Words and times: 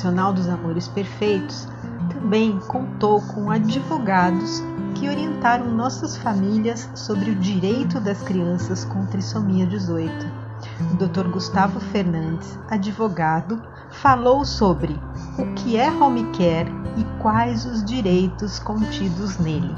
Nacional 0.00 0.32
dos 0.32 0.48
Amores 0.48 0.88
Perfeitos 0.88 1.68
também 2.10 2.58
contou 2.60 3.20
com 3.20 3.50
advogados 3.50 4.62
que 4.94 5.06
orientaram 5.06 5.70
nossas 5.70 6.16
famílias 6.16 6.88
sobre 6.94 7.32
o 7.32 7.34
direito 7.34 8.00
das 8.00 8.22
crianças 8.22 8.82
com 8.82 9.04
trissomia 9.04 9.66
18. 9.66 10.10
O 10.92 10.96
Dr. 10.96 11.28
Gustavo 11.28 11.80
Fernandes, 11.80 12.58
advogado, 12.70 13.60
falou 13.90 14.42
sobre 14.42 14.98
o 15.38 15.52
que 15.52 15.76
é 15.76 15.90
home 15.90 16.24
care 16.32 16.72
e 16.96 17.04
quais 17.20 17.66
os 17.66 17.84
direitos 17.84 18.58
contidos 18.58 19.38
nele. 19.38 19.76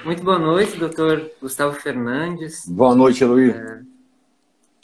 Muito 0.08 0.24
boa 0.24 0.38
noite, 0.38 0.78
doutor 0.78 1.30
Gustavo 1.38 1.74
Fernandes. 1.74 2.66
Boa 2.66 2.94
noite, 2.94 3.22
Luiz. 3.26 3.54
É, 3.54 3.82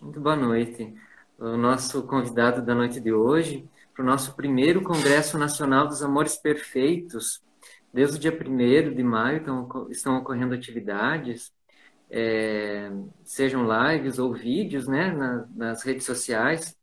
muito 0.02 0.20
boa 0.20 0.36
noite. 0.36 0.94
O 1.38 1.56
nosso 1.56 2.02
convidado 2.02 2.60
da 2.60 2.74
noite 2.74 3.00
de 3.00 3.10
hoje 3.10 3.66
para 3.94 4.02
o 4.02 4.06
nosso 4.06 4.34
primeiro 4.36 4.82
Congresso 4.82 5.38
Nacional 5.38 5.88
dos 5.88 6.02
Amores 6.02 6.36
Perfeitos. 6.36 7.42
Desde 7.90 8.18
o 8.18 8.20
dia 8.20 8.38
1 8.38 8.94
de 8.94 9.02
maio 9.02 9.38
estão, 9.38 9.90
estão 9.90 10.18
ocorrendo 10.18 10.54
atividades, 10.54 11.54
é, 12.10 12.92
sejam 13.24 13.66
lives 13.66 14.18
ou 14.18 14.30
vídeos 14.34 14.86
né, 14.86 15.10
na, 15.10 15.48
nas 15.56 15.82
redes 15.84 16.04
sociais 16.04 16.76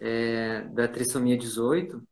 é, 0.00 0.62
da 0.72 0.88
Trissomia 0.88 1.36
18. 1.36 2.02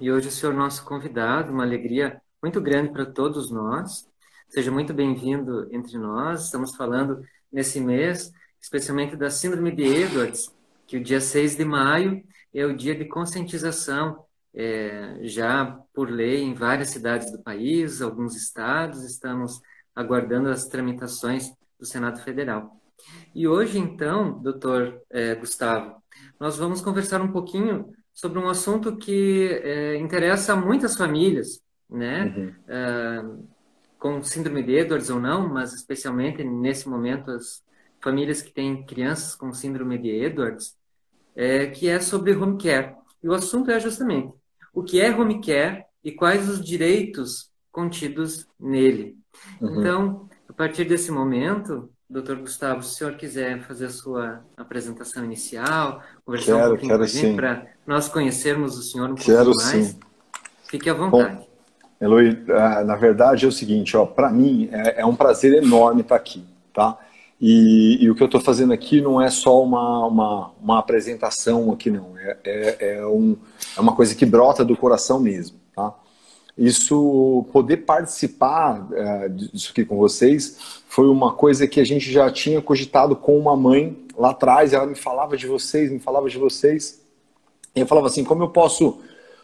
E 0.00 0.10
hoje 0.10 0.26
o 0.26 0.32
senhor 0.32 0.52
nosso 0.52 0.84
convidado, 0.84 1.52
uma 1.52 1.62
alegria 1.62 2.20
muito 2.42 2.60
grande 2.60 2.90
para 2.92 3.06
todos 3.06 3.52
nós. 3.52 4.09
Seja 4.50 4.72
muito 4.72 4.92
bem-vindo 4.92 5.68
entre 5.70 5.96
nós. 5.96 6.46
Estamos 6.46 6.74
falando 6.74 7.22
nesse 7.52 7.80
mês, 7.80 8.32
especialmente 8.60 9.14
da 9.14 9.30
Síndrome 9.30 9.70
de 9.70 9.84
Edwards, 9.84 10.52
que 10.88 10.96
o 10.96 11.02
dia 11.02 11.20
6 11.20 11.56
de 11.56 11.64
maio 11.64 12.20
é 12.52 12.66
o 12.66 12.76
dia 12.76 12.92
de 12.96 13.04
conscientização, 13.04 14.24
é, 14.52 15.20
já 15.22 15.80
por 15.94 16.10
lei 16.10 16.42
em 16.42 16.52
várias 16.52 16.90
cidades 16.90 17.30
do 17.30 17.40
país, 17.40 18.02
alguns 18.02 18.34
estados, 18.34 19.04
estamos 19.04 19.60
aguardando 19.94 20.48
as 20.48 20.66
tramitações 20.66 21.52
do 21.78 21.86
Senado 21.86 22.20
Federal. 22.20 22.76
E 23.32 23.46
hoje, 23.46 23.78
então, 23.78 24.42
doutor 24.42 25.00
é, 25.10 25.32
Gustavo, 25.36 26.02
nós 26.40 26.56
vamos 26.56 26.80
conversar 26.80 27.22
um 27.22 27.30
pouquinho 27.30 27.94
sobre 28.12 28.40
um 28.40 28.48
assunto 28.48 28.96
que 28.96 29.60
é, 29.62 29.96
interessa 29.96 30.54
a 30.54 30.56
muitas 30.56 30.96
famílias, 30.96 31.62
né? 31.88 32.34
Uhum. 32.66 33.48
Com 34.00 34.20
síndrome 34.22 34.64
de 34.64 34.72
Edwards 34.72 35.10
ou 35.10 35.20
não, 35.20 35.48
mas 35.48 35.72
especialmente 35.72 36.42
nesse 36.42 36.88
momento 36.88 37.30
as 37.30 37.62
famílias 38.02 38.42
que 38.42 38.50
têm 38.50 38.84
crianças 38.84 39.36
com 39.36 39.52
síndrome 39.52 39.96
de 39.98 40.08
Edwards, 40.08 40.74
é, 41.36 41.66
que 41.66 41.88
é 41.88 42.00
sobre 42.00 42.34
home 42.34 42.58
care. 42.60 42.96
E 43.22 43.28
o 43.28 43.32
assunto 43.32 43.70
é 43.70 43.78
justamente 43.78 44.32
o 44.72 44.82
que 44.82 45.00
é 45.00 45.10
home 45.10 45.40
care 45.40 45.84
e 46.02 46.12
quais 46.12 46.48
os 46.48 46.64
direitos 46.64 47.50
contidos 47.70 48.46
nele. 48.58 49.16
Uhum. 49.60 49.80
Então, 49.80 50.28
a 50.48 50.52
partir 50.52 50.84
desse 50.84 51.10
momento, 51.10 51.90
doutor 52.08 52.36
Gustavo, 52.36 52.82
se 52.82 52.90
o 52.90 52.92
senhor 52.92 53.16
quiser 53.16 53.62
fazer 53.62 53.86
a 53.86 53.90
sua 53.90 54.44
apresentação 54.56 55.24
inicial, 55.24 56.02
conversar 56.24 56.56
quero, 56.56 56.66
um 56.66 56.70
pouquinho 56.70 56.96
com 56.96 57.02
a 57.02 57.06
gente 57.06 57.36
para 57.36 57.66
nós 57.86 58.08
conhecermos 58.08 58.78
o 58.78 58.82
senhor 58.82 59.10
um 59.10 59.14
pouquinho 59.14 59.44
mais, 59.44 59.86
sim. 59.86 60.00
fique 60.68 60.88
à 60.90 60.94
vontade. 60.94 61.36
Bom, 61.36 61.49
Eloy, 62.00 62.38
ah, 62.48 62.82
na 62.82 62.96
verdade 62.96 63.44
é 63.44 63.48
o 63.48 63.52
seguinte, 63.52 63.96
ó, 63.96 64.06
para 64.06 64.30
mim 64.30 64.68
é, 64.72 65.02
é, 65.02 65.06
um 65.06 65.14
prazer 65.14 65.52
enorme 65.52 66.00
estar 66.00 66.16
aqui, 66.16 66.42
tá? 66.72 66.98
E, 67.38 67.98
e 68.00 68.10
o 68.10 68.14
que 68.14 68.22
eu 68.22 68.26
estou 68.26 68.40
fazendo 68.40 68.72
aqui 68.72 69.00
não 69.00 69.20
é 69.20 69.30
só 69.30 69.62
uma, 69.62 70.06
uma, 70.06 70.50
uma 70.60 70.78
apresentação 70.78 71.72
aqui, 71.72 71.90
não. 71.90 72.16
É, 72.18 72.36
é, 72.44 72.76
é, 72.96 73.06
um, 73.06 73.36
é 73.76 73.80
uma 73.80 73.94
coisa 73.94 74.14
que 74.14 74.26
brota 74.26 74.64
do 74.64 74.76
coração 74.76 75.20
mesmo, 75.20 75.58
tá? 75.74 75.94
Isso, 76.56 77.46
poder 77.52 77.78
participar 77.78 78.86
é, 78.92 79.28
disso 79.28 79.70
aqui 79.72 79.84
com 79.84 79.96
vocês 79.96 80.82
foi 80.88 81.08
uma 81.08 81.32
coisa 81.32 81.66
que 81.66 81.80
a 81.80 81.84
gente 81.84 82.12
já 82.12 82.30
tinha 82.30 82.60
cogitado 82.60 83.16
com 83.16 83.38
uma 83.38 83.56
mãe 83.56 83.96
lá 84.16 84.30
atrás. 84.30 84.74
Ela 84.74 84.86
me 84.86 84.94
falava 84.94 85.36
de 85.36 85.46
vocês, 85.46 85.90
me 85.90 85.98
falava 85.98 86.28
de 86.28 86.36
vocês. 86.36 87.00
E 87.74 87.80
eu 87.80 87.86
falava 87.86 88.08
assim, 88.08 88.24
como 88.24 88.42
eu 88.42 88.50
posso 88.50 89.00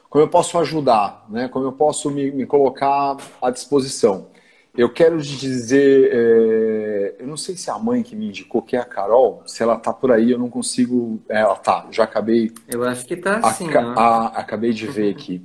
como 0.08 0.24
eu 0.24 0.28
posso 0.28 0.58
ajudar, 0.58 1.24
né? 1.28 1.48
como 1.48 1.64
eu 1.64 1.72
posso 1.72 2.10
me, 2.10 2.30
me 2.30 2.46
colocar 2.46 3.16
à 3.40 3.50
disposição. 3.50 4.28
Eu 4.76 4.92
quero 4.92 5.16
dizer, 5.22 6.10
é, 6.12 7.16
eu 7.18 7.26
não 7.26 7.36
sei 7.36 7.56
se 7.56 7.70
é 7.70 7.72
a 7.72 7.78
mãe 7.78 8.02
que 8.02 8.14
me 8.14 8.28
indicou, 8.28 8.60
que 8.60 8.76
é 8.76 8.78
a 8.78 8.84
Carol, 8.84 9.42
se 9.46 9.62
ela 9.62 9.76
tá 9.76 9.90
por 9.90 10.12
aí, 10.12 10.30
eu 10.30 10.38
não 10.38 10.50
consigo. 10.50 11.22
É, 11.30 11.40
ela 11.40 11.56
tá, 11.56 11.86
já 11.90 12.04
acabei. 12.04 12.52
Eu 12.68 12.84
acho 12.84 13.06
que 13.06 13.16
tá 13.16 13.42
sim. 13.54 13.70
A, 13.72 14.26
acabei 14.38 14.74
de 14.74 14.86
ver 14.86 15.10
aqui. 15.10 15.42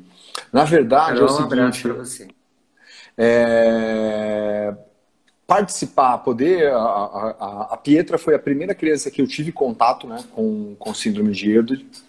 Na 0.52 0.66
verdade, 0.66 1.20
Carol, 1.20 1.30
é 1.30 1.32
o 1.32 1.72
seguinte. 1.74 1.88
Um 1.88 1.94
você. 1.94 2.28
É, 3.18 4.76
participar, 5.48 6.18
poder. 6.18 6.70
A, 6.74 6.78
a, 6.78 7.68
a, 7.72 7.78
Pietra 7.78 8.18
foi 8.18 8.36
a 8.36 8.40
primeira 8.40 8.76
criança 8.76 9.10
que 9.10 9.22
eu 9.22 9.28
tive 9.28 9.54
contato 9.54 10.08
né, 10.08 10.22
com, 10.34 10.76
com 10.78 10.94
síndrome 10.94 11.32
de 11.32 11.52
Edwards. 11.52 12.04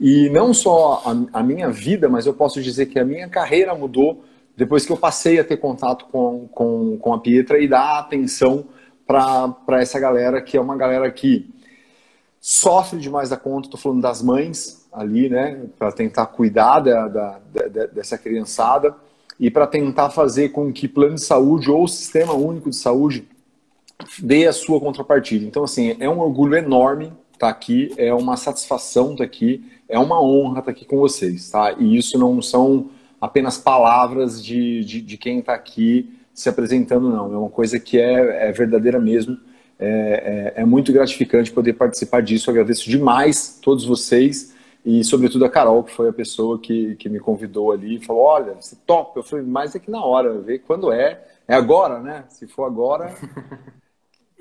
E 0.00 0.28
não 0.30 0.52
só 0.52 1.02
a, 1.04 1.40
a, 1.40 1.42
minha 1.42 1.70
vida, 1.70 2.08
mas 2.08 2.26
eu 2.26 2.34
posso 2.34 2.60
dizer 2.60 2.86
que 2.86 2.98
a 2.98 3.04
minha 3.04 3.28
carreira 3.28 3.74
mudou 3.74 4.24
depois 4.56 4.84
que 4.84 4.92
eu 4.92 4.96
passei 4.96 5.38
a 5.38 5.44
ter 5.44 5.56
contato 5.56 6.06
com, 6.06 6.48
com, 6.48 6.98
com 6.98 7.14
a 7.14 7.18
Pietra 7.18 7.58
e 7.58 7.68
dar 7.68 7.98
atenção 7.98 8.64
para 9.06 9.80
essa 9.80 9.98
galera, 9.98 10.40
que 10.40 10.56
é 10.56 10.60
uma 10.60 10.76
galera 10.76 11.10
que 11.10 11.48
sofre 12.40 12.98
demais 12.98 13.30
da 13.30 13.36
conta. 13.36 13.68
Estou 13.68 13.80
falando 13.80 14.02
das 14.02 14.22
mães 14.22 14.86
ali, 14.92 15.28
né, 15.28 15.66
para 15.78 15.90
tentar 15.90 16.26
cuidar 16.26 16.80
da, 16.80 17.08
da, 17.08 17.40
da, 17.68 17.86
dessa 17.86 18.18
criançada 18.18 18.94
e 19.40 19.50
para 19.50 19.66
tentar 19.66 20.10
fazer 20.10 20.50
com 20.50 20.72
que 20.72 20.86
plano 20.86 21.14
de 21.14 21.22
saúde 21.22 21.70
ou 21.70 21.88
sistema 21.88 22.34
único 22.34 22.68
de 22.68 22.76
saúde 22.76 23.26
dê 24.18 24.46
a 24.46 24.52
sua 24.52 24.80
contrapartida. 24.80 25.44
Então, 25.44 25.64
assim, 25.64 25.96
é 25.98 26.08
um 26.08 26.20
orgulho 26.20 26.56
enorme 26.56 27.06
estar 27.32 27.46
tá 27.46 27.48
aqui, 27.48 27.92
é 27.96 28.12
uma 28.12 28.36
satisfação 28.36 29.12
estar 29.12 29.18
tá 29.18 29.24
aqui 29.24 29.64
é 29.92 29.98
uma 29.98 30.20
honra 30.20 30.60
estar 30.60 30.70
aqui 30.70 30.86
com 30.86 30.96
vocês, 30.96 31.50
tá? 31.50 31.72
E 31.78 31.96
isso 31.98 32.18
não 32.18 32.40
são 32.40 32.88
apenas 33.20 33.58
palavras 33.58 34.42
de, 34.42 34.82
de, 34.84 35.02
de 35.02 35.18
quem 35.18 35.40
está 35.40 35.52
aqui 35.52 36.18
se 36.32 36.48
apresentando, 36.48 37.10
não. 37.10 37.32
É 37.32 37.36
uma 37.36 37.50
coisa 37.50 37.78
que 37.78 38.00
é, 38.00 38.48
é 38.48 38.52
verdadeira 38.52 38.98
mesmo. 38.98 39.38
É, 39.78 40.54
é, 40.56 40.62
é, 40.62 40.64
muito 40.64 40.94
gratificante 40.94 41.52
poder 41.52 41.74
participar 41.74 42.22
disso. 42.22 42.48
Eu 42.48 42.52
agradeço 42.52 42.88
demais 42.88 43.58
todos 43.62 43.84
vocês 43.84 44.54
e, 44.82 45.04
sobretudo, 45.04 45.44
a 45.44 45.50
Carol, 45.50 45.84
que 45.84 45.92
foi 45.92 46.08
a 46.08 46.12
pessoa 46.12 46.58
que, 46.58 46.96
que 46.96 47.10
me 47.10 47.20
convidou 47.20 47.70
ali 47.70 47.96
e 47.96 48.04
falou: 48.04 48.22
Olha, 48.22 48.54
você 48.58 48.74
topa. 48.86 49.18
Eu 49.18 49.22
falei: 49.22 49.44
Mais 49.44 49.74
é 49.74 49.78
que 49.78 49.90
na 49.90 50.02
hora, 50.02 50.38
ver 50.38 50.60
quando 50.60 50.90
é. 50.90 51.22
É 51.46 51.54
agora, 51.54 52.00
né? 52.00 52.24
Se 52.30 52.46
for 52.46 52.64
agora. 52.64 53.14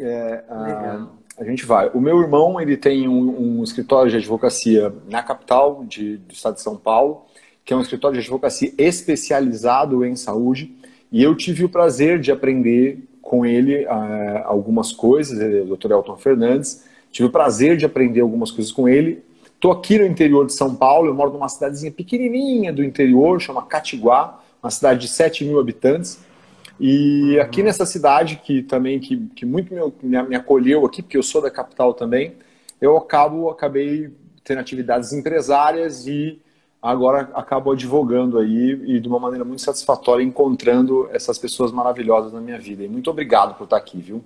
É, 0.04 0.44
Legal 0.50 1.21
a 1.42 1.44
gente 1.44 1.66
vai. 1.66 1.90
O 1.92 2.00
meu 2.00 2.22
irmão 2.22 2.62
ele 2.62 2.78
tem 2.78 3.08
um, 3.08 3.60
um 3.60 3.64
escritório 3.64 4.12
de 4.12 4.18
advocacia 4.18 4.94
na 5.10 5.24
capital 5.24 5.84
de, 5.84 6.18
do 6.18 6.34
estado 6.34 6.54
de 6.54 6.62
São 6.62 6.78
Paulo, 6.78 7.26
que 7.66 7.74
é 7.74 7.76
um 7.76 7.82
escritório 7.82 8.14
de 8.14 8.22
advocacia 8.22 8.72
especializado 8.78 10.06
em 10.06 10.16
saúde, 10.16 10.72
e 11.12 11.24
eu 11.24 11.36
tive 11.36 11.66
o 11.66 11.70
prazer 11.70 12.20
de 12.20 12.32
aprender 12.32 13.00
com 13.24 13.44
ele 13.44 13.86
uh, 13.86 14.44
algumas 14.46 14.92
coisas, 14.92 15.40
é 15.42 15.62
o 15.62 15.76
Dr. 15.76 15.92
Elton 15.92 16.16
Fernandes, 16.16 16.86
tive 17.12 17.28
o 17.28 17.32
prazer 17.32 17.76
de 17.76 17.86
aprender 17.86 18.22
algumas 18.22 18.52
coisas 18.52 18.72
com 18.72 18.88
ele. 18.88 19.24
Estou 19.56 19.72
aqui 19.72 19.98
no 19.98 20.06
interior 20.06 20.46
de 20.46 20.54
São 20.54 20.76
Paulo, 20.76 21.10
eu 21.10 21.16
moro 21.16 21.32
numa 21.32 21.50
cidadezinha 21.50 21.92
pequenininha 21.92 22.72
do 22.72 22.84
interior, 22.84 23.42
chama 23.42 23.64
Catiguá, 23.64 24.40
uma 24.62 24.70
cidade 24.70 25.02
de 25.02 25.08
7 25.08 25.44
mil 25.44 25.60
habitantes, 25.60 26.20
e 26.84 27.40
aqui 27.40 27.60
uhum. 27.60 27.68
nessa 27.68 27.86
cidade, 27.86 28.42
que 28.44 28.64
também 28.64 29.00
que, 29.00 29.28
que 29.36 29.46
muito 29.46 29.72
me, 30.02 30.24
me 30.24 30.36
acolheu 30.36 30.84
aqui, 30.84 31.04
porque 31.04 31.16
eu 31.16 31.22
sou 31.22 31.40
da 31.40 31.52
capital 31.52 31.94
também, 31.94 32.36
eu 32.82 32.98
acabo, 32.98 33.52
acabei 33.52 34.12
tendo 34.44 34.62
atividades 34.62 35.14
empresárias 35.14 36.08
e 36.08 36.42
agora 36.82 37.30
acabo 37.36 37.72
advogando 37.72 38.40
aí 38.40 38.72
e 38.84 39.00
de 39.00 39.08
uma 39.08 39.20
maneira 39.20 39.46
muito 39.46 39.62
satisfatória 39.62 40.24
encontrando 40.24 41.08
essas 41.12 41.38
pessoas 41.38 41.72
maravilhosas 41.72 42.34
na 42.34 42.42
minha 42.42 42.58
vida. 42.58 42.84
E 42.84 42.90
muito 42.90 43.12
obrigado 43.12 43.56
por 43.56 43.66
estar 43.66 43.78
aqui, 43.78 44.02
viu? 44.02 44.24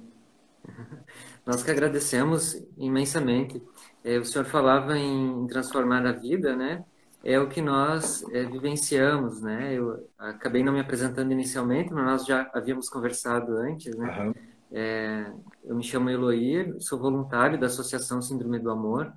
Nós 1.45 1.61
que 1.61 1.69
agradecemos 1.69 2.57
imensamente. 2.77 3.61
É, 4.01 4.17
o 4.17 4.23
senhor 4.23 4.45
falava 4.45 4.97
em 4.97 5.45
transformar 5.47 6.05
a 6.05 6.13
vida, 6.13 6.55
né? 6.55 6.85
É 7.25 7.39
o 7.39 7.49
que 7.49 7.59
nós 7.59 8.23
é, 8.31 8.43
vivenciamos, 8.45 9.41
né? 9.41 9.73
Eu 9.73 10.07
acabei 10.15 10.63
não 10.63 10.71
me 10.71 10.79
apresentando 10.79 11.31
inicialmente, 11.31 11.91
mas 11.91 12.05
nós 12.05 12.25
já 12.25 12.51
havíamos 12.53 12.87
conversado 12.87 13.57
antes, 13.57 13.95
né? 13.97 14.19
Uhum. 14.19 14.33
É, 14.71 15.33
eu 15.63 15.75
me 15.75 15.83
chamo 15.83 16.11
Eloir, 16.11 16.75
sou 16.79 16.99
voluntário 16.99 17.59
da 17.59 17.65
Associação 17.65 18.21
Síndrome 18.21 18.59
do 18.59 18.69
Amor 18.69 19.07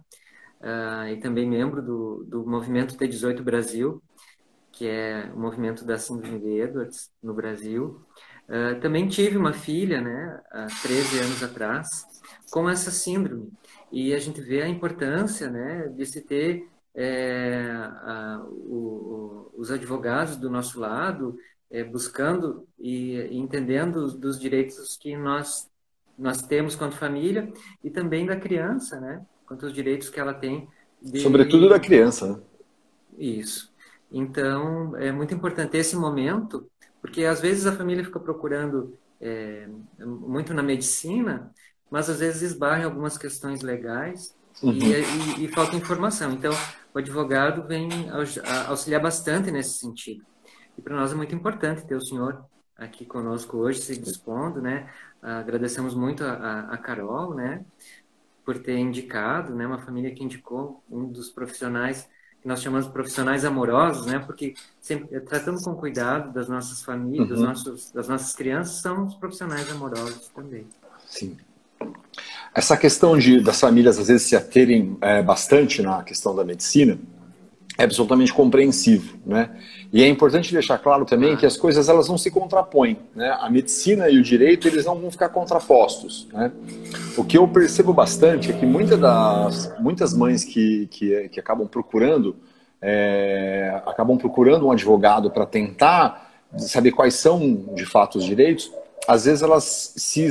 uh, 0.60 1.08
e 1.10 1.20
também 1.20 1.46
membro 1.46 1.82
do, 1.82 2.24
do 2.26 2.46
Movimento 2.46 2.96
T18 2.96 3.42
Brasil, 3.42 4.02
que 4.72 4.88
é 4.88 5.30
o 5.34 5.38
movimento 5.38 5.84
da 5.84 5.98
síndrome 5.98 6.38
de 6.38 6.60
Edwards 6.60 7.10
no 7.22 7.34
Brasil. 7.34 8.00
Uh, 8.48 8.80
também 8.80 9.06
tive 9.06 9.36
uma 9.36 9.52
filha, 9.52 10.00
né, 10.00 10.40
há 10.50 10.66
13 10.82 11.18
anos 11.18 11.42
atrás, 11.42 12.06
com 12.50 12.70
essa 12.70 12.90
síndrome. 12.90 13.52
E 13.92 14.14
a 14.14 14.18
gente 14.18 14.40
vê 14.40 14.62
a 14.62 14.68
importância, 14.68 15.50
né, 15.50 15.88
de 15.88 16.06
se 16.06 16.22
ter 16.22 16.66
é, 17.00 17.70
a, 18.02 18.44
o, 18.48 19.52
os 19.56 19.70
advogados 19.70 20.36
do 20.36 20.50
nosso 20.50 20.80
lado 20.80 21.38
é, 21.70 21.84
buscando 21.84 22.66
e, 22.76 23.14
e 23.14 23.38
entendendo 23.38 24.10
dos 24.12 24.38
direitos 24.38 24.96
que 24.96 25.16
nós 25.16 25.70
nós 26.18 26.42
temos 26.42 26.74
quanto 26.74 26.96
família 26.96 27.52
e 27.84 27.88
também 27.88 28.26
da 28.26 28.34
criança, 28.34 28.98
né? 28.98 29.24
Quanto 29.46 29.66
os 29.66 29.72
direitos 29.72 30.10
que 30.10 30.18
ela 30.18 30.34
tem. 30.34 30.68
De... 31.00 31.20
Sobretudo 31.20 31.68
da 31.68 31.78
criança, 31.78 32.32
né? 32.32 32.40
Isso. 33.16 33.72
Então, 34.10 34.96
é 34.96 35.12
muito 35.12 35.32
importante 35.32 35.76
esse 35.76 35.94
momento, 35.94 36.68
porque 37.00 37.24
às 37.24 37.40
vezes 37.40 37.66
a 37.66 37.72
família 37.72 38.04
fica 38.04 38.18
procurando 38.18 38.98
é, 39.20 39.68
muito 40.00 40.52
na 40.52 40.62
medicina, 40.62 41.52
mas 41.88 42.10
às 42.10 42.18
vezes 42.18 42.42
esbarra 42.42 42.82
em 42.82 42.86
algumas 42.86 43.16
questões 43.16 43.62
legais 43.62 44.34
uhum. 44.62 44.72
e, 44.72 45.40
e, 45.40 45.44
e, 45.44 45.48
falta 45.48 45.76
informação. 45.76 46.32
Então, 46.32 46.52
o 46.94 46.98
advogado 46.98 47.66
vem 47.66 47.88
auxiliar 48.66 49.00
bastante 49.00 49.50
nesse 49.50 49.78
sentido. 49.78 50.24
E 50.76 50.82
para 50.82 50.96
nós 50.96 51.12
é 51.12 51.14
muito 51.14 51.34
importante 51.34 51.86
ter 51.86 51.94
o 51.94 52.00
senhor 52.00 52.44
aqui 52.76 53.04
conosco 53.04 53.56
hoje, 53.56 53.80
se 53.80 53.98
dispondo, 53.98 54.62
né? 54.62 54.88
Agradecemos 55.20 55.94
muito 55.94 56.24
a, 56.24 56.60
a, 56.70 56.78
Carol, 56.78 57.34
né? 57.34 57.64
Por 58.44 58.58
ter 58.58 58.78
indicado, 58.78 59.54
né? 59.54 59.66
Uma 59.66 59.78
família 59.78 60.14
que 60.14 60.22
indicou 60.22 60.82
um 60.88 61.06
dos 61.06 61.30
profissionais 61.30 62.08
que 62.40 62.46
nós 62.46 62.62
chamamos 62.62 62.86
de 62.86 62.92
profissionais 62.92 63.44
amorosos, 63.44 64.06
né? 64.06 64.20
Porque 64.20 64.54
sempre 64.80 65.20
tratando 65.20 65.60
com 65.60 65.74
cuidado 65.74 66.32
das 66.32 66.48
nossas 66.48 66.84
famílias, 66.84 67.28
uhum. 67.28 67.34
dos 67.34 67.40
nossos, 67.42 67.90
das 67.90 68.08
nossas 68.08 68.32
crianças, 68.32 68.80
são 68.80 69.06
os 69.06 69.16
profissionais 69.16 69.68
amorosos 69.72 70.28
também. 70.28 70.64
Sim. 71.04 71.36
Essa 72.58 72.76
questão 72.76 73.16
de 73.16 73.40
das 73.40 73.60
famílias 73.60 74.00
às 74.00 74.08
vezes 74.08 74.26
se 74.26 74.34
aterem 74.34 74.96
é, 75.00 75.22
bastante 75.22 75.80
na 75.80 76.02
questão 76.02 76.34
da 76.34 76.44
medicina 76.44 76.98
é 77.78 77.84
absolutamente 77.84 78.34
compreensível, 78.34 79.16
né? 79.24 79.50
E 79.92 80.02
é 80.02 80.08
importante 80.08 80.52
deixar 80.52 80.76
claro 80.78 81.04
também 81.04 81.36
que 81.36 81.46
as 81.46 81.56
coisas 81.56 81.88
elas 81.88 82.08
não 82.08 82.18
se 82.18 82.32
contrapõem, 82.32 82.98
né? 83.14 83.30
A 83.38 83.48
medicina 83.48 84.10
e 84.10 84.18
o 84.18 84.24
direito 84.24 84.66
eles 84.66 84.84
não 84.84 84.96
vão 84.98 85.08
ficar 85.08 85.28
contrapostos, 85.28 86.26
né? 86.32 86.50
O 87.16 87.22
que 87.22 87.38
eu 87.38 87.46
percebo 87.46 87.92
bastante 87.92 88.50
é 88.50 88.52
que 88.52 88.66
muitas 88.66 88.98
das 88.98 89.72
muitas 89.78 90.12
mães 90.12 90.42
que, 90.42 90.88
que, 90.90 91.28
que 91.28 91.38
acabam 91.38 91.68
procurando 91.68 92.34
é, 92.82 93.80
acabam 93.86 94.18
procurando 94.18 94.66
um 94.66 94.72
advogado 94.72 95.30
para 95.30 95.46
tentar 95.46 96.28
saber 96.56 96.90
quais 96.90 97.14
são 97.14 97.66
de 97.76 97.86
fato 97.86 98.18
os 98.18 98.24
direitos, 98.24 98.72
às 99.08 99.24
vezes 99.24 99.42
elas 99.42 99.94
se 99.96 100.28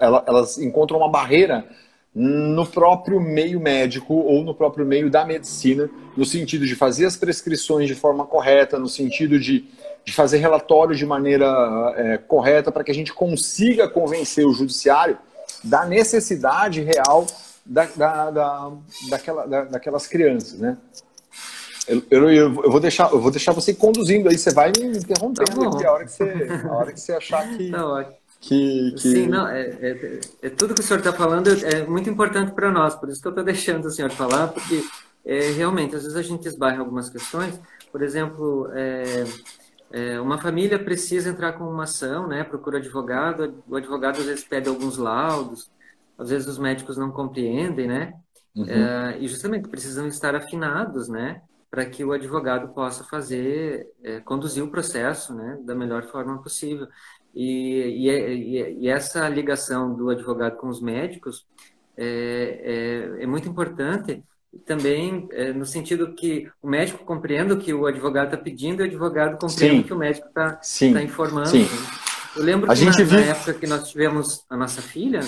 elas 0.00 0.58
encontram 0.58 0.98
uma 0.98 1.08
barreira 1.08 1.64
no 2.12 2.66
próprio 2.66 3.20
meio 3.20 3.60
médico 3.60 4.14
ou 4.14 4.42
no 4.42 4.52
próprio 4.52 4.84
meio 4.84 5.08
da 5.08 5.24
medicina, 5.24 5.88
no 6.16 6.24
sentido 6.24 6.66
de 6.66 6.74
fazer 6.74 7.06
as 7.06 7.16
prescrições 7.16 7.86
de 7.86 7.94
forma 7.94 8.26
correta, 8.26 8.78
no 8.78 8.88
sentido 8.88 9.38
de, 9.38 9.66
de 10.04 10.12
fazer 10.12 10.38
relatórios 10.38 10.98
de 10.98 11.06
maneira 11.06 11.46
é, 11.96 12.18
correta, 12.18 12.72
para 12.72 12.82
que 12.82 12.90
a 12.90 12.94
gente 12.94 13.12
consiga 13.12 13.86
convencer 13.86 14.44
o 14.44 14.52
judiciário 14.52 15.18
da 15.62 15.84
necessidade 15.84 16.80
real 16.80 17.26
da, 17.64 17.84
da, 17.94 18.30
da, 18.30 18.72
daquela, 19.10 19.46
da, 19.46 19.64
daquelas 19.64 20.06
crianças, 20.06 20.58
né? 20.58 20.76
Eu, 21.88 22.02
eu, 22.10 22.30
eu, 22.30 22.70
vou 22.70 22.80
deixar, 22.80 23.12
eu 23.12 23.20
vou 23.20 23.30
deixar 23.30 23.52
você 23.52 23.72
conduzindo 23.72 24.28
aí, 24.28 24.36
você 24.36 24.52
vai 24.52 24.72
me 24.72 24.98
interrompendo 24.98 25.78
tá 25.78 25.88
a 25.88 25.92
hora 25.92 26.04
que 26.04 26.12
você, 26.12 26.48
a 26.64 26.72
hora 26.72 26.92
que 26.92 27.00
você 27.00 27.12
achar 27.12 27.48
que. 27.56 27.70
Tá 27.70 27.86
ótimo 27.86 28.26
que, 28.40 28.92
que... 28.92 29.00
Sim, 29.00 29.26
não, 29.26 29.48
é, 29.48 29.62
é, 29.62 30.20
é, 30.42 30.50
tudo 30.50 30.74
que 30.74 30.80
o 30.80 30.84
senhor 30.84 31.00
está 31.00 31.12
falando 31.12 31.48
é 31.48 31.84
muito 31.86 32.08
importante 32.08 32.52
para 32.52 32.70
nós, 32.70 32.94
por 32.94 33.08
isso 33.08 33.20
que 33.20 33.26
eu 33.26 33.30
estou 33.30 33.44
deixando 33.44 33.86
o 33.86 33.90
senhor 33.90 34.10
falar, 34.10 34.48
porque 34.48 34.84
é, 35.24 35.50
realmente, 35.50 35.96
às 35.96 36.02
vezes 36.02 36.16
a 36.16 36.22
gente 36.22 36.46
esbarra 36.46 36.76
em 36.76 36.80
algumas 36.80 37.08
questões, 37.08 37.58
por 37.90 38.02
exemplo, 38.02 38.70
é, 38.72 39.24
é, 39.90 40.20
uma 40.20 40.38
família 40.38 40.78
precisa 40.78 41.30
entrar 41.30 41.54
com 41.54 41.64
uma 41.64 41.84
ação, 41.84 42.28
né, 42.28 42.44
procura 42.44 42.78
advogado, 42.78 43.62
o 43.68 43.76
advogado 43.76 44.20
às 44.20 44.26
vezes 44.26 44.44
pede 44.44 44.68
alguns 44.68 44.96
laudos, 44.96 45.70
às 46.18 46.30
vezes 46.30 46.46
os 46.46 46.58
médicos 46.58 46.96
não 46.96 47.10
compreendem, 47.10 47.88
né, 47.88 48.14
uhum. 48.54 48.64
É, 48.68 49.18
e 49.18 49.26
justamente 49.26 49.68
precisam 49.68 50.06
estar 50.06 50.36
afinados, 50.36 51.08
né, 51.08 51.40
para 51.76 51.84
que 51.84 52.02
o 52.02 52.12
advogado 52.12 52.72
possa 52.72 53.04
fazer, 53.04 53.86
conduzir 54.24 54.64
o 54.64 54.70
processo, 54.70 55.34
né, 55.34 55.58
da 55.60 55.74
melhor 55.74 56.04
forma 56.04 56.42
possível. 56.42 56.88
E, 57.34 58.08
e, 58.08 58.80
e, 58.80 58.88
essa 58.88 59.28
ligação 59.28 59.94
do 59.94 60.08
advogado 60.08 60.56
com 60.56 60.68
os 60.68 60.80
médicos 60.80 61.46
é, 61.94 63.18
é, 63.18 63.24
é 63.24 63.26
muito 63.26 63.46
importante 63.46 64.24
também 64.64 65.28
é, 65.32 65.52
no 65.52 65.66
sentido 65.66 66.14
que 66.14 66.50
o 66.62 66.66
médico 66.66 67.04
compreenda 67.04 67.52
o 67.52 67.58
que 67.58 67.74
o 67.74 67.84
advogado 67.84 68.32
está 68.32 68.38
pedindo 68.38 68.80
e 68.80 68.84
o 68.84 68.86
advogado 68.86 69.36
compreenda 69.38 69.82
o 69.82 69.84
que 69.84 69.92
o 69.92 69.98
médico 69.98 70.28
está 70.28 70.52
tá 70.52 71.02
informando. 71.02 71.48
Sim. 71.48 71.68
Eu 72.34 72.42
lembro 72.42 72.70
a 72.70 72.74
que 72.74 72.80
gente 72.80 72.98
na, 73.00 73.04
viu... 73.04 73.20
na, 73.20 73.26
época 73.26 73.52
que 73.52 73.66
nós 73.66 73.90
tivemos 73.90 74.46
a 74.48 74.56
nossa 74.56 74.80
filha, 74.80 75.20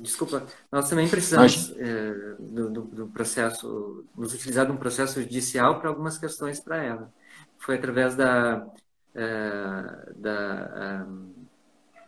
desculpa, 0.00 0.46
nós 0.70 0.88
também 0.88 1.08
precisamos 1.08 1.74
é, 1.76 2.34
do, 2.38 2.70
do, 2.70 2.82
do, 2.82 3.06
processo, 3.08 4.04
nos 4.16 4.34
utilizar 4.34 4.66
de 4.66 4.72
um 4.72 4.76
processo 4.76 5.20
judicial 5.20 5.80
para 5.80 5.88
algumas 5.88 6.18
questões 6.18 6.60
para 6.60 6.82
ela. 6.82 7.12
Foi 7.58 7.76
através 7.76 8.14
da, 8.16 8.66
é, 9.14 10.12
da 10.16 11.06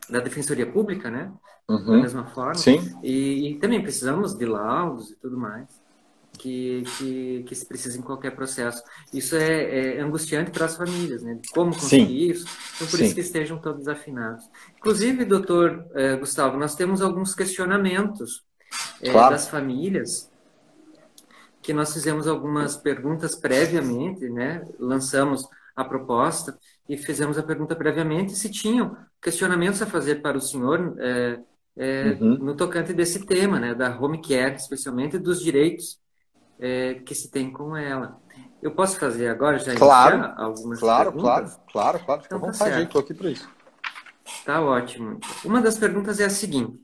da 0.08 0.20
Defensoria 0.20 0.70
Pública, 0.70 1.10
né? 1.10 1.32
Uhum. 1.68 1.86
Da 1.86 1.92
mesma 1.92 2.26
forma. 2.26 2.54
Sim. 2.54 2.98
E, 3.02 3.52
e, 3.52 3.58
também 3.58 3.80
precisamos 3.80 4.34
de 4.34 4.44
laudos 4.44 5.10
e 5.10 5.16
tudo 5.16 5.38
mais 5.38 5.81
que, 6.42 6.82
que, 6.98 7.44
que 7.44 7.54
se 7.54 7.64
precisa 7.64 7.96
em 7.96 8.02
qualquer 8.02 8.34
processo. 8.34 8.82
Isso 9.12 9.36
é, 9.36 9.96
é 9.96 10.00
angustiante 10.00 10.50
para 10.50 10.64
as 10.64 10.76
famílias, 10.76 11.22
né? 11.22 11.38
Como 11.54 11.72
conseguir 11.72 12.06
Sim. 12.06 12.30
isso. 12.32 12.46
Então, 12.74 12.88
por 12.88 12.96
Sim. 12.98 13.04
isso 13.04 13.14
que 13.14 13.20
estejam 13.20 13.58
todos 13.58 13.86
afinados. 13.86 14.50
Inclusive, 14.76 15.24
doutor 15.24 15.86
eh, 15.94 16.16
Gustavo, 16.16 16.58
nós 16.58 16.74
temos 16.74 17.00
alguns 17.00 17.32
questionamentos 17.32 18.44
eh, 19.00 19.12
claro. 19.12 19.30
das 19.30 19.46
famílias 19.46 20.28
que 21.62 21.72
nós 21.72 21.92
fizemos 21.92 22.26
algumas 22.26 22.76
perguntas 22.76 23.36
previamente, 23.36 24.28
né? 24.28 24.66
Lançamos 24.80 25.46
a 25.76 25.84
proposta 25.84 26.58
e 26.88 26.96
fizemos 26.96 27.38
a 27.38 27.42
pergunta 27.44 27.76
previamente 27.76 28.32
se 28.32 28.50
tinham 28.50 28.96
questionamentos 29.22 29.80
a 29.80 29.86
fazer 29.86 30.16
para 30.16 30.36
o 30.36 30.40
senhor 30.40 30.96
é, 30.98 31.38
é, 31.76 32.18
uhum. 32.20 32.38
no 32.38 32.56
tocante 32.56 32.92
desse 32.92 33.24
tema, 33.24 33.60
né, 33.60 33.74
da 33.74 33.96
home 33.98 34.20
care, 34.20 34.56
especialmente 34.56 35.18
dos 35.18 35.40
direitos 35.40 36.01
é, 36.62 36.94
que 36.94 37.12
se 37.12 37.28
tem 37.28 37.50
com 37.50 37.76
ela. 37.76 38.22
Eu 38.62 38.70
posso 38.70 38.96
fazer 38.96 39.28
agora 39.28 39.58
já 39.58 39.74
claro, 39.74 40.32
algumas 40.36 40.78
claro, 40.78 41.12
perguntas? 41.12 41.60
Claro, 41.72 41.98
claro, 41.98 42.04
claro. 42.04 42.22
Fica 42.22 42.36
então, 42.36 42.48
à 42.48 42.52
tá 42.52 42.58
vontade, 42.58 42.82
estou 42.84 43.00
aqui 43.00 43.12
para 43.12 43.30
isso. 43.30 43.50
Tá 44.46 44.62
ótimo. 44.62 45.18
Uma 45.44 45.60
das 45.60 45.76
perguntas 45.76 46.20
é 46.20 46.24
a 46.24 46.30
seguinte. 46.30 46.80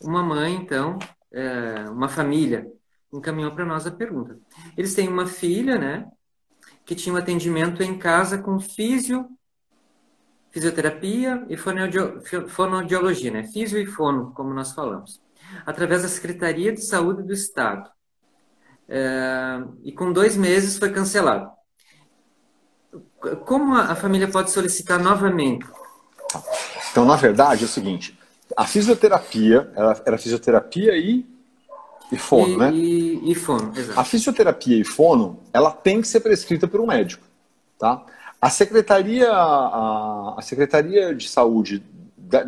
Uma 0.00 0.22
mãe, 0.22 0.54
então, 0.54 0.98
é, 1.30 1.84
uma 1.90 2.08
família, 2.08 2.66
encaminhou 3.12 3.52
para 3.52 3.66
nós 3.66 3.86
a 3.86 3.90
pergunta. 3.90 4.38
Eles 4.74 4.94
têm 4.94 5.06
uma 5.06 5.26
filha, 5.26 5.76
né, 5.76 6.10
que 6.86 6.94
tinha 6.94 7.14
um 7.14 7.18
atendimento 7.18 7.82
em 7.82 7.98
casa 7.98 8.38
com 8.38 8.58
físio, 8.58 9.28
fisioterapia 10.50 11.44
e 11.50 11.56
fonoaudiologia, 12.48 13.30
né? 13.30 13.44
Físio 13.44 13.78
e 13.78 13.86
fono, 13.86 14.32
como 14.32 14.54
nós 14.54 14.72
falamos, 14.72 15.20
através 15.66 16.02
da 16.02 16.08
Secretaria 16.08 16.72
de 16.72 16.80
Saúde 16.80 17.22
do 17.22 17.32
Estado. 17.32 17.88
É, 18.92 19.62
e 19.84 19.92
com 19.92 20.12
dois 20.12 20.36
meses 20.36 20.76
foi 20.76 20.90
cancelado. 20.90 21.48
Como 23.46 23.76
a 23.76 23.94
família 23.94 24.26
pode 24.26 24.50
solicitar 24.50 24.98
novamente? 24.98 25.64
Então, 26.90 27.04
na 27.04 27.14
verdade, 27.14 27.62
é 27.62 27.66
o 27.66 27.68
seguinte: 27.68 28.18
a 28.56 28.66
fisioterapia, 28.66 29.70
ela 29.76 30.00
era 30.04 30.18
fisioterapia 30.18 30.96
e 30.96 31.24
e 32.10 32.16
fono, 32.18 32.52
e, 32.52 32.56
né? 32.56 32.72
E, 32.74 33.30
e 33.30 33.34
fono, 33.36 33.72
exato. 33.76 34.00
A 34.00 34.02
fisioterapia 34.02 34.76
e 34.76 34.84
fono, 34.84 35.38
ela 35.52 35.70
tem 35.70 36.00
que 36.00 36.08
ser 36.08 36.18
prescrita 36.18 36.66
por 36.66 36.80
um 36.80 36.86
médico, 36.86 37.24
tá? 37.78 38.04
A 38.40 38.50
Secretaria, 38.50 39.30
a, 39.30 40.34
a 40.36 40.42
Secretaria 40.42 41.14
de 41.14 41.28
Saúde 41.28 41.84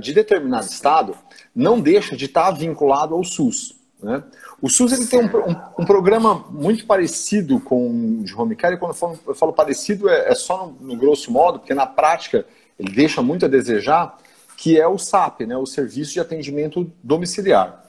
de 0.00 0.12
determinado 0.12 0.66
estado 0.66 1.14
não 1.54 1.80
deixa 1.80 2.16
de 2.16 2.24
estar 2.24 2.50
vinculado 2.50 3.14
ao 3.14 3.22
SUS, 3.22 3.76
né? 4.02 4.24
O 4.62 4.68
SUS 4.68 4.92
ele 4.92 5.06
tem 5.06 5.18
um, 5.18 5.24
um, 5.24 5.56
um, 5.80 5.84
programa 5.84 6.46
muito 6.48 6.86
parecido 6.86 7.58
com 7.58 8.20
o 8.20 8.22
de 8.22 8.32
home 8.32 8.54
care, 8.54 8.76
e 8.76 8.78
quando 8.78 8.92
eu 8.92 8.96
falo, 8.96 9.18
eu 9.26 9.34
falo 9.34 9.52
parecido 9.52 10.08
é, 10.08 10.30
é 10.30 10.34
só 10.36 10.68
no, 10.68 10.92
no, 10.92 10.96
grosso 10.96 11.32
modo, 11.32 11.58
porque 11.58 11.74
na 11.74 11.84
prática 11.84 12.46
ele 12.78 12.92
deixa 12.92 13.20
muito 13.20 13.44
a 13.44 13.48
desejar, 13.48 14.16
que 14.56 14.78
é 14.78 14.86
o 14.86 14.96
SAP, 14.96 15.40
né, 15.40 15.56
o 15.56 15.66
Serviço 15.66 16.12
de 16.12 16.20
Atendimento 16.20 16.88
Domiciliar. 17.02 17.84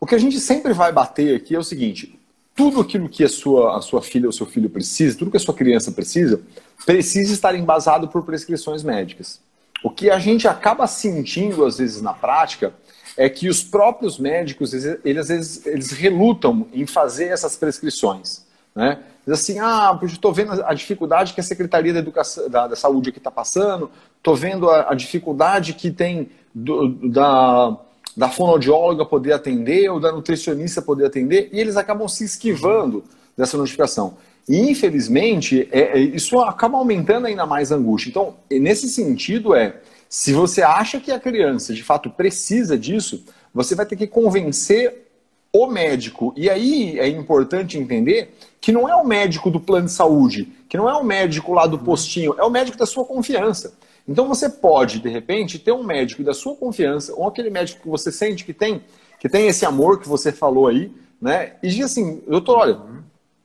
O 0.00 0.06
que 0.06 0.16
a 0.16 0.18
gente 0.18 0.40
sempre 0.40 0.72
vai 0.72 0.90
bater 0.90 1.36
aqui 1.36 1.54
é 1.54 1.58
o 1.60 1.62
seguinte: 1.62 2.18
tudo 2.56 2.80
aquilo 2.80 3.08
que 3.08 3.22
a 3.22 3.28
sua, 3.28 3.78
a 3.78 3.80
sua 3.80 4.02
filha 4.02 4.26
ou 4.26 4.32
seu 4.32 4.46
filho 4.46 4.68
precisa, 4.68 5.16
tudo 5.16 5.30
que 5.30 5.36
a 5.36 5.40
sua 5.40 5.54
criança 5.54 5.92
precisa, 5.92 6.40
precisa 6.84 7.32
estar 7.32 7.54
embasado 7.54 8.08
por 8.08 8.24
prescrições 8.24 8.82
médicas. 8.82 9.40
O 9.82 9.90
que 9.90 10.10
a 10.10 10.18
gente 10.18 10.46
acaba 10.46 10.86
sentindo, 10.86 11.64
às 11.64 11.78
vezes, 11.78 12.02
na 12.02 12.12
prática, 12.12 12.74
é 13.16 13.28
que 13.28 13.48
os 13.48 13.62
próprios 13.62 14.18
médicos, 14.18 14.72
eles, 14.72 15.18
às 15.18 15.28
vezes, 15.28 15.66
eles 15.66 15.90
relutam 15.90 16.66
em 16.72 16.86
fazer 16.86 17.26
essas 17.26 17.56
prescrições. 17.56 18.44
Né? 18.74 18.98
Diz 19.26 19.34
assim, 19.34 19.58
ah, 19.58 19.98
estou 20.02 20.32
vendo 20.32 20.52
a 20.64 20.74
dificuldade 20.74 21.34
que 21.34 21.40
a 21.40 21.44
Secretaria 21.44 21.92
da, 21.92 21.98
Educação, 21.98 22.48
da, 22.48 22.66
da 22.68 22.76
Saúde 22.76 23.10
aqui 23.10 23.18
está 23.18 23.30
passando, 23.30 23.90
estou 24.16 24.34
vendo 24.34 24.70
a, 24.70 24.90
a, 24.90 24.94
dificuldade 24.94 25.74
que 25.74 25.90
tem 25.90 26.30
do, 26.54 26.88
da, 27.10 27.76
da 28.16 28.28
fonoaudióloga 28.28 29.04
poder 29.04 29.32
atender 29.32 29.90
ou 29.90 30.00
da 30.00 30.12
nutricionista 30.12 30.80
poder 30.80 31.06
atender, 31.06 31.50
e 31.52 31.60
eles 31.60 31.76
acabam 31.76 32.08
se 32.08 32.24
esquivando 32.24 33.04
dessa 33.36 33.56
notificação. 33.56 34.16
E, 34.50 34.68
infelizmente, 34.68 35.68
é, 35.70 35.96
é, 35.96 36.00
isso 36.00 36.40
acaba 36.40 36.76
aumentando 36.76 37.28
ainda 37.28 37.46
mais 37.46 37.70
a 37.70 37.76
angústia. 37.76 38.10
Então, 38.10 38.34
nesse 38.50 38.88
sentido, 38.88 39.54
é 39.54 39.76
se 40.08 40.32
você 40.32 40.60
acha 40.60 40.98
que 40.98 41.12
a 41.12 41.20
criança 41.20 41.72
de 41.72 41.84
fato 41.84 42.10
precisa 42.10 42.76
disso, 42.76 43.24
você 43.54 43.76
vai 43.76 43.86
ter 43.86 43.94
que 43.94 44.08
convencer 44.08 45.06
o 45.52 45.68
médico. 45.68 46.34
E 46.36 46.50
aí 46.50 46.98
é 46.98 47.06
importante 47.06 47.78
entender 47.78 48.34
que 48.60 48.72
não 48.72 48.88
é 48.88 48.96
o 48.96 49.06
médico 49.06 49.52
do 49.52 49.60
plano 49.60 49.86
de 49.86 49.92
saúde, 49.92 50.48
que 50.68 50.76
não 50.76 50.90
é 50.90 50.94
o 50.94 51.04
médico 51.04 51.52
lá 51.54 51.68
do 51.68 51.78
postinho, 51.78 52.34
é 52.36 52.42
o 52.42 52.50
médico 52.50 52.76
da 52.76 52.86
sua 52.86 53.04
confiança. 53.04 53.74
Então 54.08 54.26
você 54.26 54.48
pode, 54.48 54.98
de 54.98 55.08
repente, 55.08 55.60
ter 55.60 55.70
um 55.70 55.84
médico 55.84 56.24
da 56.24 56.34
sua 56.34 56.56
confiança, 56.56 57.14
ou 57.14 57.28
aquele 57.28 57.50
médico 57.50 57.82
que 57.82 57.88
você 57.88 58.10
sente 58.10 58.44
que 58.44 58.52
tem, 58.52 58.82
que 59.20 59.28
tem 59.28 59.46
esse 59.46 59.64
amor 59.64 60.00
que 60.00 60.08
você 60.08 60.32
falou 60.32 60.66
aí, 60.66 60.90
né? 61.22 61.52
E 61.62 61.68
diz 61.68 61.84
assim, 61.84 62.20
doutor, 62.26 62.58
olha, 62.58 62.80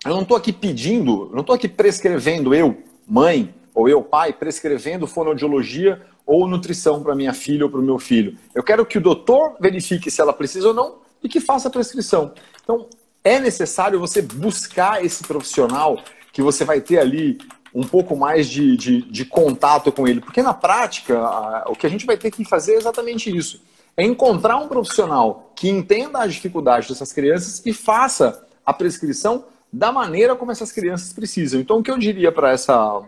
eu 0.06 0.14
não 0.14 0.22
estou 0.22 0.38
aqui 0.38 0.54
pedindo, 0.54 1.30
não 1.34 1.42
estou 1.42 1.56
aqui 1.56 1.68
prescrevendo 1.68 2.54
eu, 2.54 2.78
mãe, 3.08 3.54
ou 3.74 3.90
eu, 3.90 4.02
pai, 4.02 4.32
prescrevendo 4.32 5.08
fonoaudiologia 5.08 6.02
ou 6.26 6.48
nutrição 6.48 7.04
para 7.04 7.16
minha 7.16 7.34
filha 7.34 7.66
ou 7.66 7.70
para 7.70 7.80
o 7.80 7.84
meu 7.84 8.00
filho. 8.00 8.38
Eu 8.54 8.64
quero 8.64 8.86
que 8.86 8.98
o 8.98 9.02
doutor 9.02 9.56
verifique 9.60 10.10
se 10.10 10.22
ela 10.22 10.32
precisa 10.32 10.70
ou 10.70 10.74
não 10.74 10.96
e 11.24 11.28
que 11.28 11.40
faça 11.40 11.68
a 11.68 11.72
prescrição. 11.72 12.34
Então, 12.64 12.88
é 13.24 13.40
necessário 13.40 14.00
você 14.00 14.22
buscar 14.22 15.04
esse 15.04 15.24
profissional 15.24 16.00
que 16.32 16.42
você 16.42 16.64
vai 16.64 16.80
ter 16.80 17.00
ali 17.00 17.38
um 17.74 17.84
pouco 17.84 18.16
mais 18.16 18.48
de, 18.48 18.78
de, 18.78 19.02
de 19.02 19.26
contato 19.26 19.92
com 19.92 20.08
ele. 20.08 20.22
Porque 20.22 20.42
na 20.42 20.54
prática, 20.54 21.20
a, 21.20 21.66
o 21.68 21.76
que 21.76 21.86
a 21.86 21.90
gente 21.90 22.06
vai 22.06 22.16
ter 22.16 22.32
que 22.32 22.46
fazer 22.46 22.76
é 22.76 22.78
exatamente 22.78 23.36
isso. 23.36 23.62
É 23.98 24.04
encontrar 24.04 24.58
um 24.58 24.68
profissional 24.68 25.52
que 25.56 25.70
entenda 25.70 26.20
a 26.20 26.28
dificuldade 26.28 26.88
dessas 26.88 27.12
crianças 27.12 27.62
e 27.66 27.74
faça 27.74 28.46
a 28.66 28.74
prescrição 28.74 29.46
da 29.72 29.92
maneira 29.92 30.36
como 30.36 30.52
essas 30.52 30.72
crianças 30.72 31.12
precisam. 31.12 31.60
Então, 31.60 31.80
o 31.80 31.84
que 31.84 31.92
eu 31.92 31.98
diria 31.98 32.32
para 32.32 32.52
essa, 32.52 33.02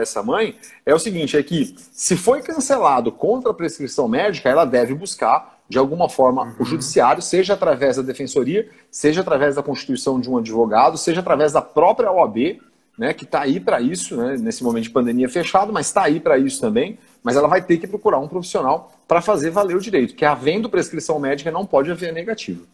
essa 0.00 0.22
mãe 0.22 0.56
é 0.84 0.94
o 0.94 0.98
seguinte: 0.98 1.36
é 1.36 1.42
que 1.42 1.76
se 1.92 2.16
foi 2.16 2.42
cancelado 2.42 3.12
contra 3.12 3.50
a 3.50 3.54
prescrição 3.54 4.08
médica, 4.08 4.48
ela 4.48 4.64
deve 4.64 4.94
buscar, 4.94 5.60
de 5.68 5.78
alguma 5.78 6.08
forma, 6.08 6.42
uhum. 6.42 6.54
o 6.60 6.64
judiciário, 6.64 7.22
seja 7.22 7.54
através 7.54 7.96
da 7.96 8.02
defensoria, 8.02 8.68
seja 8.90 9.20
através 9.20 9.54
da 9.54 9.62
constituição 9.62 10.20
de 10.20 10.28
um 10.28 10.38
advogado, 10.38 10.98
seja 10.98 11.20
através 11.20 11.52
da 11.52 11.62
própria 11.62 12.10
OAB, 12.10 12.60
né, 12.98 13.12
que 13.12 13.24
está 13.24 13.42
aí 13.42 13.60
para 13.60 13.80
isso, 13.80 14.16
né, 14.16 14.36
nesse 14.38 14.64
momento 14.64 14.84
de 14.84 14.90
pandemia 14.90 15.28
fechado, 15.28 15.72
mas 15.72 15.86
está 15.86 16.04
aí 16.04 16.18
para 16.18 16.38
isso 16.38 16.60
também. 16.60 16.98
Mas 17.22 17.36
ela 17.36 17.48
vai 17.48 17.62
ter 17.62 17.76
que 17.78 17.86
procurar 17.86 18.18
um 18.18 18.28
profissional 18.28 18.92
para 19.06 19.20
fazer 19.20 19.50
valer 19.50 19.76
o 19.76 19.80
direito, 19.80 20.14
que 20.14 20.24
havendo 20.24 20.70
prescrição 20.70 21.18
médica 21.18 21.50
não 21.50 21.66
pode 21.66 21.90
haver 21.90 22.12
negativo. 22.12 22.66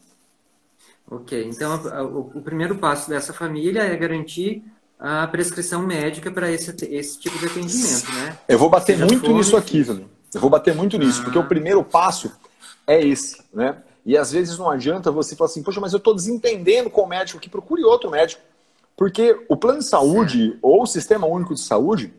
Ok, 1.11 1.44
então 1.44 1.76
o, 2.06 2.38
o 2.38 2.42
primeiro 2.42 2.76
passo 2.78 3.11
dessa 3.11 3.32
família 3.32 3.82
é 3.82 3.97
garantir 3.97 4.62
a 4.99 5.26
prescrição 5.26 5.82
médica 5.82 6.30
para 6.30 6.50
esse, 6.50 6.73
esse 6.87 7.18
tipo 7.18 7.37
de 7.38 7.47
atendimento, 7.47 8.12
né? 8.12 8.38
Eu 8.49 8.59
vou 8.59 8.71
bater 8.71 8.97
muito 8.97 9.26
for... 9.26 9.35
nisso 9.35 9.56
aqui, 9.56 9.82
velho. 9.82 10.09
Eu 10.32 10.40
vou 10.40 10.49
bater 10.49 10.75
muito 10.75 10.97
nisso, 10.97 11.21
ah. 11.21 11.25
porque 11.25 11.38
o 11.38 11.44
primeiro 11.44 11.82
passo 11.82 12.32
é 12.87 13.04
esse, 13.04 13.42
né? 13.52 13.76
E 14.06 14.16
às 14.16 14.32
vezes 14.32 14.59
não 14.59 14.71
adianta 14.71 15.11
você 15.11 15.37
falar 15.37 15.50
assim, 15.50 15.62
poxa, 15.62 15.80
mas 15.80 15.92
eu 15.92 15.99
estou 15.99 16.14
desentendendo 16.14 16.88
com 16.88 17.02
o 17.02 17.09
médico, 17.09 17.40
que 17.40 17.50
procure 17.50 17.85
outro 17.85 18.11
médico. 18.11 18.40
Porque 18.97 19.44
o 19.49 19.56
plano 19.56 19.78
de 19.78 19.85
saúde 19.85 20.50
certo. 20.50 20.59
ou 20.62 20.82
o 20.82 20.87
sistema 20.87 21.26
único 21.26 21.54
de 21.54 21.61
saúde, 21.61 22.12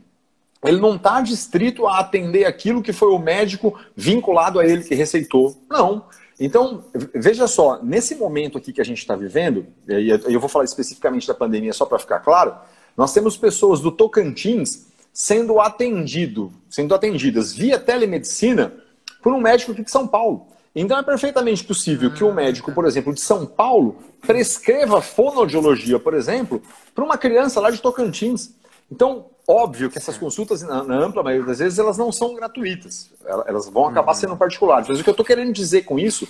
ele 0.63 0.79
não 0.79 0.95
está 0.95 1.21
distrito 1.21 1.87
a 1.87 1.99
atender 1.99 2.45
aquilo 2.45 2.81
que 2.81 2.93
foi 2.93 3.09
o 3.09 3.19
médico 3.19 3.77
vinculado 3.95 4.59
a 4.59 4.65
ele 4.65 4.83
que 4.83 4.95
receitou. 4.95 5.57
Não. 5.69 6.05
Então, 6.39 6.85
veja 7.13 7.47
só, 7.47 7.81
nesse 7.83 8.15
momento 8.15 8.57
aqui 8.57 8.73
que 8.73 8.81
a 8.81 8.85
gente 8.85 8.99
está 8.99 9.15
vivendo, 9.15 9.67
e 9.87 10.09
eu 10.09 10.39
vou 10.39 10.49
falar 10.49 10.65
especificamente 10.65 11.27
da 11.27 11.33
pandemia 11.33 11.73
só 11.73 11.85
para 11.85 11.99
ficar 11.99 12.19
claro, 12.19 12.55
nós 12.97 13.13
temos 13.13 13.37
pessoas 13.37 13.79
do 13.79 13.91
Tocantins 13.91 14.87
sendo 15.11 15.59
atendido, 15.59 16.51
sendo 16.69 16.95
atendidas 16.95 17.53
via 17.53 17.77
telemedicina 17.77 18.73
por 19.21 19.31
um 19.31 19.39
médico 19.39 19.71
aqui 19.71 19.83
de 19.83 19.91
São 19.91 20.07
Paulo. 20.07 20.47
Então 20.75 20.97
é 20.97 21.03
perfeitamente 21.03 21.63
possível 21.63 22.11
que 22.11 22.23
um 22.23 22.31
ah, 22.31 22.33
médico, 22.33 22.71
tá. 22.71 22.75
por 22.75 22.85
exemplo, 22.85 23.13
de 23.13 23.21
São 23.21 23.45
Paulo, 23.45 23.97
prescreva 24.21 25.01
fonoaudiologia, 25.01 25.99
por 25.99 26.15
exemplo, 26.15 26.61
para 26.95 27.03
uma 27.03 27.17
criança 27.17 27.59
lá 27.59 27.69
de 27.69 27.79
Tocantins. 27.79 28.55
Então, 28.93 29.31
óbvio 29.47 29.89
que 29.89 29.97
essas 29.97 30.19
consultas, 30.19 30.61
na, 30.61 30.83
na, 30.83 30.95
ampla 30.95 31.23
maioria 31.23 31.47
das 31.47 31.57
vezes, 31.57 31.79
elas 31.79 31.97
não 31.97 32.11
são 32.11 32.35
gratuitas. 32.35 33.11
Elas 33.25 33.67
vão 33.67 33.87
acabar 33.87 34.11
uhum. 34.11 34.19
sendo 34.19 34.37
particulares. 34.37 34.87
Mas 34.87 34.99
o 34.99 35.03
que 35.03 35.09
eu 35.09 35.13
estou 35.13 35.25
querendo 35.25 35.51
dizer 35.51 35.81
com 35.81 35.97
isso 35.97 36.27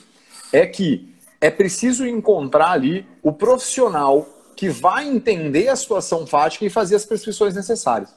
é 0.54 0.66
que 0.66 1.14
é 1.42 1.52
preciso 1.52 2.08
encontrar 2.08 2.72
ali 2.72 3.06
o 3.22 3.34
profissional 3.34 4.26
que 4.56 4.70
vai 4.70 5.06
entender 5.06 5.68
a 5.68 5.76
situação 5.76 6.26
fática 6.26 6.64
e 6.64 6.70
fazer 6.70 6.96
as 6.96 7.06
prescrições 7.06 7.54
necessárias. 7.54 8.16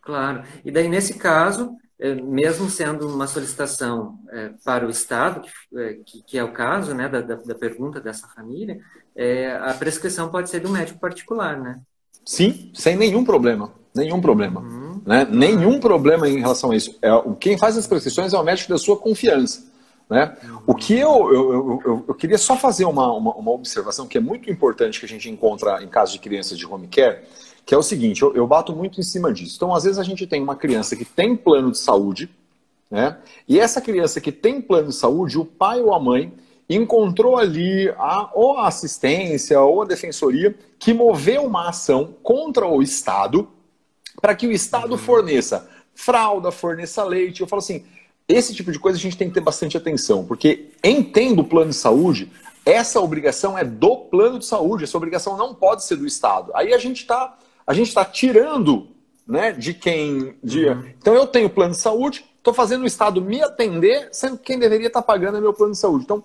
Claro. 0.00 0.44
E 0.64 0.70
daí, 0.70 0.88
nesse 0.88 1.14
caso, 1.14 1.76
é, 1.98 2.14
mesmo 2.14 2.70
sendo 2.70 3.08
uma 3.08 3.26
solicitação 3.26 4.20
é, 4.30 4.50
para 4.64 4.86
o 4.86 4.90
Estado, 4.90 5.42
é, 5.74 5.94
que, 6.06 6.22
que, 6.22 6.38
é 6.38 6.44
o 6.44 6.52
caso 6.52 6.94
né, 6.94 7.08
da, 7.08 7.22
da, 7.22 7.54
pergunta 7.56 8.00
dessa 8.00 8.28
família, 8.28 8.78
é, 9.16 9.56
a 9.56 9.74
prescrição 9.74 10.30
pode 10.30 10.48
ser 10.48 10.60
do 10.60 10.68
médico 10.68 11.00
particular, 11.00 11.60
né? 11.60 11.80
Sim, 12.28 12.70
sem 12.74 12.94
nenhum 12.94 13.24
problema. 13.24 13.72
Nenhum 13.94 14.20
problema. 14.20 14.60
Uhum. 14.60 15.00
Né? 15.06 15.26
Nenhum 15.30 15.80
problema 15.80 16.28
em 16.28 16.40
relação 16.40 16.72
a 16.72 16.76
isso. 16.76 16.94
É, 17.00 17.08
quem 17.40 17.56
faz 17.56 17.74
as 17.78 17.86
prescrições 17.86 18.34
é 18.34 18.38
o 18.38 18.42
médico 18.42 18.68
da 18.68 18.76
sua 18.76 18.98
confiança. 18.98 19.64
Né? 20.10 20.36
O 20.66 20.74
que 20.74 20.92
eu, 20.92 21.32
eu, 21.32 21.80
eu, 21.82 22.04
eu, 22.06 22.14
queria 22.14 22.36
só 22.36 22.54
fazer 22.54 22.84
uma, 22.84 23.10
uma, 23.14 23.34
uma, 23.34 23.50
observação 23.50 24.06
que 24.06 24.18
é 24.18 24.20
muito 24.20 24.50
importante 24.50 25.00
que 25.00 25.06
a 25.06 25.08
gente 25.08 25.30
encontra 25.30 25.82
em 25.82 25.88
caso 25.88 26.12
de 26.12 26.18
crianças 26.18 26.58
de 26.58 26.66
home 26.66 26.86
care, 26.86 27.22
que 27.64 27.74
é 27.74 27.78
o 27.78 27.82
seguinte, 27.82 28.20
eu, 28.20 28.34
eu 28.34 28.46
bato 28.46 28.76
muito 28.76 29.00
em 29.00 29.02
cima 29.02 29.32
disso. 29.32 29.54
Então, 29.56 29.74
às 29.74 29.84
vezes, 29.84 29.98
a 29.98 30.04
gente 30.04 30.26
tem 30.26 30.42
uma 30.42 30.54
criança 30.54 30.94
que 30.96 31.06
tem 31.06 31.34
plano 31.34 31.70
de 31.70 31.78
saúde, 31.78 32.28
né? 32.90 33.16
e 33.48 33.58
essa 33.58 33.80
criança 33.80 34.20
que 34.20 34.30
tem 34.30 34.60
plano 34.60 34.88
de 34.88 34.94
saúde, 34.94 35.38
o 35.38 35.46
pai 35.46 35.80
ou 35.80 35.94
a 35.94 35.98
mãe 35.98 36.30
encontrou 36.68 37.36
ali 37.36 37.88
a, 37.96 38.30
ou 38.34 38.58
a 38.58 38.68
assistência 38.68 39.60
ou 39.60 39.82
a 39.82 39.86
defensoria 39.86 40.54
que 40.78 40.92
moveu 40.92 41.44
uma 41.44 41.68
ação 41.68 42.14
contra 42.22 42.66
o 42.66 42.82
Estado 42.82 43.48
para 44.20 44.34
que 44.34 44.46
o 44.46 44.52
Estado 44.52 44.92
uhum. 44.92 44.98
forneça 44.98 45.68
fralda, 45.94 46.50
forneça 46.50 47.02
leite. 47.04 47.40
Eu 47.40 47.46
falo 47.46 47.60
assim, 47.60 47.84
esse 48.28 48.54
tipo 48.54 48.70
de 48.70 48.78
coisa 48.78 48.98
a 48.98 49.00
gente 49.00 49.16
tem 49.16 49.28
que 49.28 49.34
ter 49.34 49.40
bastante 49.40 49.76
atenção, 49.76 50.24
porque 50.24 50.70
entendo 50.84 51.40
o 51.40 51.44
plano 51.44 51.70
de 51.70 51.76
saúde, 51.76 52.30
essa 52.64 53.00
obrigação 53.00 53.56
é 53.56 53.64
do 53.64 53.96
plano 53.96 54.38
de 54.38 54.44
saúde, 54.44 54.84
essa 54.84 54.96
obrigação 54.96 55.36
não 55.36 55.54
pode 55.54 55.84
ser 55.84 55.96
do 55.96 56.06
Estado. 56.06 56.52
Aí 56.54 56.74
a 56.74 56.78
gente 56.78 57.00
está 57.00 57.36
a 57.66 57.74
gente 57.74 57.88
está 57.88 58.02
tirando 58.02 58.88
né, 59.26 59.52
de 59.52 59.74
quem. 59.74 60.34
De... 60.42 60.66
Uhum. 60.66 60.90
Então 60.98 61.14
eu 61.14 61.26
tenho 61.26 61.50
plano 61.50 61.72
de 61.72 61.80
saúde, 61.80 62.24
estou 62.38 62.54
fazendo 62.54 62.82
o 62.82 62.86
Estado 62.86 63.20
me 63.20 63.42
atender, 63.42 64.08
sendo 64.10 64.38
que 64.38 64.44
quem 64.44 64.58
deveria 64.58 64.86
estar 64.86 65.02
tá 65.02 65.06
pagando 65.06 65.36
é 65.36 65.40
meu 65.40 65.52
plano 65.52 65.72
de 65.72 65.78
saúde. 65.78 66.04
Então, 66.04 66.24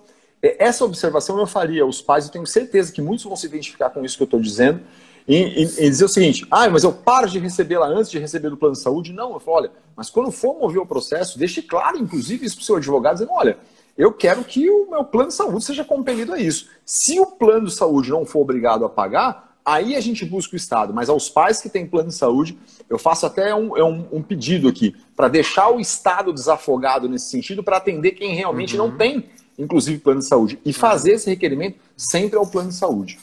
essa 0.58 0.84
observação 0.84 1.38
eu 1.38 1.46
faria 1.46 1.82
aos 1.82 2.02
pais, 2.02 2.26
eu 2.26 2.32
tenho 2.32 2.46
certeza 2.46 2.92
que 2.92 3.00
muitos 3.00 3.24
vão 3.24 3.36
se 3.36 3.46
identificar 3.46 3.90
com 3.90 4.04
isso 4.04 4.16
que 4.16 4.22
eu 4.22 4.26
estou 4.26 4.40
dizendo, 4.40 4.80
e, 5.26 5.36
e, 5.36 5.62
e, 5.62 5.90
dizer 5.90 6.04
o 6.04 6.08
seguinte: 6.08 6.46
ah, 6.50 6.68
mas 6.68 6.84
eu 6.84 6.92
paro 6.92 7.28
de 7.28 7.38
recebê-la 7.38 7.86
antes 7.86 8.10
de 8.10 8.18
receber 8.18 8.50
do 8.50 8.56
plano 8.56 8.74
de 8.74 8.80
saúde? 8.80 9.12
Não, 9.12 9.32
eu 9.32 9.40
falo, 9.40 9.56
olha, 9.56 9.70
mas 9.96 10.10
quando 10.10 10.30
for 10.30 10.58
mover 10.58 10.82
o 10.82 10.86
processo, 10.86 11.38
deixe 11.38 11.62
claro, 11.62 11.96
inclusive, 11.96 12.44
isso 12.44 12.56
para 12.56 12.62
o 12.62 12.66
seu 12.66 12.76
advogado, 12.76 13.14
dizendo: 13.14 13.32
olha, 13.32 13.56
eu 13.96 14.12
quero 14.12 14.44
que 14.44 14.68
o 14.68 14.90
meu 14.90 15.04
plano 15.04 15.28
de 15.28 15.34
saúde 15.34 15.64
seja 15.64 15.84
compelido 15.84 16.34
a 16.34 16.38
isso. 16.38 16.68
Se 16.84 17.18
o 17.18 17.26
plano 17.26 17.66
de 17.66 17.72
saúde 17.72 18.10
não 18.10 18.26
for 18.26 18.40
obrigado 18.40 18.84
a 18.84 18.88
pagar, 18.88 19.56
aí 19.64 19.96
a 19.96 20.00
gente 20.00 20.26
busca 20.26 20.54
o 20.54 20.56
Estado. 20.56 20.92
Mas 20.92 21.08
aos 21.08 21.30
pais 21.30 21.60
que 21.60 21.70
têm 21.70 21.86
plano 21.86 22.08
de 22.08 22.14
saúde, 22.14 22.58
eu 22.90 22.98
faço 22.98 23.24
até 23.24 23.54
um, 23.54 23.72
um, 23.82 24.08
um 24.12 24.22
pedido 24.22 24.68
aqui, 24.68 24.94
para 25.16 25.28
deixar 25.28 25.70
o 25.70 25.80
Estado 25.80 26.32
desafogado 26.32 27.08
nesse 27.08 27.30
sentido, 27.30 27.62
para 27.62 27.78
atender 27.78 28.10
quem 28.12 28.34
realmente 28.34 28.76
uhum. 28.76 28.88
não 28.88 28.96
tem 28.96 29.24
inclusive 29.58 29.98
plano 29.98 30.20
de 30.20 30.26
saúde, 30.26 30.58
e 30.64 30.72
fazer 30.72 31.12
esse 31.12 31.28
requerimento 31.30 31.78
sempre 31.96 32.36
ao 32.36 32.46
plano 32.46 32.70
de 32.70 32.74
saúde. 32.74 33.18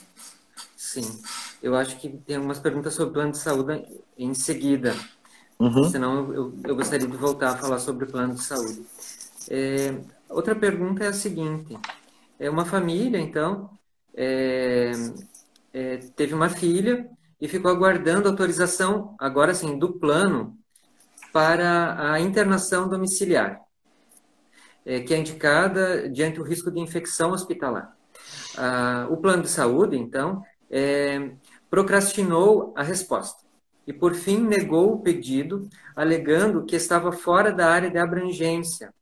Sim. 0.75 1.21
Eu 1.61 1.75
acho 1.75 1.97
que 1.97 2.09
tem 2.09 2.35
algumas 2.35 2.59
perguntas 2.59 2.93
sobre 2.93 3.13
plano 3.13 3.31
de 3.31 3.37
saúde 3.37 3.85
em 4.17 4.33
seguida. 4.33 4.95
Uhum. 5.59 5.89
Senão 5.89 6.33
eu, 6.33 6.53
eu 6.63 6.75
gostaria 6.75 7.07
de 7.07 7.17
voltar 7.17 7.51
a 7.51 7.57
falar 7.57 7.79
sobre 7.79 8.05
o 8.05 8.07
plano 8.07 8.33
de 8.33 8.43
saúde. 8.43 8.81
É, 9.49 9.95
outra 10.29 10.55
pergunta 10.55 11.03
é 11.03 11.07
a 11.07 11.13
seguinte: 11.13 11.77
é 12.39 12.49
uma 12.49 12.65
família, 12.65 13.19
então, 13.19 13.69
é, 14.15 14.91
é, 15.71 15.97
teve 16.15 16.33
uma 16.33 16.49
filha 16.49 17.07
e 17.39 17.47
ficou 17.47 17.69
aguardando 17.69 18.27
autorização, 18.27 19.15
agora 19.19 19.53
sim, 19.53 19.77
do 19.77 19.93
plano 19.93 20.57
para 21.31 22.13
a 22.13 22.19
internação 22.19 22.89
domiciliar, 22.89 23.61
que 24.83 25.13
é 25.13 25.17
indicada 25.17 26.09
diante 26.09 26.37
do 26.37 26.43
risco 26.43 26.71
de 26.71 26.79
infecção 26.79 27.31
hospitalar. 27.31 27.95
Ah, 28.57 29.07
o 29.09 29.17
plano 29.17 29.43
de 29.43 29.49
saúde, 29.49 29.97
então, 29.97 30.43
é, 30.69 31.31
procrastinou 31.69 32.73
a 32.75 32.83
resposta 32.83 33.41
e, 33.85 33.93
por 33.93 34.13
fim, 34.13 34.39
negou 34.39 34.93
o 34.93 34.99
pedido, 34.99 35.67
alegando 35.95 36.65
que 36.65 36.75
estava 36.75 37.11
fora 37.11 37.51
da 37.51 37.67
área 37.69 37.89
de 37.89 37.97
abrangência. 37.97 38.93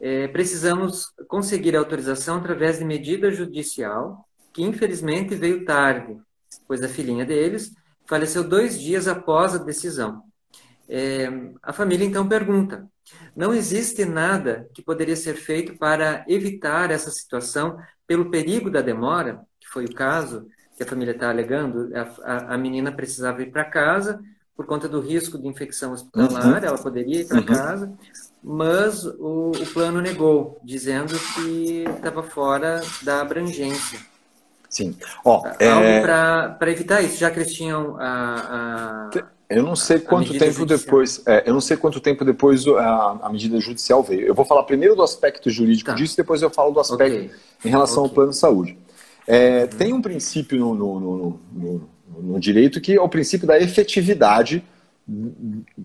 É, 0.00 0.28
precisamos 0.28 1.06
conseguir 1.28 1.76
autorização 1.76 2.38
através 2.38 2.78
de 2.78 2.84
medida 2.84 3.30
judicial, 3.30 4.26
que 4.52 4.62
infelizmente 4.62 5.34
veio 5.34 5.64
tarde, 5.64 6.18
pois 6.66 6.82
a 6.82 6.88
filhinha 6.88 7.24
deles 7.24 7.72
faleceu 8.06 8.42
dois 8.42 8.80
dias 8.80 9.06
após 9.06 9.54
a 9.54 9.58
decisão. 9.58 10.22
É, 10.88 11.28
a 11.62 11.72
família 11.72 12.04
então 12.04 12.28
pergunta: 12.28 12.88
não 13.34 13.54
existe 13.54 14.04
nada 14.04 14.68
que 14.74 14.82
poderia 14.82 15.16
ser 15.16 15.34
feito 15.34 15.76
para 15.78 16.24
evitar 16.28 16.90
essa 16.90 17.10
situação 17.10 17.78
pelo 18.06 18.30
perigo 18.30 18.70
da 18.70 18.80
demora, 18.80 19.40
que 19.60 19.68
foi 19.68 19.84
o 19.84 19.94
caso 19.94 20.46
que 20.76 20.82
a 20.82 20.86
família 20.86 21.12
está 21.12 21.30
alegando? 21.30 21.90
A, 21.94 22.32
a, 22.32 22.54
a, 22.54 22.58
menina 22.58 22.90
precisava 22.90 23.42
ir 23.42 23.50
para 23.50 23.64
casa 23.64 24.20
por 24.56 24.66
conta 24.66 24.88
do 24.88 25.00
risco 25.00 25.38
de 25.38 25.48
infecção 25.48 25.92
hospitalar, 25.92 26.60
uhum. 26.60 26.68
ela 26.68 26.78
poderia 26.78 27.22
ir 27.22 27.28
para 27.28 27.38
uhum. 27.38 27.46
casa, 27.46 27.92
mas 28.42 29.04
o, 29.04 29.52
o, 29.52 29.66
plano 29.72 30.00
negou, 30.02 30.60
dizendo 30.62 31.14
que 31.34 31.84
estava 31.96 32.22
fora 32.22 32.80
da 33.02 33.22
abrangência. 33.22 33.98
Sim. 34.68 34.94
Ó, 35.24 35.36
Algo 35.46 35.58
é... 35.60 36.00
para 36.02 36.70
evitar 36.70 37.00
isso, 37.00 37.16
já 37.16 37.30
que 37.30 37.38
eles 37.38 37.54
tinham 37.54 37.96
a, 37.98 39.08
a 39.08 39.30
eu 39.50 39.64
não 39.64 39.74
sei 39.74 39.98
quanto 39.98 40.32
tempo 40.32 40.52
judicial. 40.52 40.78
depois. 40.78 41.22
É, 41.26 41.42
eu 41.44 41.52
não 41.52 41.60
sei 41.60 41.76
quanto 41.76 41.98
tempo 41.98 42.24
depois 42.24 42.64
a, 42.68 43.18
a, 43.22 43.28
medida 43.30 43.58
judicial 43.58 44.00
veio. 44.00 44.20
Eu 44.20 44.34
vou 44.34 44.44
falar 44.44 44.62
primeiro 44.62 44.94
do 44.94 45.02
aspecto 45.02 45.50
jurídico 45.50 45.90
tá. 45.90 45.96
disso, 45.96 46.16
depois 46.16 46.40
eu 46.40 46.50
falo 46.50 46.70
do 46.70 46.78
aspecto 46.78 47.16
okay. 47.16 47.30
em 47.64 47.68
relação 47.68 48.04
okay. 48.04 48.10
ao 48.10 48.14
plano 48.14 48.30
de 48.30 48.36
saúde. 48.36 48.78
É, 49.26 49.62
uhum. 49.62 49.78
Tem 49.78 49.92
um 49.92 50.00
princípio 50.00 50.56
no, 50.56 50.74
no, 50.74 51.40
no, 51.52 51.88
no, 52.22 52.40
direito 52.40 52.80
que 52.80 52.94
é 52.94 53.00
o 53.00 53.08
princípio 53.08 53.46
da 53.46 53.58
efetividade 53.58 54.64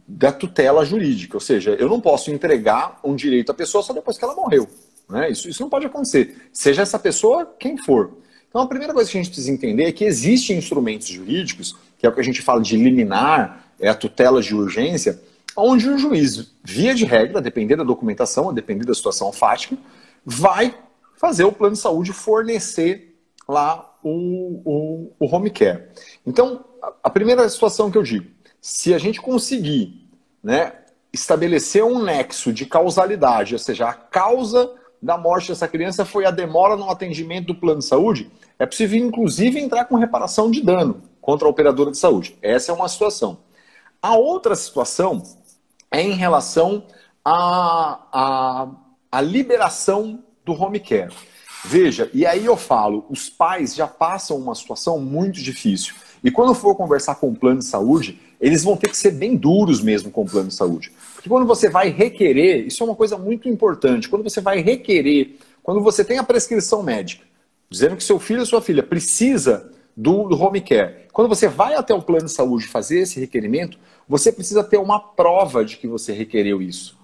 da 0.07 0.31
tutela 0.31 0.85
jurídica. 0.85 1.35
Ou 1.35 1.41
seja, 1.41 1.71
eu 1.71 1.89
não 1.89 1.99
posso 1.99 2.29
entregar 2.29 2.99
um 3.03 3.15
direito 3.15 3.51
à 3.51 3.55
pessoa 3.55 3.83
só 3.83 3.93
depois 3.93 4.17
que 4.17 4.23
ela 4.23 4.35
morreu. 4.35 4.67
Né? 5.09 5.31
Isso, 5.31 5.49
isso 5.49 5.61
não 5.61 5.69
pode 5.69 5.87
acontecer. 5.87 6.49
Seja 6.53 6.83
essa 6.83 6.99
pessoa 6.99 7.51
quem 7.59 7.77
for. 7.77 8.11
Então, 8.47 8.61
a 8.61 8.67
primeira 8.67 8.93
coisa 8.93 9.11
que 9.11 9.17
a 9.17 9.21
gente 9.21 9.31
precisa 9.31 9.51
entender 9.51 9.83
é 9.83 9.91
que 9.91 10.05
existem 10.05 10.57
instrumentos 10.57 11.07
jurídicos, 11.07 11.75
que 11.97 12.05
é 12.05 12.09
o 12.09 12.13
que 12.13 12.19
a 12.19 12.23
gente 12.23 12.41
fala 12.41 12.61
de 12.61 12.77
liminar, 12.77 13.65
é 13.79 13.89
a 13.89 13.95
tutela 13.95 14.41
de 14.41 14.55
urgência, 14.55 15.19
onde 15.55 15.89
o 15.89 15.97
juiz, 15.97 16.51
via 16.63 16.93
de 16.93 17.05
regra, 17.05 17.41
dependendo 17.41 17.83
da 17.83 17.87
documentação, 17.87 18.49
a 18.49 18.53
depender 18.53 18.85
da 18.85 18.93
situação 18.93 19.31
fática, 19.31 19.77
vai 20.25 20.75
fazer 21.15 21.43
o 21.43 21.51
plano 21.51 21.73
de 21.73 21.79
saúde 21.79 22.11
fornecer 22.11 23.15
lá 23.47 23.93
o, 24.03 24.61
o, 24.65 25.11
o 25.19 25.35
home 25.35 25.49
care. 25.49 25.85
Então, 26.25 26.65
a 27.03 27.09
primeira 27.09 27.47
situação 27.49 27.89
que 27.89 27.97
eu 27.97 28.03
digo, 28.03 28.29
se 28.59 28.93
a 28.93 28.97
gente 28.97 29.21
conseguir 29.21 30.09
né, 30.43 30.73
estabelecer 31.13 31.83
um 31.83 32.03
nexo 32.03 32.51
de 32.51 32.65
causalidade, 32.65 33.53
ou 33.53 33.59
seja, 33.59 33.87
a 33.87 33.93
causa 33.93 34.71
da 35.01 35.17
morte 35.17 35.49
dessa 35.49 35.67
criança 35.67 36.03
foi 36.03 36.25
a 36.25 36.31
demora 36.31 36.75
no 36.75 36.89
atendimento 36.89 37.47
do 37.47 37.55
plano 37.55 37.79
de 37.79 37.85
saúde, 37.85 38.31
é 38.57 38.65
possível, 38.65 38.97
inclusive, 38.97 39.59
entrar 39.59 39.85
com 39.85 39.95
reparação 39.95 40.49
de 40.49 40.61
dano 40.61 41.01
contra 41.25 41.47
a 41.47 41.49
operadora 41.49 41.89
de 41.89 41.97
saúde. 41.97 42.37
Essa 42.39 42.71
é 42.71 42.75
uma 42.75 42.87
situação. 42.87 43.39
A 43.99 44.15
outra 44.15 44.53
situação 44.53 45.23
é 45.89 45.99
em 45.99 46.11
relação 46.11 46.85
à 47.25 47.99
a, 48.13 48.67
a, 49.11 49.21
liberação 49.21 50.23
do 50.45 50.53
home 50.53 50.79
care. 50.79 51.11
Veja, 51.63 52.11
e 52.13 52.27
aí 52.27 52.45
eu 52.45 52.55
falo, 52.55 53.07
os 53.09 53.27
pais 53.27 53.73
já 53.73 53.87
passam 53.87 54.37
uma 54.37 54.53
situação 54.53 55.01
muito 55.01 55.41
difícil. 55.41 55.95
E 56.23 56.29
quando 56.29 56.53
for 56.53 56.75
conversar 56.75 57.15
com 57.15 57.29
o 57.29 57.35
plano 57.35 57.57
de 57.57 57.65
saúde, 57.65 58.21
eles 58.39 58.63
vão 58.63 58.77
ter 58.77 58.91
que 58.91 58.97
ser 58.97 59.09
bem 59.09 59.35
duros 59.35 59.81
mesmo 59.81 60.11
com 60.11 60.21
o 60.21 60.29
plano 60.29 60.49
de 60.49 60.53
saúde. 60.53 60.91
Porque 61.15 61.27
quando 61.27 61.47
você 61.47 61.67
vai 61.67 61.89
requerer, 61.89 62.67
isso 62.67 62.83
é 62.83 62.85
uma 62.85 62.95
coisa 62.95 63.17
muito 63.17 63.49
importante, 63.49 64.07
quando 64.09 64.21
você 64.21 64.41
vai 64.41 64.61
requerer, 64.61 65.37
quando 65.63 65.81
você 65.81 66.05
tem 66.05 66.19
a 66.19 66.23
prescrição 66.23 66.83
médica, 66.83 67.25
dizendo 67.67 67.95
que 67.95 68.03
seu 68.03 68.19
filho 68.19 68.41
ou 68.41 68.45
sua 68.45 68.61
filha 68.61 68.83
precisa 68.83 69.73
do, 69.95 70.27
do 70.27 70.41
home 70.41 70.61
care. 70.61 71.07
Quando 71.13 71.29
você 71.29 71.47
vai 71.47 71.75
até 71.75 71.93
o 71.93 72.01
plano 72.01 72.25
de 72.25 72.31
saúde 72.31 72.67
fazer 72.67 72.99
esse 72.99 73.19
requerimento, 73.19 73.77
você 74.07 74.31
precisa 74.31 74.63
ter 74.63 74.77
uma 74.77 74.99
prova 74.99 75.63
de 75.63 75.77
que 75.77 75.87
você 75.87 76.11
requereu 76.11 76.61
isso. 76.61 76.97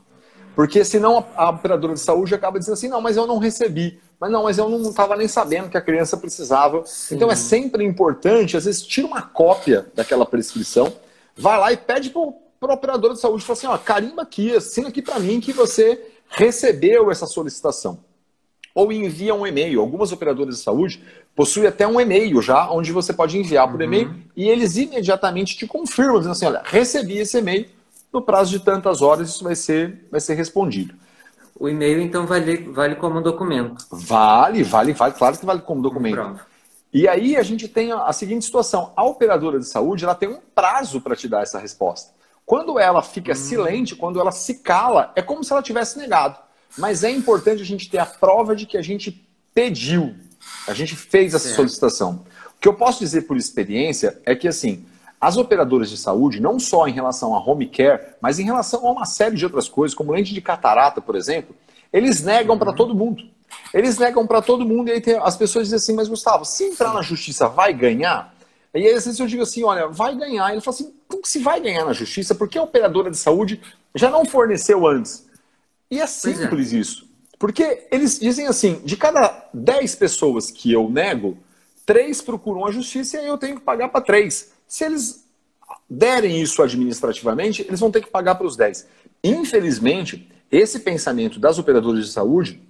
Porque 0.54 0.84
senão 0.84 1.26
a, 1.36 1.46
a 1.46 1.50
operadora 1.50 1.94
de 1.94 2.00
saúde 2.02 2.36
acaba 2.36 2.60
dizendo 2.60 2.74
assim, 2.74 2.90
não, 2.90 3.00
mas 3.00 3.16
eu 3.16 3.26
não 3.26 3.38
recebi. 3.38 4.00
Mas 4.20 4.30
não, 4.30 4.44
mas 4.44 4.58
eu 4.58 4.68
não 4.68 4.82
estava 4.82 5.16
nem 5.16 5.28
sabendo 5.28 5.70
que 5.70 5.78
a 5.78 5.82
criança 5.82 6.18
precisava. 6.18 6.86
Sim. 6.86 7.16
Então 7.16 7.32
é 7.32 7.36
sempre 7.36 7.86
importante, 7.86 8.58
às 8.58 8.66
vezes, 8.66 8.82
tira 8.82 9.08
uma 9.08 9.22
cópia 9.22 9.88
daquela 9.96 10.26
prescrição, 10.26 10.94
vai 11.36 11.58
lá 11.58 11.72
e 11.72 11.78
pede 11.78 12.10
para 12.10 12.20
o 12.22 12.36
operador 12.74 13.14
de 13.14 13.20
saúde, 13.20 13.46
fala 13.46 13.58
assim, 13.58 13.68
ó, 13.68 13.78
carimba 13.78 14.22
aqui, 14.24 14.54
assina 14.54 14.90
aqui 14.90 15.02
para 15.02 15.20
mim 15.20 15.40
que 15.40 15.54
você 15.54 16.00
recebeu 16.28 17.10
essa 17.10 17.26
solicitação 17.26 18.11
ou 18.74 18.92
envia 18.92 19.34
um 19.36 19.46
e-mail. 19.46 19.82
Algumas 19.82 20.12
operadoras 20.12 20.58
de 20.58 20.62
saúde 20.62 21.04
possuem 21.36 21.68
até 21.68 21.88
um 21.88 22.00
e-mail 22.00 22.42
já, 22.42 22.70
onde 22.70 22.92
você 22.92 23.14
pode 23.14 23.38
enviar 23.38 23.68
por 23.68 23.80
uhum. 23.80 23.86
e-mail 23.86 24.14
e 24.36 24.50
eles 24.50 24.78
imediatamente 24.78 25.56
te 25.56 25.68
confirmam, 25.68 26.18
dizendo 26.18 26.32
assim, 26.32 26.46
olha, 26.46 26.62
recebi 26.64 27.18
esse 27.18 27.38
e-mail, 27.38 27.68
no 28.12 28.22
prazo 28.22 28.52
de 28.52 28.60
tantas 28.64 29.02
horas 29.02 29.30
isso 29.30 29.44
vai 29.44 29.56
ser, 29.56 30.06
vai 30.12 30.20
ser 30.20 30.34
respondido. 30.36 30.94
O 31.58 31.70
e-mail, 31.70 32.02
então, 32.02 32.26
vale, 32.26 32.58
vale 32.72 32.96
como 32.96 33.22
documento? 33.22 33.86
Vale, 33.92 34.64
vale, 34.64 34.94
vale, 34.94 35.14
claro 35.14 35.38
que 35.38 35.46
vale 35.46 35.62
como 35.62 35.82
documento. 35.82 36.16
Pronto. 36.16 36.52
E 36.94 37.08
aí 37.08 37.38
a 37.38 37.44
gente 37.44 37.68
tem 37.68 37.92
a, 37.92 38.12
seguinte 38.12 38.44
situação, 38.44 38.92
a 38.98 39.06
operadora 39.06 39.60
de 39.60 39.66
saúde 39.66 40.04
ela 40.04 40.16
tem 40.16 40.28
um 40.28 40.40
prazo 40.54 41.00
para 41.00 41.16
te 41.16 41.28
dar 41.28 41.42
essa 41.42 41.58
resposta. 41.58 42.12
Quando 42.46 42.78
ela 42.78 43.02
fica 43.02 43.32
hum. 43.32 43.36
silente, 43.36 43.96
quando 43.96 44.20
ela 44.20 44.32
se 44.32 44.56
cala, 44.56 45.12
é 45.16 45.22
como 45.22 45.44
se 45.44 45.54
ela 45.54 45.62
tivesse 45.62 45.98
negado. 45.98 46.38
Mas 46.78 47.04
é 47.04 47.10
importante 47.10 47.62
a 47.62 47.66
gente 47.66 47.90
ter 47.90 47.98
a 47.98 48.06
prova 48.06 48.56
de 48.56 48.66
que 48.66 48.78
a 48.78 48.82
gente 48.82 49.28
pediu, 49.54 50.16
a 50.68 50.74
gente 50.74 50.96
fez 50.96 51.34
essa 51.34 51.46
certo. 51.46 51.58
solicitação. 51.58 52.26
O 52.56 52.62
que 52.62 52.68
eu 52.68 52.74
posso 52.74 53.00
dizer 53.00 53.24
por 53.24 53.38
experiência 53.38 54.20
é 54.26 54.36
que, 54.36 54.48
assim, 54.48 54.86
as 55.20 55.38
operadoras 55.38 55.90
de 55.90 55.98
saúde, 55.98 56.40
não 56.40 56.60
só 56.60 56.88
em 56.88 56.94
relação 56.94 57.36
a 57.36 57.40
home 57.40 57.68
care, 57.68 58.02
mas 58.20 58.40
em 58.40 58.46
relação 58.46 58.88
a 58.88 58.92
uma 58.92 59.06
série 59.06 59.36
de 59.36 59.46
outras 59.46 59.70
coisas, 59.70 59.96
como 59.96 60.12
lente 60.12 60.34
de 60.34 60.42
catarata, 60.42 61.00
por 61.02 61.16
exemplo, 61.16 61.56
eles 61.94 62.24
negam 62.24 62.54
uhum. 62.54 62.60
para 62.60 62.74
todo 62.74 62.96
mundo. 62.96 63.24
Eles 63.74 63.98
negam 63.98 64.26
para 64.26 64.42
todo 64.42 64.66
mundo 64.66 64.90
e 64.90 64.94
aí 64.94 65.02
tem, 65.02 65.16
as 65.16 65.36
pessoas 65.36 65.66
dizem 65.66 65.78
assim, 65.78 65.94
mas 65.94 66.08
Gustavo, 66.08 66.46
se 66.46 66.64
entrar 66.64 66.94
na 66.94 67.02
justiça 67.02 67.48
vai 67.48 67.74
ganhar? 67.74 68.34
E 68.74 68.88
aí 68.88 68.94
às 68.94 69.06
vezes 69.06 69.20
eu 69.20 69.28
digo 69.28 69.44
assim, 69.44 69.64
olha, 69.64 69.88
vai 69.88 70.16
ganhar. 70.16 70.52
Ele 70.52 70.62
fala 70.62 70.76
assim, 70.76 70.94
se 71.24 71.40
vai 71.40 71.60
ganhar 71.60 71.86
na 71.86 71.94
justiça, 71.94 72.34
porque 72.34 72.58
a 72.58 72.64
operadora 72.64 73.12
de 73.12 73.18
saúde 73.18 73.62
já 73.94 74.10
não 74.10 74.26
forneceu 74.26 74.88
antes. 74.88 75.30
E 75.92 76.00
é, 76.00 76.04
é 76.04 76.08
simples 76.08 76.74
é. 76.74 76.78
isso. 76.78 77.12
Porque 77.38 77.88
eles 77.92 78.18
dizem 78.18 78.48
assim: 78.48 78.82
de 78.86 78.96
cada 78.96 79.50
10 79.54 79.96
pessoas 79.96 80.50
que 80.50 80.72
eu 80.72 80.90
nego, 80.90 81.38
três 81.86 82.22
procuram 82.22 82.66
a 82.66 82.72
justiça 82.72 83.22
e 83.22 83.28
eu 83.28 83.38
tenho 83.38 83.56
que 83.56 83.62
pagar 83.62 83.90
para 83.90 84.00
três. 84.00 84.54
Se 84.68 84.86
eles 84.86 85.28
derem 85.90 86.42
isso 86.42 86.62
administrativamente, 86.62 87.64
eles 87.68 87.80
vão 87.80 87.92
ter 87.92 88.02
que 88.02 88.10
pagar 88.10 88.36
para 88.36 88.48
os 88.48 88.56
10. 88.56 88.88
Infelizmente, 89.24 90.32
esse 90.50 90.80
pensamento 90.80 91.40
das 91.40 91.60
operadoras 91.60 92.06
de 92.06 92.12
saúde 92.12 92.62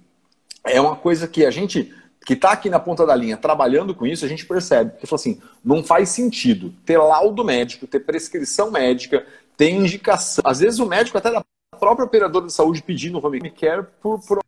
é 0.64 0.80
uma 0.80 0.96
coisa 0.96 1.28
que 1.28 1.46
a 1.46 1.50
gente 1.50 1.94
que 2.24 2.34
está 2.34 2.52
aqui 2.52 2.70
na 2.70 2.78
ponta 2.78 3.04
da 3.04 3.16
linha 3.16 3.36
trabalhando 3.36 3.96
com 3.96 4.06
isso, 4.06 4.24
a 4.24 4.28
gente 4.28 4.46
percebe 4.46 4.92
que 4.96 5.12
assim, 5.12 5.40
não 5.64 5.82
faz 5.82 6.10
sentido 6.10 6.72
ter 6.86 6.96
laudo 6.96 7.44
médico, 7.44 7.84
ter 7.84 7.98
prescrição 7.98 8.70
médica, 8.70 9.26
ter 9.56 9.70
indicação. 9.70 10.42
Às 10.46 10.60
vezes 10.60 10.78
o 10.78 10.86
médico 10.86 11.18
até 11.18 11.32
dá 11.32 11.44
própria 11.78 12.04
operadora 12.04 12.46
de 12.46 12.52
saúde 12.52 12.82
pedindo 12.82 13.18
o 13.18 13.26
home 13.26 13.50
care 13.50 13.86
por, 14.00 14.20
por 14.26 14.40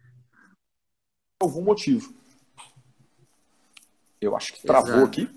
algum 1.42 1.62
motivo. 1.62 2.14
Eu 4.20 4.36
acho 4.36 4.54
que 4.54 4.62
travou 4.66 4.90
Exato. 4.90 5.06
aqui. 5.06 5.30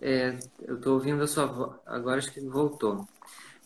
É, 0.00 0.38
eu 0.62 0.76
estou 0.76 0.94
ouvindo 0.94 1.22
a 1.22 1.26
sua 1.26 1.46
voz, 1.46 1.76
agora 1.84 2.18
acho 2.18 2.32
que 2.32 2.40
voltou. 2.40 3.06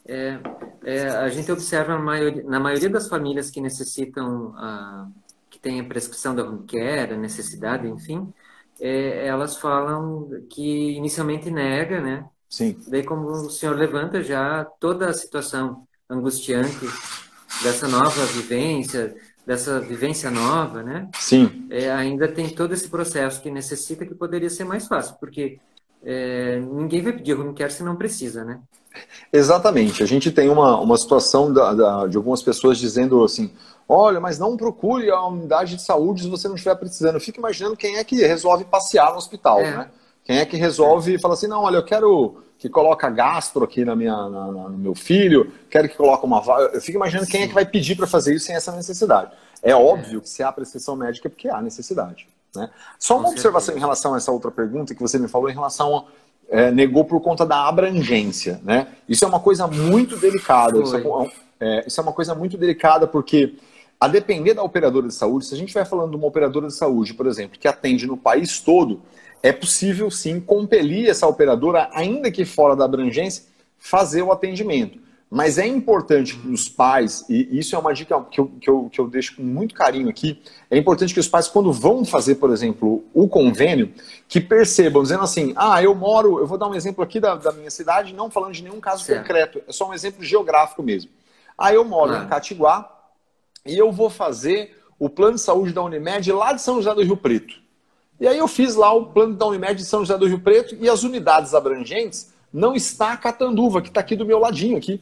É, 0.04 0.40
é, 0.82 1.08
a 1.08 1.28
gente 1.28 1.52
observa 1.52 1.94
na 1.94 2.00
maioria, 2.02 2.42
na 2.44 2.58
maioria, 2.58 2.88
das 2.88 3.08
famílias 3.08 3.50
que 3.50 3.60
necessitam, 3.60 4.54
ah, 4.56 5.08
que 5.48 5.58
tem 5.58 5.78
a 5.78 5.84
prescrição 5.84 6.34
da 6.34 6.42
home 6.42 6.66
care, 6.66 7.14
a 7.14 7.18
necessidade, 7.18 7.86
enfim, 7.86 8.32
é, 8.80 9.26
elas 9.26 9.56
falam 9.56 10.28
que 10.50 10.92
inicialmente 10.92 11.50
nega, 11.50 12.00
né? 12.00 12.28
Sim. 12.48 12.76
Daí, 12.88 13.04
como 13.04 13.26
o 13.28 13.50
senhor 13.50 13.76
levanta 13.76 14.22
já 14.22 14.64
toda 14.64 15.08
a 15.08 15.14
situação 15.14 15.86
angustiante 16.12 16.86
dessa 17.62 17.88
nova 17.88 18.24
vivência, 18.26 19.14
dessa 19.46 19.80
vivência 19.80 20.30
nova, 20.30 20.82
né? 20.82 21.08
Sim. 21.18 21.66
É, 21.70 21.90
ainda 21.90 22.28
tem 22.28 22.48
todo 22.48 22.72
esse 22.72 22.88
processo 22.88 23.40
que 23.40 23.50
necessita 23.50 24.06
que 24.06 24.14
poderia 24.14 24.50
ser 24.50 24.64
mais 24.64 24.86
fácil, 24.86 25.16
porque 25.18 25.58
é, 26.04 26.58
ninguém 26.60 27.02
vai 27.02 27.12
pedir 27.12 27.38
home 27.38 27.54
care 27.54 27.72
se 27.72 27.82
não 27.82 27.96
precisa, 27.96 28.44
né? 28.44 28.60
Exatamente. 29.32 30.02
A 30.02 30.06
gente 30.06 30.30
tem 30.30 30.48
uma, 30.48 30.78
uma 30.78 30.96
situação 30.96 31.52
da, 31.52 31.72
da, 31.72 32.06
de 32.06 32.16
algumas 32.16 32.42
pessoas 32.42 32.78
dizendo 32.78 33.24
assim: 33.24 33.50
olha, 33.88 34.20
mas 34.20 34.38
não 34.38 34.56
procure 34.56 35.10
a 35.10 35.26
unidade 35.26 35.76
de 35.76 35.82
saúde 35.82 36.22
se 36.22 36.28
você 36.28 36.46
não 36.48 36.54
estiver 36.54 36.74
precisando. 36.74 37.14
Eu 37.14 37.20
fico 37.20 37.38
imaginando 37.38 37.76
quem 37.76 37.96
é 37.96 38.04
que 38.04 38.16
resolve 38.16 38.64
passear 38.64 39.10
no 39.10 39.16
hospital, 39.16 39.60
é. 39.60 39.76
né? 39.76 39.90
Quem 40.24 40.38
é 40.38 40.44
que 40.44 40.56
resolve 40.56 41.14
e 41.14 41.20
fala 41.20 41.34
assim: 41.34 41.46
não, 41.46 41.62
olha, 41.62 41.76
eu 41.76 41.84
quero 41.84 42.42
que 42.62 42.68
coloca 42.68 43.10
gastro 43.10 43.64
aqui 43.64 43.84
na 43.84 43.96
minha, 43.96 44.14
na, 44.14 44.52
na, 44.52 44.68
no 44.68 44.78
meu 44.78 44.94
filho, 44.94 45.52
quero 45.68 45.88
que 45.88 45.96
coloque 45.96 46.24
uma. 46.24 46.40
Eu 46.72 46.80
fico 46.80 46.96
imaginando 46.96 47.26
quem 47.26 47.42
é 47.42 47.48
que 47.48 47.52
vai 47.52 47.66
pedir 47.66 47.96
para 47.96 48.06
fazer 48.06 48.36
isso 48.36 48.46
sem 48.46 48.54
essa 48.54 48.70
necessidade. 48.70 49.32
É 49.60 49.74
óbvio 49.74 50.20
que 50.20 50.28
se 50.28 50.44
há 50.44 50.52
prescrição 50.52 50.94
médica 50.94 51.26
é 51.26 51.28
porque 51.28 51.48
há 51.48 51.60
necessidade. 51.60 52.28
Né? 52.54 52.70
Só 53.00 53.18
uma 53.18 53.30
observação 53.30 53.76
em 53.76 53.80
relação 53.80 54.14
a 54.14 54.16
essa 54.16 54.30
outra 54.30 54.52
pergunta 54.52 54.94
que 54.94 55.00
você 55.00 55.18
me 55.18 55.26
falou 55.26 55.50
em 55.50 55.52
relação 55.52 55.96
a 55.96 56.04
é, 56.48 56.70
negou 56.70 57.04
por 57.04 57.20
conta 57.20 57.44
da 57.44 57.66
abrangência. 57.66 58.60
Né? 58.62 58.86
Isso 59.08 59.24
é 59.24 59.28
uma 59.28 59.40
coisa 59.40 59.66
muito 59.66 60.16
delicada. 60.16 60.80
Isso 60.80 60.96
é, 60.96 61.32
é, 61.58 61.84
isso 61.84 62.00
é 62.00 62.02
uma 62.02 62.12
coisa 62.12 62.32
muito 62.32 62.56
delicada 62.56 63.08
porque, 63.08 63.56
a 63.98 64.06
depender 64.06 64.54
da 64.54 64.62
operadora 64.62 65.08
de 65.08 65.14
saúde, 65.14 65.46
se 65.46 65.54
a 65.54 65.56
gente 65.56 65.66
estiver 65.66 65.84
falando 65.84 66.10
de 66.10 66.16
uma 66.16 66.28
operadora 66.28 66.68
de 66.68 66.74
saúde, 66.74 67.12
por 67.12 67.26
exemplo, 67.26 67.58
que 67.58 67.66
atende 67.66 68.06
no 68.06 68.16
país 68.16 68.60
todo, 68.60 69.02
é 69.42 69.52
possível 69.52 70.10
sim 70.10 70.40
compelir 70.40 71.08
essa 71.08 71.26
operadora, 71.26 71.90
ainda 71.92 72.30
que 72.30 72.44
fora 72.44 72.76
da 72.76 72.84
abrangência, 72.84 73.44
fazer 73.78 74.22
o 74.22 74.30
atendimento. 74.30 75.00
Mas 75.34 75.56
é 75.56 75.66
importante 75.66 76.36
que 76.36 76.46
os 76.48 76.68
pais, 76.68 77.24
e 77.26 77.58
isso 77.58 77.74
é 77.74 77.78
uma 77.78 77.94
dica 77.94 78.20
que 78.30 78.38
eu, 78.38 78.46
que, 78.60 78.68
eu, 78.68 78.90
que 78.92 79.00
eu 79.00 79.08
deixo 79.08 79.36
com 79.36 79.42
muito 79.42 79.74
carinho 79.74 80.10
aqui, 80.10 80.42
é 80.70 80.76
importante 80.76 81.14
que 81.14 81.20
os 81.20 81.26
pais, 81.26 81.48
quando 81.48 81.72
vão 81.72 82.04
fazer, 82.04 82.34
por 82.34 82.50
exemplo, 82.50 83.02
o 83.14 83.26
convênio, 83.26 83.94
que 84.28 84.42
percebam, 84.42 85.02
dizendo 85.02 85.22
assim, 85.22 85.54
ah, 85.56 85.82
eu 85.82 85.94
moro, 85.94 86.38
eu 86.38 86.46
vou 86.46 86.58
dar 86.58 86.68
um 86.68 86.74
exemplo 86.74 87.02
aqui 87.02 87.18
da, 87.18 87.34
da 87.34 87.50
minha 87.50 87.70
cidade, 87.70 88.12
não 88.12 88.30
falando 88.30 88.52
de 88.52 88.62
nenhum 88.62 88.78
caso 88.78 89.04
certo. 89.04 89.22
concreto, 89.22 89.62
é 89.66 89.72
só 89.72 89.88
um 89.88 89.94
exemplo 89.94 90.22
geográfico 90.22 90.82
mesmo. 90.82 91.10
Ah, 91.56 91.72
eu 91.72 91.82
moro 91.82 92.12
ah. 92.12 92.24
em 92.24 92.28
Catiguá 92.28 92.94
e 93.64 93.76
eu 93.76 93.90
vou 93.90 94.10
fazer 94.10 94.76
o 94.98 95.08
plano 95.08 95.36
de 95.36 95.40
saúde 95.40 95.72
da 95.72 95.82
Unimed 95.82 96.30
lá 96.30 96.52
de 96.52 96.60
São 96.60 96.74
José 96.74 96.94
do 96.94 97.02
Rio 97.02 97.16
Preto. 97.16 97.61
E 98.22 98.28
aí 98.28 98.38
eu 98.38 98.46
fiz 98.46 98.76
lá 98.76 98.92
o 98.92 99.06
plano 99.06 99.34
da 99.34 99.44
Unimed 99.46 99.74
de 99.74 99.84
São 99.84 99.98
José 99.98 100.16
do 100.16 100.28
Rio 100.28 100.38
Preto 100.38 100.76
e 100.80 100.88
as 100.88 101.02
unidades 101.02 101.54
abrangentes 101.54 102.32
não 102.52 102.72
está 102.72 103.10
a 103.10 103.16
Catanduva, 103.16 103.82
que 103.82 103.88
está 103.88 103.98
aqui 103.98 104.14
do 104.14 104.24
meu 104.24 104.38
ladinho 104.38 104.76
aqui. 104.76 105.00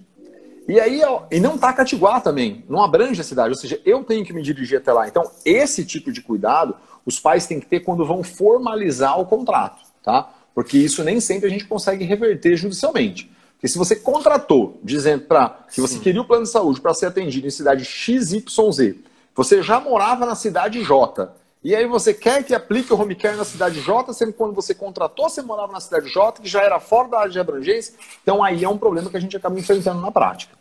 E 0.66 0.80
aí, 0.80 1.02
e 1.30 1.38
não 1.38 1.56
está 1.56 1.70
Catiguá 1.70 2.18
também, 2.18 2.64
não 2.66 2.82
abrange 2.82 3.20
a 3.20 3.24
cidade, 3.24 3.50
ou 3.50 3.56
seja, 3.56 3.78
eu 3.84 4.02
tenho 4.04 4.24
que 4.24 4.32
me 4.32 4.40
dirigir 4.40 4.78
até 4.78 4.90
lá. 4.90 5.06
Então, 5.06 5.30
esse 5.44 5.84
tipo 5.84 6.10
de 6.10 6.22
cuidado 6.22 6.74
os 7.04 7.20
pais 7.20 7.46
têm 7.46 7.60
que 7.60 7.66
ter 7.66 7.80
quando 7.80 8.06
vão 8.06 8.22
formalizar 8.22 9.20
o 9.20 9.26
contrato, 9.26 9.82
tá? 10.02 10.32
Porque 10.54 10.78
isso 10.78 11.04
nem 11.04 11.20
sempre 11.20 11.46
a 11.46 11.50
gente 11.50 11.66
consegue 11.66 12.06
reverter 12.06 12.56
judicialmente. 12.56 13.30
Porque 13.52 13.68
se 13.68 13.76
você 13.76 13.96
contratou 13.96 14.80
dizendo 14.82 15.24
para 15.24 15.66
que 15.70 15.82
você 15.82 15.96
Sim. 15.96 16.00
queria 16.00 16.22
o 16.22 16.24
plano 16.24 16.44
de 16.44 16.50
saúde 16.50 16.80
para 16.80 16.94
ser 16.94 17.04
atendido 17.04 17.46
em 17.46 17.50
cidade 17.50 17.84
XYZ, 17.84 18.94
você 19.34 19.62
já 19.62 19.78
morava 19.78 20.24
na 20.24 20.34
cidade 20.34 20.82
J, 20.82 21.30
e 21.62 21.74
aí 21.74 21.86
você 21.86 22.14
quer 22.14 22.42
que 22.42 22.54
aplique 22.54 22.92
o 22.92 22.98
home 22.98 23.14
care 23.14 23.36
na 23.36 23.44
cidade 23.44 23.80
J, 23.80 24.12
sendo 24.14 24.32
que 24.32 24.38
quando 24.38 24.54
você 24.54 24.74
contratou, 24.74 25.28
você 25.28 25.42
morava 25.42 25.72
na 25.72 25.80
cidade 25.80 26.08
J, 26.10 26.40
que 26.40 26.48
já 26.48 26.62
era 26.62 26.80
fora 26.80 27.08
da 27.08 27.18
área 27.20 27.30
de 27.30 27.38
abrangência. 27.38 27.94
Então 28.22 28.42
aí 28.42 28.64
é 28.64 28.68
um 28.68 28.78
problema 28.78 29.10
que 29.10 29.16
a 29.16 29.20
gente 29.20 29.36
acaba 29.36 29.58
enfrentando 29.58 30.00
na 30.00 30.10
prática. 30.10 30.56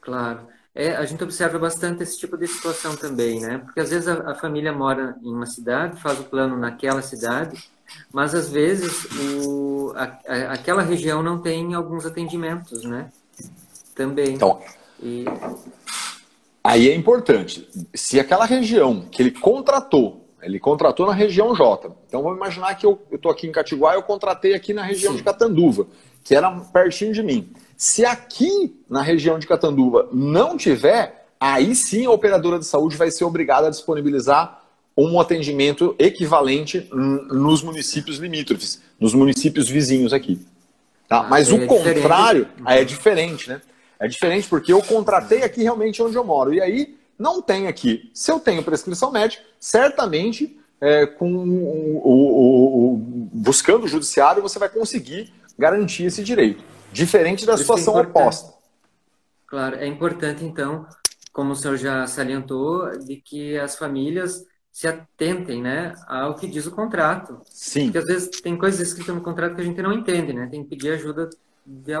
Claro. 0.00 0.40
É, 0.74 0.94
a 0.94 1.06
gente 1.06 1.22
observa 1.24 1.58
bastante 1.58 2.02
esse 2.02 2.18
tipo 2.18 2.36
de 2.36 2.46
situação 2.46 2.94
também, 2.96 3.40
né? 3.40 3.58
Porque 3.58 3.80
às 3.80 3.90
vezes 3.90 4.08
a, 4.08 4.32
a 4.32 4.34
família 4.34 4.72
mora 4.72 5.16
em 5.22 5.32
uma 5.32 5.46
cidade, 5.46 6.00
faz 6.02 6.20
o 6.20 6.24
plano 6.24 6.56
naquela 6.56 7.00
cidade, 7.00 7.70
mas 8.12 8.34
às 8.34 8.50
vezes 8.50 9.06
o, 9.44 9.94
a, 9.96 10.18
a, 10.26 10.52
aquela 10.52 10.82
região 10.82 11.22
não 11.22 11.40
tem 11.40 11.72
alguns 11.72 12.04
atendimentos, 12.04 12.84
né? 12.84 13.10
Também. 13.94 14.34
Então, 14.34 14.60
e... 15.00 15.24
Aí 16.66 16.90
é 16.90 16.94
importante, 16.94 17.68
se 17.94 18.18
aquela 18.18 18.44
região 18.44 19.06
que 19.10 19.22
ele 19.22 19.30
contratou, 19.30 20.28
ele 20.42 20.58
contratou 20.58 21.06
na 21.06 21.12
região 21.12 21.54
J. 21.54 21.94
Então 22.08 22.22
vamos 22.22 22.36
imaginar 22.36 22.74
que 22.74 22.84
eu 22.84 23.00
estou 23.12 23.30
aqui 23.30 23.46
em 23.46 23.52
Catiguá 23.52 23.92
e 23.92 23.96
eu 23.96 24.02
contratei 24.02 24.52
aqui 24.52 24.72
na 24.74 24.82
região 24.82 25.12
Sim. 25.12 25.18
de 25.18 25.24
Catanduva, 25.24 25.86
que 26.24 26.34
era 26.34 26.50
pertinho 26.50 27.12
de 27.12 27.22
mim. 27.22 27.52
Se 27.76 28.04
aqui 28.04 28.76
na 28.90 29.00
região 29.00 29.38
de 29.38 29.46
Catanduva 29.46 30.08
não 30.12 30.56
tiver, 30.56 31.28
aí 31.38 31.74
sim 31.74 32.06
a 32.06 32.10
operadora 32.10 32.58
de 32.58 32.64
saúde 32.64 32.96
vai 32.96 33.10
ser 33.10 33.24
obrigada 33.24 33.68
a 33.68 33.70
disponibilizar 33.70 34.62
um 34.96 35.20
atendimento 35.20 35.94
equivalente 35.98 36.88
nos 36.92 37.62
municípios 37.62 38.16
limítrofes, 38.16 38.82
nos 38.98 39.14
municípios 39.14 39.68
vizinhos 39.68 40.12
aqui. 40.12 40.40
Tá? 41.06 41.20
Ah, 41.20 41.26
Mas 41.28 41.50
é 41.50 41.54
o 41.54 41.66
contrário 41.66 42.48
aí 42.64 42.80
é 42.80 42.84
diferente, 42.84 43.48
né? 43.48 43.60
É 43.98 44.06
diferente 44.06 44.48
porque 44.48 44.72
eu 44.72 44.82
contratei 44.82 45.42
aqui 45.42 45.62
realmente 45.62 46.02
onde 46.02 46.16
eu 46.16 46.24
moro. 46.24 46.52
E 46.52 46.60
aí 46.60 46.96
não 47.18 47.40
tem 47.40 47.66
aqui. 47.66 48.10
Se 48.12 48.30
eu 48.30 48.38
tenho 48.38 48.62
prescrição 48.62 49.10
médica, 49.10 49.42
certamente 49.58 50.58
é, 50.80 51.06
com 51.06 51.32
o, 51.32 51.96
o, 52.04 52.94
o, 52.94 52.96
buscando 53.32 53.84
o 53.84 53.88
judiciário 53.88 54.42
você 54.42 54.58
vai 54.58 54.68
conseguir 54.68 55.32
garantir 55.58 56.04
esse 56.04 56.22
direito. 56.22 56.62
Diferente 56.92 57.46
da 57.46 57.54
Isso 57.54 57.62
é 57.62 57.64
situação 57.64 57.98
é 57.98 58.02
oposta. 58.02 58.54
Claro, 59.46 59.76
é 59.76 59.86
importante 59.86 60.44
então, 60.44 60.86
como 61.32 61.52
o 61.52 61.56
senhor 61.56 61.76
já 61.76 62.06
salientou, 62.06 62.98
de 62.98 63.16
que 63.16 63.56
as 63.58 63.76
famílias 63.76 64.44
se 64.72 64.86
atentem, 64.86 65.62
né, 65.62 65.94
ao 66.06 66.34
que 66.34 66.46
diz 66.46 66.66
o 66.66 66.70
contrato. 66.70 67.40
Sim. 67.46 67.84
Porque 67.84 67.98
às 67.98 68.04
vezes 68.04 68.40
tem 68.42 68.58
coisas 68.58 68.80
escritas 68.80 69.14
no 69.14 69.22
contrato 69.22 69.54
que 69.54 69.62
a 69.62 69.64
gente 69.64 69.80
não 69.80 69.92
entende, 69.92 70.34
né? 70.34 70.46
Tem 70.50 70.62
que 70.62 70.68
pedir 70.68 70.90
ajuda 70.90 71.30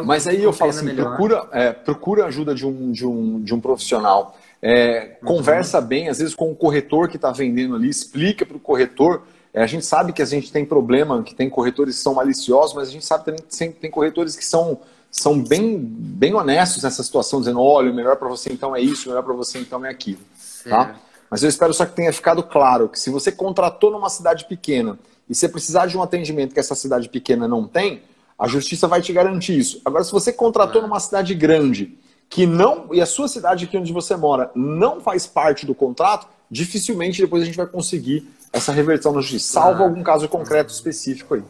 mas 0.04 0.28
aí 0.28 0.42
eu 0.42 0.52
falo 0.52 0.70
assim, 0.70 0.94
procura, 0.94 1.48
é, 1.52 1.72
procura 1.72 2.26
ajuda 2.26 2.54
de 2.54 2.64
um, 2.64 2.92
de 2.92 3.04
um, 3.04 3.40
de 3.40 3.52
um 3.52 3.60
profissional. 3.60 4.36
É, 4.62 5.18
uhum. 5.22 5.28
Conversa 5.28 5.80
bem, 5.80 6.08
às 6.08 6.18
vezes, 6.18 6.34
com 6.34 6.50
o 6.50 6.54
corretor 6.54 7.08
que 7.08 7.16
está 7.16 7.32
vendendo 7.32 7.74
ali, 7.74 7.88
explica 7.88 8.46
para 8.46 8.56
o 8.56 8.60
corretor. 8.60 9.22
É, 9.52 9.62
a 9.62 9.66
gente 9.66 9.84
sabe 9.84 10.12
que 10.12 10.22
a 10.22 10.24
gente 10.24 10.52
tem 10.52 10.64
problema, 10.64 11.22
que 11.22 11.34
tem 11.34 11.50
corretores 11.50 11.96
que 11.96 12.02
são 12.02 12.14
maliciosos, 12.14 12.74
mas 12.76 12.88
a 12.88 12.92
gente 12.92 13.04
sabe 13.04 13.24
também 13.24 13.40
que 13.40 13.56
tem, 13.56 13.72
tem 13.72 13.90
corretores 13.90 14.36
que 14.36 14.44
são, 14.44 14.80
são 15.10 15.42
bem, 15.42 15.78
bem 15.78 16.34
honestos 16.34 16.82
nessa 16.84 17.02
situação, 17.02 17.40
dizendo, 17.40 17.60
olha, 17.60 17.90
o 17.90 17.94
melhor 17.94 18.16
para 18.16 18.28
você 18.28 18.52
então 18.52 18.74
é 18.74 18.80
isso, 18.80 19.06
o 19.06 19.08
melhor 19.10 19.24
para 19.24 19.34
você 19.34 19.58
então 19.58 19.84
é 19.84 19.90
aquilo. 19.90 20.20
Tá? 20.64 20.96
Mas 21.30 21.42
eu 21.42 21.48
espero 21.48 21.74
só 21.74 21.84
que 21.84 21.92
tenha 21.92 22.12
ficado 22.12 22.42
claro 22.42 22.88
que 22.88 23.00
se 23.00 23.10
você 23.10 23.32
contratou 23.32 23.90
numa 23.90 24.08
cidade 24.08 24.44
pequena 24.44 24.98
e 25.28 25.34
você 25.34 25.48
precisar 25.48 25.86
de 25.86 25.96
um 25.96 26.02
atendimento 26.02 26.54
que 26.54 26.60
essa 26.60 26.74
cidade 26.74 27.08
pequena 27.08 27.48
não 27.48 27.66
tem, 27.66 28.02
a 28.38 28.46
justiça 28.46 28.86
vai 28.86 29.00
te 29.00 29.12
garantir 29.12 29.58
isso. 29.58 29.80
Agora, 29.84 30.04
se 30.04 30.12
você 30.12 30.32
contratou 30.32 30.82
numa 30.82 31.00
cidade 31.00 31.34
grande 31.34 31.98
que 32.28 32.46
não 32.46 32.92
e 32.92 33.00
a 33.00 33.06
sua 33.06 33.28
cidade 33.28 33.64
aqui 33.64 33.78
onde 33.78 33.92
você 33.92 34.16
mora 34.16 34.50
não 34.54 35.00
faz 35.00 35.26
parte 35.26 35.64
do 35.64 35.74
contrato, 35.74 36.28
dificilmente 36.50 37.22
depois 37.22 37.42
a 37.42 37.46
gente 37.46 37.56
vai 37.56 37.66
conseguir 37.66 38.28
essa 38.52 38.72
reversão 38.72 39.12
na 39.12 39.20
justiça, 39.20 39.54
salvo 39.54 39.82
algum 39.82 40.02
caso 40.02 40.28
concreto 40.28 40.72
específico 40.72 41.34
aí. 41.34 41.44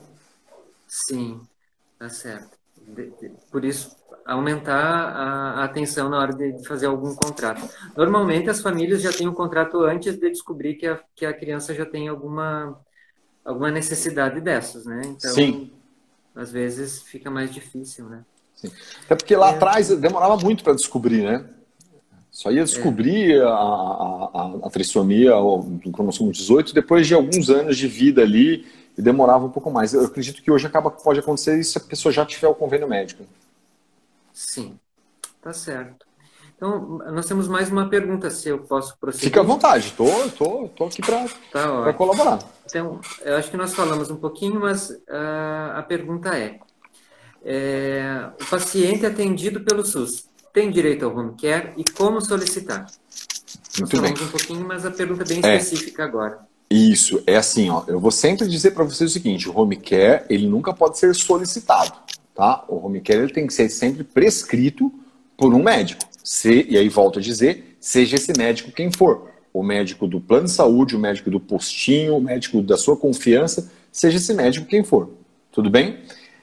Sim, 0.87 1.41
tá 1.99 2.09
certo. 2.09 2.57
Por 3.51 3.65
isso, 3.65 3.97
aumentar 4.25 4.75
a 4.77 5.65
atenção 5.65 6.09
na 6.09 6.19
hora 6.19 6.33
de 6.33 6.65
fazer 6.67 6.87
algum 6.87 7.15
contrato. 7.15 7.69
Normalmente 7.97 8.49
as 8.49 8.61
famílias 8.61 9.03
já 9.03 9.13
têm 9.13 9.27
um 9.27 9.35
contrato 9.35 9.81
antes 9.83 10.17
de 10.17 10.31
descobrir 10.31 10.75
que 10.75 10.87
a, 10.87 11.01
que 11.15 11.27
a 11.27 11.33
criança 11.33 11.75
já 11.75 11.85
tem 11.85 12.07
alguma, 12.07 12.79
alguma 13.45 13.71
necessidade 13.71 14.41
dessas, 14.41 14.85
né? 14.85 15.03
Então, 15.05 15.33
Sim 15.33 15.76
às 16.37 16.53
vezes 16.53 17.03
fica 17.03 17.31
mais 17.31 17.53
difícil, 17.53 18.05
né? 18.09 18.23
Sim. 18.55 18.71
Até 19.05 19.17
porque 19.17 19.35
lá 19.35 19.51
é. 19.51 19.55
atrás 19.55 19.89
demorava 19.89 20.37
muito 20.37 20.63
para 20.63 20.75
descobrir, 20.75 21.23
né? 21.25 21.45
Só 22.31 22.51
ia 22.51 22.65
descobrir 22.65 23.33
é. 23.33 23.43
a, 23.43 23.49
a, 23.49 24.59
a, 24.65 24.71
trissomia 24.71 25.33
do 25.33 25.91
cromossomo 25.91 26.31
18 26.31 26.75
depois 26.75 27.07
de 27.07 27.15
alguns 27.15 27.49
anos 27.49 27.79
de 27.79 27.89
vida 27.89 28.21
ali 28.21 28.67
e 28.97 29.01
demorava 29.01 29.47
um 29.47 29.51
pouco 29.51 29.71
mais. 29.71 29.95
Eu 29.95 30.05
acredito 30.05 30.43
que 30.43 30.51
hoje 30.51 30.67
acaba, 30.67 30.91
pode 30.91 31.19
acontecer 31.19 31.63
se 31.65 31.79
a 31.79 31.81
pessoa 31.81 32.13
já 32.13 32.27
tiver 32.27 32.49
o 32.49 32.55
convênio 32.55 32.89
médico. 32.89 33.25
Sim, 34.33 34.79
tá 35.41 35.53
certo. 35.55 36.06
Então, 36.57 36.99
nós 37.13 37.27
temos 37.27 37.47
mais 37.49 37.71
uma 37.71 37.89
pergunta, 37.89 38.31
se 38.31 38.49
eu 38.49 38.59
posso 38.61 38.97
prosseguir. 38.99 39.29
Fica 39.29 39.41
à 39.41 39.45
vontade, 39.45 39.93
tô, 39.93 40.07
tô, 40.31 40.69
tô 40.69 40.85
aqui 40.87 41.03
para 41.03 41.27
tá 41.53 41.93
colaborar. 41.93 42.39
Então, 42.65 42.99
eu 43.23 43.37
acho 43.37 43.51
que 43.51 43.59
nós 43.59 43.75
falamos 43.75 44.11
um 44.11 44.17
pouquinho, 44.17 44.59
mas 44.59 44.89
uh, 44.89 45.77
a 45.77 45.83
pergunta 45.83 46.31
é, 46.37 46.59
é, 47.45 48.31
o 48.41 48.45
paciente 48.47 49.05
atendido 49.05 49.61
pelo 49.61 49.85
SUS 49.85 50.25
tem 50.53 50.71
direito 50.71 51.05
ao 51.05 51.15
home 51.15 51.35
care 51.39 51.75
e 51.77 51.85
como 51.93 52.23
solicitar? 52.23 52.87
Muito 53.79 53.81
nós 53.81 53.91
falamos 53.91 54.19
bem. 54.19 54.29
um 54.29 54.31
pouquinho, 54.31 54.67
mas 54.67 54.87
a 54.87 54.91
pergunta 54.91 55.25
é 55.25 55.27
bem 55.27 55.41
é. 55.45 55.57
específica 55.57 56.03
é. 56.03 56.07
agora. 56.07 56.39
Isso, 56.71 57.23
é 57.27 57.37
assim, 57.37 57.69
ó, 57.69 57.85
eu 57.87 58.01
vou 58.01 58.11
sempre 58.11 58.49
dizer 58.49 58.71
para 58.71 58.83
vocês 58.83 59.11
o 59.11 59.13
seguinte, 59.13 59.49
o 59.49 59.57
home 59.57 59.77
care, 59.77 60.25
ele 60.31 60.49
nunca 60.49 60.73
pode 60.73 60.99
ser 60.99 61.15
solicitado, 61.15 61.93
tá? 62.35 62.65
O 62.67 62.85
home 62.85 63.03
care 63.03 63.21
ele 63.21 63.33
tem 63.33 63.47
que 63.47 63.53
ser 63.53 63.69
sempre 63.69 64.03
prescrito 64.03 64.91
por 65.37 65.53
um 65.53 65.63
médico. 65.63 66.03
Se, 66.27 66.67
e 66.69 66.77
aí 66.77 66.89
volto 66.89 67.21
a 67.21 67.23
dizer, 67.23 67.77
seja 67.79 68.17
esse 68.17 68.37
médico 68.37 68.73
quem 68.73 68.91
for. 68.91 69.31
o 69.53 69.63
médico 69.63 70.09
do 70.09 70.21
plano 70.21 70.47
de 70.47 70.51
saúde, 70.51 70.97
o 70.97 70.99
médico 70.99 71.31
do 71.31 71.39
postinho, 71.39 72.17
o 72.17 72.21
médico 72.21 72.61
da 72.61 72.77
sua 72.77 72.97
confiança, 72.97 73.71
seja 73.93 74.17
esse 74.17 74.35
médico 74.35 74.67
quem 74.67 74.83
for. 74.83 75.11
Tudo 75.53 75.71
bem? 75.71 76.01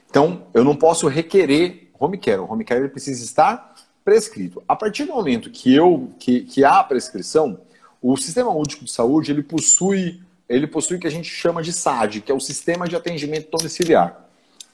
Então, 0.08 0.46
eu 0.54 0.64
não 0.64 0.74
posso 0.74 1.06
requerer 1.06 1.90
home 2.00 2.16
care. 2.16 2.40
O 2.40 2.50
home 2.50 2.64
care 2.64 2.88
precisa 2.88 3.22
estar 3.22 3.74
prescrito. 4.02 4.62
A 4.66 4.74
partir 4.74 5.04
do 5.04 5.12
momento 5.12 5.50
que 5.50 5.74
eu 5.74 6.10
que, 6.18 6.40
que 6.40 6.64
há 6.64 6.80
a 6.80 6.84
prescrição, 6.84 7.60
o 8.00 8.16
Sistema 8.16 8.50
Único 8.50 8.86
de 8.86 8.90
Saúde 8.90 9.32
ele 9.32 9.42
possui 9.42 10.22
ele 10.48 10.66
possui 10.66 10.96
o 10.96 11.00
que 11.00 11.06
a 11.06 11.10
gente 11.10 11.28
chama 11.28 11.62
de 11.62 11.74
SAD, 11.74 12.22
que 12.22 12.32
é 12.32 12.34
o 12.34 12.40
Sistema 12.40 12.88
de 12.88 12.96
Atendimento 12.96 13.50
Domiciliar. 13.50 14.28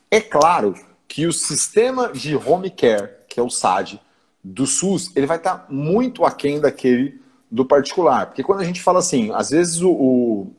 É 0.09 0.21
claro 0.21 0.75
que 1.09 1.27
o 1.27 1.33
sistema 1.33 2.13
de 2.13 2.37
home 2.37 2.71
care, 2.71 3.11
que 3.29 3.41
é 3.41 3.43
o 3.43 3.51
SAD, 3.51 4.01
do 4.43 4.67
SUS, 4.67 5.11
ele 5.15 5.27
vai 5.27 5.37
estar 5.37 5.67
muito 5.69 6.25
aquém 6.25 6.61
daquele 6.61 7.21
do 7.51 7.65
particular. 7.65 8.27
Porque 8.27 8.43
quando 8.43 8.61
a 8.61 8.65
gente 8.65 8.81
fala 8.81 8.99
assim, 9.01 9.31
às 9.33 9.51
vezes 9.51 9.83
o, 9.83 9.91
o 9.91 10.53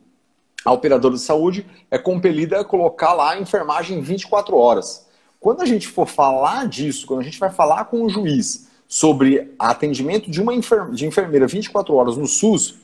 a 0.64 0.72
operadora 0.72 1.14
de 1.14 1.20
saúde 1.20 1.66
é 1.90 1.98
compelida 1.98 2.60
a 2.60 2.64
colocar 2.64 3.12
lá 3.12 3.32
a 3.32 3.40
enfermagem 3.40 4.00
24 4.00 4.56
horas. 4.56 5.06
Quando 5.40 5.60
a 5.60 5.66
gente 5.66 5.88
for 5.88 6.06
falar 6.06 6.68
disso, 6.68 7.06
quando 7.06 7.20
a 7.20 7.24
gente 7.24 7.38
vai 7.38 7.50
falar 7.50 7.86
com 7.86 8.02
o 8.02 8.08
juiz 8.08 8.68
sobre 8.86 9.52
atendimento 9.58 10.30
de 10.30 10.40
uma 10.40 10.54
enfer 10.54 10.90
de 10.92 11.06
enfermeira 11.06 11.46
24 11.46 11.92
horas 11.94 12.16
no 12.16 12.26
SUS, 12.26 12.76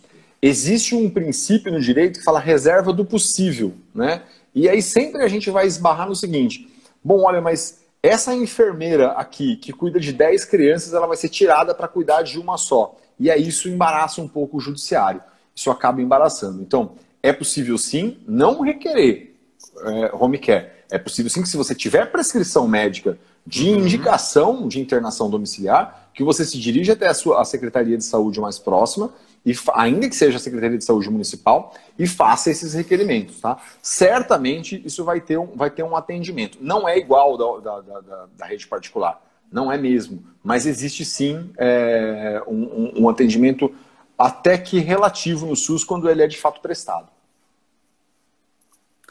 existe 0.43 0.95
um 0.95 1.09
princípio 1.09 1.71
no 1.71 1.81
direito 1.81 2.19
que 2.19 2.25
fala 2.25 2.41
reserva 2.41 2.93
do 2.93 3.05
possível, 3.05 3.75
né? 3.95 4.23
E 4.55 4.69
aí 4.69 4.83
sempre 4.83 5.23
a 5.23 5.29
gente 5.29 5.51
vai 5.51 5.67
esbarrar 5.67 6.09
no 6.09 6.17
seguinte: 6.17 6.69
bom, 7.05 7.23
olha, 7.23 7.41
mas 7.41 7.81
essa 8.03 8.35
enfermeira 8.35 9.13
aqui 9.13 9.57
que 9.57 9.73
cuida 9.73 9.99
de 9.99 10.13
10 10.13 10.45
crianças, 10.45 10.95
ela 10.95 11.07
vai 11.07 11.17
ser 11.17 11.29
tirada 11.29 11.75
para 11.75 11.89
cuidar 11.89 12.23
de 12.23 12.39
uma 12.39 12.57
só. 12.57 12.97
E 13.19 13.31
aí 13.31 13.49
isso 13.49 13.69
embaraça 13.69 14.21
um 14.21 14.29
pouco 14.29 14.59
o 14.59 14.61
judiciário. 14.61 15.21
Isso 15.55 15.71
acaba 15.71 16.01
embaraçando. 16.01 16.63
Então, 16.63 16.93
é 17.23 17.33
possível 17.33 17.77
sim 17.77 18.19
não 18.27 18.61
requerer 18.61 19.35
é, 19.83 20.11
home 20.15 20.39
care. 20.39 20.71
É 20.91 20.99
possível 20.99 21.31
sim 21.31 21.43
que 21.43 21.49
se 21.49 21.57
você 21.57 21.75
tiver 21.75 22.11
prescrição 22.11 22.67
médica 22.69 23.19
de 23.47 23.69
uhum. 23.69 23.81
indicação 23.81 24.69
de 24.69 24.81
internação 24.81 25.29
domiciliar, 25.29 26.08
que 26.19 26.25
você 26.25 26.45
se 26.45 26.59
dirija 26.59 26.95
até 26.95 27.07
a 27.07 27.15
sua 27.15 27.41
a 27.41 27.45
Secretaria 27.45 27.97
de 27.97 28.03
Saúde 28.03 28.41
mais 28.41 28.59
próxima 28.59 29.15
e 29.47 29.55
ainda 29.75 30.09
que 30.09 30.17
seja 30.17 30.37
a 30.37 30.41
Secretaria 30.41 30.77
de 30.77 30.85
Saúde 30.85 31.09
Municipal, 31.09 31.73
e 31.97 32.09
faça 32.09 32.51
esses 32.51 32.75
requerimentos. 32.75 33.41
Tá? 33.41 33.57
Certamente 33.81 34.83
isso 34.85 35.05
vai 35.05 35.21
ter 35.21 35.39
um, 35.39 35.47
vai 35.55 35.71
ter 35.71 35.85
um 35.85 35.95
atendimento. 35.95 36.59
Não 36.61 36.89
é 36.89 36.99
igual 36.99 37.39
da, 37.39 37.81
da, 37.81 38.01
da, 38.01 38.27
da 38.37 38.47
rede 38.47 38.67
particular, 38.67 39.23
não 39.51 39.71
é 39.71 39.79
mesmo, 39.79 40.25
mas 40.43 40.67
existe 40.67 41.05
sim 41.05 41.53
é, 41.57 42.43
um, 42.49 43.05
um 43.05 43.09
atendimento 43.09 43.73
até 44.19 44.59
que 44.59 44.81
relativo 44.81 45.47
no 45.47 45.55
SUS 45.55 45.85
quando 45.85 46.11
ele 46.11 46.25
é 46.25 46.27
de 46.27 46.37
fato 46.37 46.61
prestado. 46.61 47.09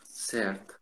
Certo. 0.04 0.76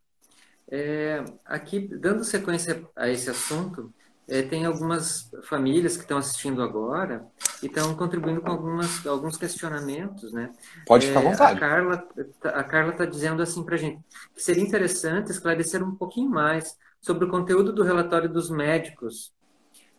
É, 0.71 1.23
aqui, 1.45 1.79
dando 1.79 2.23
sequência 2.23 2.83
a 2.95 3.07
esse 3.09 3.29
assunto, 3.29 3.93
é, 4.27 4.41
tem 4.41 4.65
algumas 4.65 5.29
famílias 5.43 5.95
que 5.95 6.03
estão 6.03 6.17
assistindo 6.17 6.61
agora 6.61 7.25
e 7.61 7.67
estão 7.67 7.95
contribuindo 7.95 8.41
com 8.41 8.49
algumas, 8.49 9.05
alguns 9.05 9.37
questionamentos, 9.37 10.33
né? 10.33 10.51
Pode 10.87 11.07
ficar 11.07 11.19
à 11.19 11.23
é, 11.23 11.31
vontade. 11.31 11.57
A 11.57 11.59
Carla 11.59 12.07
a 12.43 12.63
Carla 12.63 12.91
está 12.91 13.05
dizendo 13.05 13.41
assim 13.43 13.63
para 13.63 13.75
a 13.75 13.77
gente 13.77 13.99
que 14.33 14.41
seria 14.41 14.63
interessante 14.63 15.31
esclarecer 15.31 15.83
um 15.83 15.95
pouquinho 15.95 16.29
mais 16.29 16.75
sobre 16.99 17.25
o 17.25 17.29
conteúdo 17.29 17.71
do 17.71 17.83
relatório 17.83 18.27
dos 18.27 18.49
médicos 18.49 19.31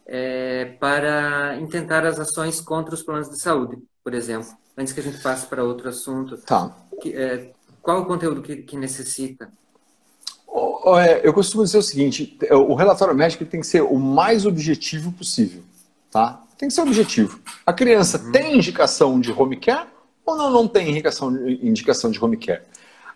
é, 0.06 0.76
para 0.80 1.56
intentar 1.60 2.04
as 2.04 2.18
ações 2.18 2.60
contra 2.60 2.94
os 2.94 3.02
planos 3.02 3.28
de 3.28 3.40
saúde, 3.40 3.76
por 4.02 4.12
exemplo. 4.12 4.48
Antes 4.76 4.92
que 4.92 5.00
a 5.00 5.02
gente 5.02 5.22
passe 5.22 5.46
para 5.46 5.64
outro 5.64 5.88
assunto. 5.88 6.36
Tá. 6.38 6.76
Que, 7.00 7.14
é, 7.14 7.52
qual 7.80 8.02
o 8.02 8.06
conteúdo 8.06 8.42
que, 8.42 8.56
que 8.56 8.76
necessita? 8.76 9.50
Eu 11.22 11.32
costumo 11.32 11.64
dizer 11.64 11.78
o 11.78 11.82
seguinte: 11.82 12.38
o 12.50 12.74
relatório 12.74 13.14
médico 13.14 13.44
tem 13.44 13.60
que 13.60 13.66
ser 13.66 13.82
o 13.82 13.98
mais 13.98 14.46
objetivo 14.46 15.10
possível. 15.10 15.62
Tá? 16.10 16.40
Tem 16.56 16.68
que 16.68 16.74
ser 16.74 16.82
objetivo. 16.82 17.40
A 17.64 17.72
criança 17.72 18.18
uhum. 18.18 18.32
tem 18.32 18.56
indicação 18.56 19.20
de 19.20 19.32
home 19.32 19.56
care 19.56 19.88
ou 20.24 20.36
não, 20.36 20.50
não 20.50 20.68
tem 20.68 20.90
indicação, 20.90 21.30
indicação 21.48 22.10
de 22.10 22.22
home 22.22 22.36
care? 22.36 22.62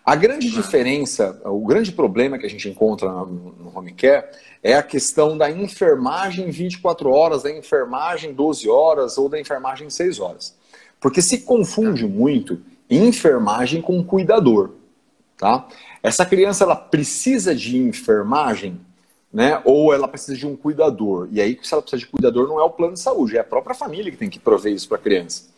A 0.05 0.15
grande 0.15 0.47
uhum. 0.47 0.53
diferença, 0.53 1.41
o 1.45 1.65
grande 1.65 1.91
problema 1.91 2.37
que 2.37 2.45
a 2.45 2.49
gente 2.49 2.67
encontra 2.67 3.09
no 3.09 3.71
home 3.73 3.93
care 3.93 4.25
é 4.61 4.75
a 4.75 4.83
questão 4.83 5.37
da 5.37 5.49
enfermagem 5.49 6.49
24 6.49 7.09
horas, 7.09 7.43
da 7.43 7.51
enfermagem 7.51 8.33
12 8.33 8.69
horas 8.69 9.17
ou 9.17 9.29
da 9.29 9.39
enfermagem 9.39 9.89
6 9.89 10.19
horas. 10.19 10.55
Porque 10.99 11.21
se 11.21 11.39
confunde 11.39 12.05
muito 12.05 12.61
enfermagem 12.89 13.81
com 13.81 14.03
cuidador. 14.03 14.71
Tá? 15.37 15.67
Essa 16.03 16.25
criança 16.25 16.63
ela 16.63 16.75
precisa 16.75 17.53
de 17.53 17.77
enfermagem, 17.77 18.79
né? 19.31 19.61
Ou 19.63 19.93
ela 19.93 20.07
precisa 20.07 20.35
de 20.35 20.47
um 20.47 20.55
cuidador. 20.55 21.29
E 21.31 21.39
aí, 21.39 21.57
se 21.61 21.73
ela 21.73 21.81
precisa 21.81 21.99
de 21.99 22.07
cuidador, 22.07 22.47
não 22.47 22.59
é 22.59 22.63
o 22.63 22.69
plano 22.69 22.93
de 22.93 22.99
saúde, 22.99 23.37
é 23.37 23.39
a 23.39 23.43
própria 23.43 23.75
família 23.75 24.11
que 24.11 24.17
tem 24.17 24.29
que 24.29 24.39
prover 24.39 24.73
isso 24.73 24.87
para 24.87 24.97
a 24.97 25.01
criança. 25.01 25.49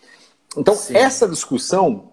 Então, 0.58 0.76
Sim. 0.76 0.96
essa 0.96 1.28
discussão, 1.28 2.12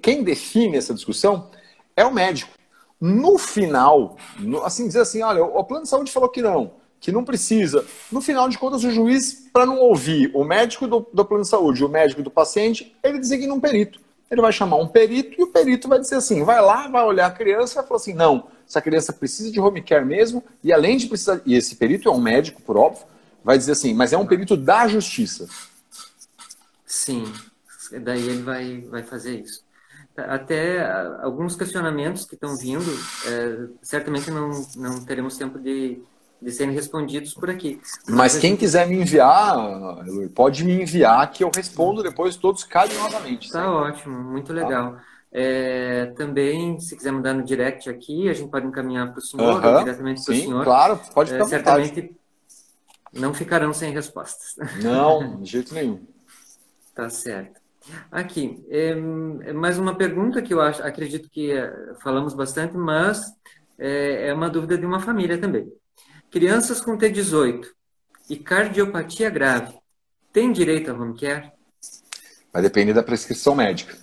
quem 0.00 0.22
define 0.22 0.76
essa 0.76 0.94
discussão 0.94 1.50
é 1.96 2.04
o 2.04 2.12
médico. 2.12 2.52
No 3.00 3.36
final, 3.36 4.16
no, 4.38 4.64
assim, 4.64 4.86
dizer 4.86 5.00
assim, 5.00 5.22
olha, 5.22 5.44
o 5.44 5.64
plano 5.64 5.82
de 5.82 5.90
saúde 5.90 6.10
falou 6.10 6.28
que 6.28 6.40
não, 6.40 6.72
que 7.00 7.12
não 7.12 7.24
precisa. 7.24 7.84
No 8.10 8.22
final 8.22 8.48
de 8.48 8.56
contas, 8.56 8.82
o 8.84 8.90
juiz, 8.90 9.46
para 9.52 9.66
não 9.66 9.78
ouvir 9.80 10.30
o 10.32 10.44
médico 10.44 10.86
do, 10.86 11.06
do 11.12 11.24
plano 11.24 11.42
de 11.42 11.50
saúde, 11.50 11.84
o 11.84 11.88
médico 11.88 12.22
do 12.22 12.30
paciente, 12.30 12.96
ele 13.02 13.18
designa 13.18 13.52
um 13.52 13.60
perito. 13.60 14.00
Ele 14.30 14.40
vai 14.40 14.52
chamar 14.52 14.76
um 14.76 14.88
perito 14.88 15.38
e 15.38 15.44
o 15.44 15.46
perito 15.48 15.88
vai 15.88 15.98
dizer 15.98 16.16
assim: 16.16 16.42
vai 16.42 16.60
lá, 16.60 16.88
vai 16.88 17.04
olhar 17.04 17.26
a 17.26 17.30
criança 17.30 17.74
e 17.74 17.76
vai 17.76 17.86
falar 17.86 18.00
assim: 18.00 18.14
não, 18.14 18.48
essa 18.68 18.80
criança 18.80 19.12
precisa 19.12 19.50
de 19.50 19.60
home 19.60 19.82
care 19.82 20.04
mesmo, 20.04 20.42
e 20.62 20.72
além 20.72 20.96
de 20.96 21.06
precisar. 21.06 21.40
E 21.44 21.54
esse 21.54 21.76
perito 21.76 22.08
é 22.08 22.12
um 22.12 22.20
médico, 22.20 22.62
por 22.62 22.76
óbvio, 22.76 23.04
vai 23.42 23.58
dizer 23.58 23.72
assim: 23.72 23.94
mas 23.94 24.12
é 24.12 24.18
um 24.18 24.26
perito 24.26 24.56
da 24.56 24.88
justiça. 24.88 25.48
Sim, 26.86 27.24
daí 28.02 28.26
ele 28.26 28.42
vai, 28.42 28.80
vai 28.82 29.02
fazer 29.02 29.40
isso. 29.40 29.64
Até 30.16 30.80
alguns 31.22 31.56
questionamentos 31.56 32.24
que 32.24 32.34
estão 32.34 32.56
vindo, 32.56 32.88
é, 33.26 33.66
certamente 33.82 34.30
não, 34.30 34.64
não 34.76 35.04
teremos 35.04 35.36
tempo 35.36 35.58
de, 35.58 36.00
de 36.44 36.52
serem 36.52 36.74
respondidos 36.74 37.32
por 37.32 37.48
aqui. 37.48 37.80
Mas, 38.06 38.36
quem 38.36 38.54
quiser 38.54 38.86
me 38.86 39.00
enviar, 39.00 39.56
pode 40.34 40.62
me 40.62 40.82
enviar 40.82 41.30
que 41.30 41.42
eu 41.42 41.50
respondo 41.54 42.02
depois 42.02 42.36
todos 42.36 42.64
carinhosamente. 42.64 43.50
Tá 43.50 43.70
ótimo, 43.72 44.22
muito 44.22 44.48
tá. 44.48 44.52
legal. 44.52 44.92
Tá. 44.92 45.04
É, 45.32 46.06
também, 46.16 46.78
se 46.78 46.94
quiser 46.94 47.10
mandar 47.10 47.32
no 47.32 47.42
direct 47.42 47.88
aqui, 47.88 48.28
a 48.28 48.34
gente 48.34 48.50
pode 48.50 48.66
encaminhar 48.66 49.10
para 49.10 49.18
o 49.18 49.22
senhor, 49.22 49.54
uhum, 49.54 49.78
diretamente 49.78 50.22
para 50.22 50.32
o 50.32 50.36
senhor. 50.36 50.64
Claro, 50.64 51.00
pode 51.12 51.32
ficar 51.32 51.44
é, 51.44 51.48
Certamente 51.48 52.16
não 53.12 53.32
ficarão 53.32 53.72
sem 53.72 53.92
respostas. 53.92 54.54
Não, 54.82 55.40
de 55.42 55.50
jeito 55.50 55.74
nenhum. 55.74 56.00
Tá 56.94 57.08
certo. 57.08 57.60
Aqui, 58.10 58.64
é, 58.70 58.94
mais 59.52 59.78
uma 59.78 59.94
pergunta 59.94 60.40
que 60.40 60.54
eu 60.54 60.60
acho, 60.60 60.82
acredito 60.82 61.28
que 61.28 61.50
é, 61.52 61.94
falamos 62.02 62.32
bastante, 62.32 62.76
mas 62.76 63.20
é, 63.78 64.28
é 64.28 64.34
uma 64.34 64.48
dúvida 64.48 64.78
de 64.78 64.86
uma 64.86 65.00
família 65.00 65.36
também. 65.36 65.70
Crianças 66.34 66.80
com 66.80 66.98
T18 66.98 67.66
e 68.28 68.34
cardiopatia 68.34 69.30
grave 69.30 69.72
têm 70.32 70.50
direito 70.50 70.90
a 70.90 70.92
home 70.92 71.16
care? 71.16 71.52
Vai 72.52 72.60
depender 72.60 72.92
da 72.92 73.04
prescrição 73.04 73.54
médica. 73.54 73.96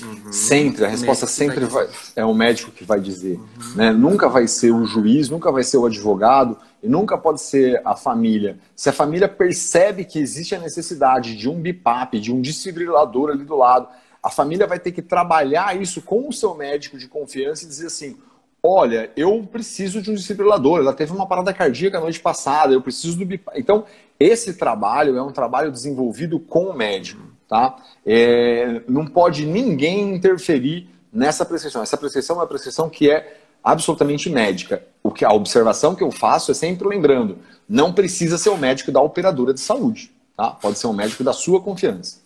Uhum. 0.00 0.32
Sempre, 0.32 0.86
a 0.86 0.88
resposta 0.88 1.26
sempre 1.26 1.66
vai, 1.66 1.84
vai, 1.84 1.94
é 2.16 2.24
o 2.24 2.32
médico 2.32 2.70
que 2.70 2.82
vai 2.82 2.98
dizer. 2.98 3.36
Uhum. 3.36 3.74
Né? 3.76 3.92
Nunca 3.92 4.26
vai 4.26 4.48
ser 4.48 4.70
o 4.70 4.86
juiz, 4.86 5.28
nunca 5.28 5.52
vai 5.52 5.62
ser 5.62 5.76
o 5.76 5.84
advogado 5.84 6.56
e 6.82 6.88
nunca 6.88 7.18
pode 7.18 7.42
ser 7.42 7.82
a 7.84 7.94
família. 7.94 8.58
Se 8.74 8.88
a 8.88 8.92
família 8.94 9.28
percebe 9.28 10.06
que 10.06 10.18
existe 10.18 10.54
a 10.54 10.58
necessidade 10.58 11.36
de 11.36 11.46
um 11.46 11.60
BIPAP, 11.60 12.20
de 12.20 12.32
um 12.32 12.40
desfibrilador 12.40 13.28
ali 13.28 13.44
do 13.44 13.54
lado, 13.54 13.86
a 14.22 14.30
família 14.30 14.66
vai 14.66 14.80
ter 14.80 14.92
que 14.92 15.02
trabalhar 15.02 15.78
isso 15.78 16.00
com 16.00 16.26
o 16.26 16.32
seu 16.32 16.54
médico 16.54 16.96
de 16.96 17.06
confiança 17.06 17.66
e 17.66 17.68
dizer 17.68 17.88
assim: 17.88 18.16
olha, 18.62 19.10
eu 19.16 19.46
preciso 19.50 20.02
de 20.02 20.10
um 20.10 20.14
desfibrilador, 20.14 20.80
ela 20.80 20.92
teve 20.92 21.12
uma 21.12 21.26
parada 21.26 21.52
cardíaca 21.52 22.00
noite 22.00 22.20
passada, 22.20 22.72
eu 22.72 22.82
preciso 22.82 23.18
do 23.18 23.24
BIP. 23.24 23.44
Então, 23.54 23.84
esse 24.18 24.54
trabalho 24.54 25.16
é 25.16 25.22
um 25.22 25.32
trabalho 25.32 25.70
desenvolvido 25.70 26.40
com 26.40 26.64
o 26.66 26.76
médico, 26.76 27.22
tá? 27.48 27.76
É, 28.04 28.82
não 28.88 29.06
pode 29.06 29.46
ninguém 29.46 30.14
interferir 30.14 30.88
nessa 31.12 31.44
prescrição. 31.44 31.82
Essa 31.82 31.96
prescrição 31.96 32.36
é 32.36 32.38
uma 32.40 32.46
prescrição 32.46 32.88
que 32.90 33.10
é 33.10 33.40
absolutamente 33.62 34.28
médica. 34.28 34.82
O 35.02 35.10
que 35.10 35.24
a 35.24 35.32
observação 35.32 35.94
que 35.94 36.02
eu 36.02 36.10
faço 36.10 36.50
é 36.50 36.54
sempre 36.54 36.88
lembrando, 36.88 37.38
não 37.68 37.92
precisa 37.92 38.38
ser 38.38 38.50
o 38.50 38.56
médico 38.56 38.90
da 38.90 39.00
operadora 39.00 39.54
de 39.54 39.60
saúde, 39.60 40.12
tá? 40.36 40.50
Pode 40.50 40.78
ser 40.78 40.86
um 40.86 40.92
médico 40.92 41.22
da 41.22 41.32
sua 41.32 41.60
confiança. 41.60 42.20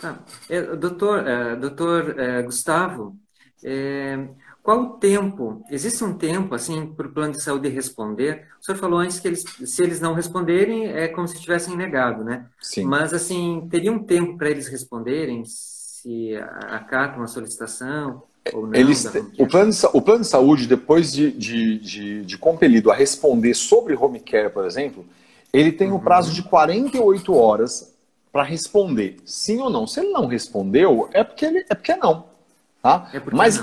Tá. 0.00 0.18
É, 0.48 0.62
doutor, 0.62 1.26
é, 1.26 1.56
doutor 1.56 2.18
é, 2.18 2.42
Gustavo, 2.42 3.16
É, 3.66 4.18
qual 4.64 4.80
o 4.80 4.90
tempo? 4.92 5.62
Existe 5.70 6.02
um 6.02 6.14
tempo, 6.14 6.54
assim, 6.54 6.86
para 6.86 7.06
o 7.06 7.12
plano 7.12 7.34
de 7.34 7.42
saúde 7.42 7.68
responder? 7.68 8.46
O 8.58 8.64
senhor 8.64 8.78
falou 8.78 8.98
antes 8.98 9.20
que 9.20 9.28
eles, 9.28 9.44
se 9.62 9.82
eles 9.82 10.00
não 10.00 10.14
responderem, 10.14 10.86
é 10.86 11.06
como 11.06 11.28
se 11.28 11.38
tivessem 11.38 11.76
negado, 11.76 12.24
né? 12.24 12.46
Sim. 12.62 12.84
Mas, 12.84 13.12
assim, 13.12 13.68
teria 13.70 13.92
um 13.92 13.98
tempo 13.98 14.38
para 14.38 14.48
eles 14.48 14.66
responderem, 14.66 15.44
se 15.44 16.34
acatam 16.70 17.22
a 17.22 17.26
solicitação 17.26 18.22
ou 18.54 18.66
não? 18.66 18.74
Eles, 18.74 19.04
o, 19.38 19.46
plano 19.46 19.70
de, 19.70 19.86
o 19.92 20.00
plano 20.00 20.20
de 20.22 20.28
saúde, 20.28 20.66
depois 20.66 21.12
de, 21.12 21.30
de, 21.30 21.78
de, 21.78 22.24
de 22.24 22.38
compelido 22.38 22.90
a 22.90 22.94
responder 22.94 23.52
sobre 23.52 23.94
home 23.94 24.18
care, 24.18 24.48
por 24.48 24.64
exemplo, 24.64 25.04
ele 25.52 25.72
tem 25.72 25.92
um 25.92 25.98
prazo 25.98 26.32
de 26.32 26.42
48 26.42 27.34
horas 27.34 27.94
para 28.32 28.42
responder, 28.42 29.18
sim 29.26 29.60
ou 29.60 29.68
não. 29.68 29.86
Se 29.86 30.00
ele 30.00 30.08
não 30.08 30.26
respondeu, 30.26 31.06
é 31.12 31.22
porque, 31.22 31.44
ele, 31.44 31.66
é 31.68 31.74
porque 31.74 31.94
não. 31.96 32.32
Tá? 32.84 33.08
É 33.14 33.22
Mas 33.32 33.58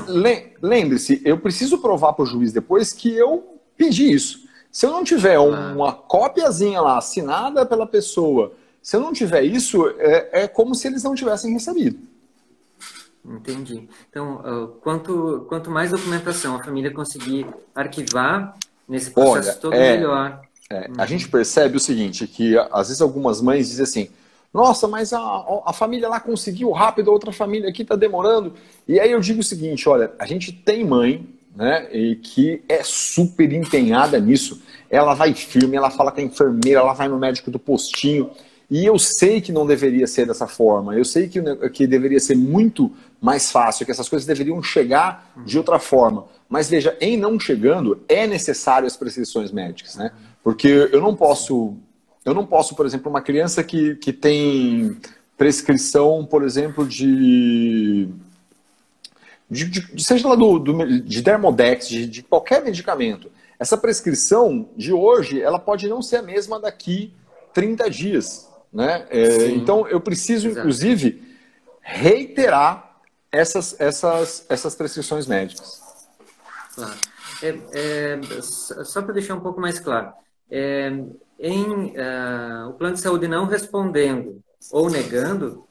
lembre-se, 0.60 1.22
eu 1.24 1.38
preciso 1.38 1.78
provar 1.78 2.14
para 2.14 2.24
o 2.24 2.26
juiz 2.26 2.52
depois 2.52 2.92
que 2.92 3.16
eu 3.16 3.60
pedi 3.78 4.12
isso. 4.12 4.48
Se 4.72 4.84
eu 4.84 4.90
não 4.90 5.04
tiver 5.04 5.38
uma 5.38 5.94
cópiazinha 5.94 6.82
lá 6.82 6.98
assinada 6.98 7.64
pela 7.64 7.86
pessoa, 7.86 8.54
se 8.82 8.96
eu 8.96 9.00
não 9.00 9.14
tiver 9.14 9.44
isso, 9.44 9.88
é, 10.00 10.46
é 10.46 10.48
como 10.48 10.74
se 10.74 10.88
eles 10.88 11.04
não 11.04 11.14
tivessem 11.14 11.54
recebido. 11.54 12.00
Entendi. 13.24 13.88
Então, 14.10 14.38
uh, 14.38 14.68
quanto, 14.82 15.46
quanto 15.48 15.70
mais 15.70 15.92
documentação 15.92 16.56
a 16.56 16.64
família 16.64 16.92
conseguir 16.92 17.46
arquivar 17.76 18.58
nesse 18.90 19.12
processo 19.12 19.50
Olha, 19.50 19.58
todo, 19.60 19.74
é, 19.76 19.98
melhor. 19.98 20.42
É, 20.68 20.88
uhum. 20.88 20.96
A 20.98 21.06
gente 21.06 21.30
percebe 21.30 21.78
o 21.78 21.80
seguinte, 21.80 22.26
que 22.26 22.58
às 22.72 22.88
vezes 22.88 23.04
algumas 23.04 23.40
mães 23.40 23.68
dizem 23.68 23.84
assim, 23.84 24.10
nossa, 24.54 24.88
mas 24.88 25.14
a, 25.14 25.20
a 25.66 25.74
família 25.74 26.10
lá 26.10 26.20
conseguiu 26.20 26.72
rápido, 26.72 27.10
a 27.10 27.14
outra 27.14 27.32
família 27.32 27.70
aqui 27.70 27.84
está 27.84 27.96
demorando. 27.96 28.54
E 28.88 29.00
aí 29.00 29.12
eu 29.12 29.20
digo 29.20 29.40
o 29.40 29.44
seguinte: 29.44 29.88
olha, 29.88 30.12
a 30.20 30.26
gente 30.26 30.52
tem 30.52 30.86
mãe 30.86 31.26
né, 31.56 31.88
e 31.92 32.16
que 32.18 32.62
é 32.68 32.84
super 32.84 33.52
empenhada 33.52 34.20
nisso. 34.20 34.62
Ela 34.90 35.14
vai 35.14 35.34
firme, 35.34 35.78
ela 35.78 35.90
fala 35.90 36.12
com 36.12 36.20
a 36.20 36.24
enfermeira, 36.24 36.82
ela 36.82 36.94
vai 36.94 37.08
no 37.08 37.18
médico 37.18 37.50
do 37.50 37.60
postinho. 37.60 38.32
E 38.70 38.86
eu 38.86 38.98
sei 38.98 39.42
que 39.42 39.52
não 39.52 39.66
deveria 39.66 40.08
ser 40.08 40.26
dessa 40.26 40.48
forma. 40.48 40.96
Eu 40.96 41.04
sei 41.04 41.28
que, 41.28 41.42
que 41.70 41.86
deveria 41.86 42.20
ser 42.22 42.36
muito 42.36 42.92
mais 43.20 43.52
fácil, 43.52 43.86
que 43.86 43.92
essas 43.92 44.08
coisas 44.08 44.26
deveriam 44.26 44.62
chegar 44.64 45.34
de 45.46 45.58
outra 45.58 45.78
forma. 45.78 46.26
Mas 46.48 46.70
veja, 46.70 46.98
em 47.02 47.18
não 47.18 47.38
chegando, 47.38 48.02
é 48.08 48.26
necessário 48.26 48.88
as 48.88 48.96
prescrições 48.96 49.52
médicas, 49.52 49.96
né? 49.96 50.12
Porque 50.42 50.90
eu 50.92 51.02
não 51.02 51.16
posso 51.16 51.76
eu 52.24 52.34
não 52.34 52.46
posso, 52.46 52.76
por 52.76 52.86
exemplo, 52.86 53.10
uma 53.10 53.22
criança 53.22 53.64
que, 53.64 53.96
que 53.96 54.14
tem 54.14 54.98
prescrição, 55.38 56.26
por 56.26 56.44
exemplo, 56.44 56.88
de. 56.88 58.10
de, 59.50 59.66
de 59.66 60.04
seja 60.04 60.28
lá 60.28 60.36
do, 60.36 60.60
do, 60.60 61.02
de 61.02 61.22
Dermodex, 61.22 61.88
de, 61.88 62.06
de 62.06 62.24
qualquer 62.24 62.64
medicamento. 62.64 63.32
Essa 63.58 63.78
prescrição 63.78 64.70
de 64.76 64.94
hoje, 64.94 65.42
ela 65.42 65.60
pode 65.60 65.88
não 65.88 66.02
ser 66.02 66.18
a 66.18 66.22
mesma 66.22 66.60
daqui 66.60 67.14
30 67.54 67.90
dias. 67.90 68.50
Né? 68.72 69.06
É, 69.10 69.48
então, 69.48 69.88
eu 69.88 70.00
preciso, 70.00 70.48
Exato. 70.48 70.60
inclusive, 70.60 71.22
reiterar 71.82 73.00
essas, 73.32 73.80
essas, 73.80 74.46
essas 74.50 74.76
prescrições 74.76 75.28
médicas. 75.28 75.82
Claro. 76.76 76.98
É, 77.44 77.58
é, 77.74 78.42
só 78.42 79.02
para 79.02 79.14
deixar 79.14 79.36
um 79.36 79.40
pouco 79.40 79.60
mais 79.60 79.80
claro, 79.80 80.14
é, 80.50 80.92
em 81.42 81.94
uh, 81.98 82.70
o 82.70 82.74
plano 82.74 82.94
de 82.94 83.02
saúde 83.02 83.28
não 83.28 83.46
respondendo 83.46 84.42
ou 84.72 84.90
negando, 84.90 85.66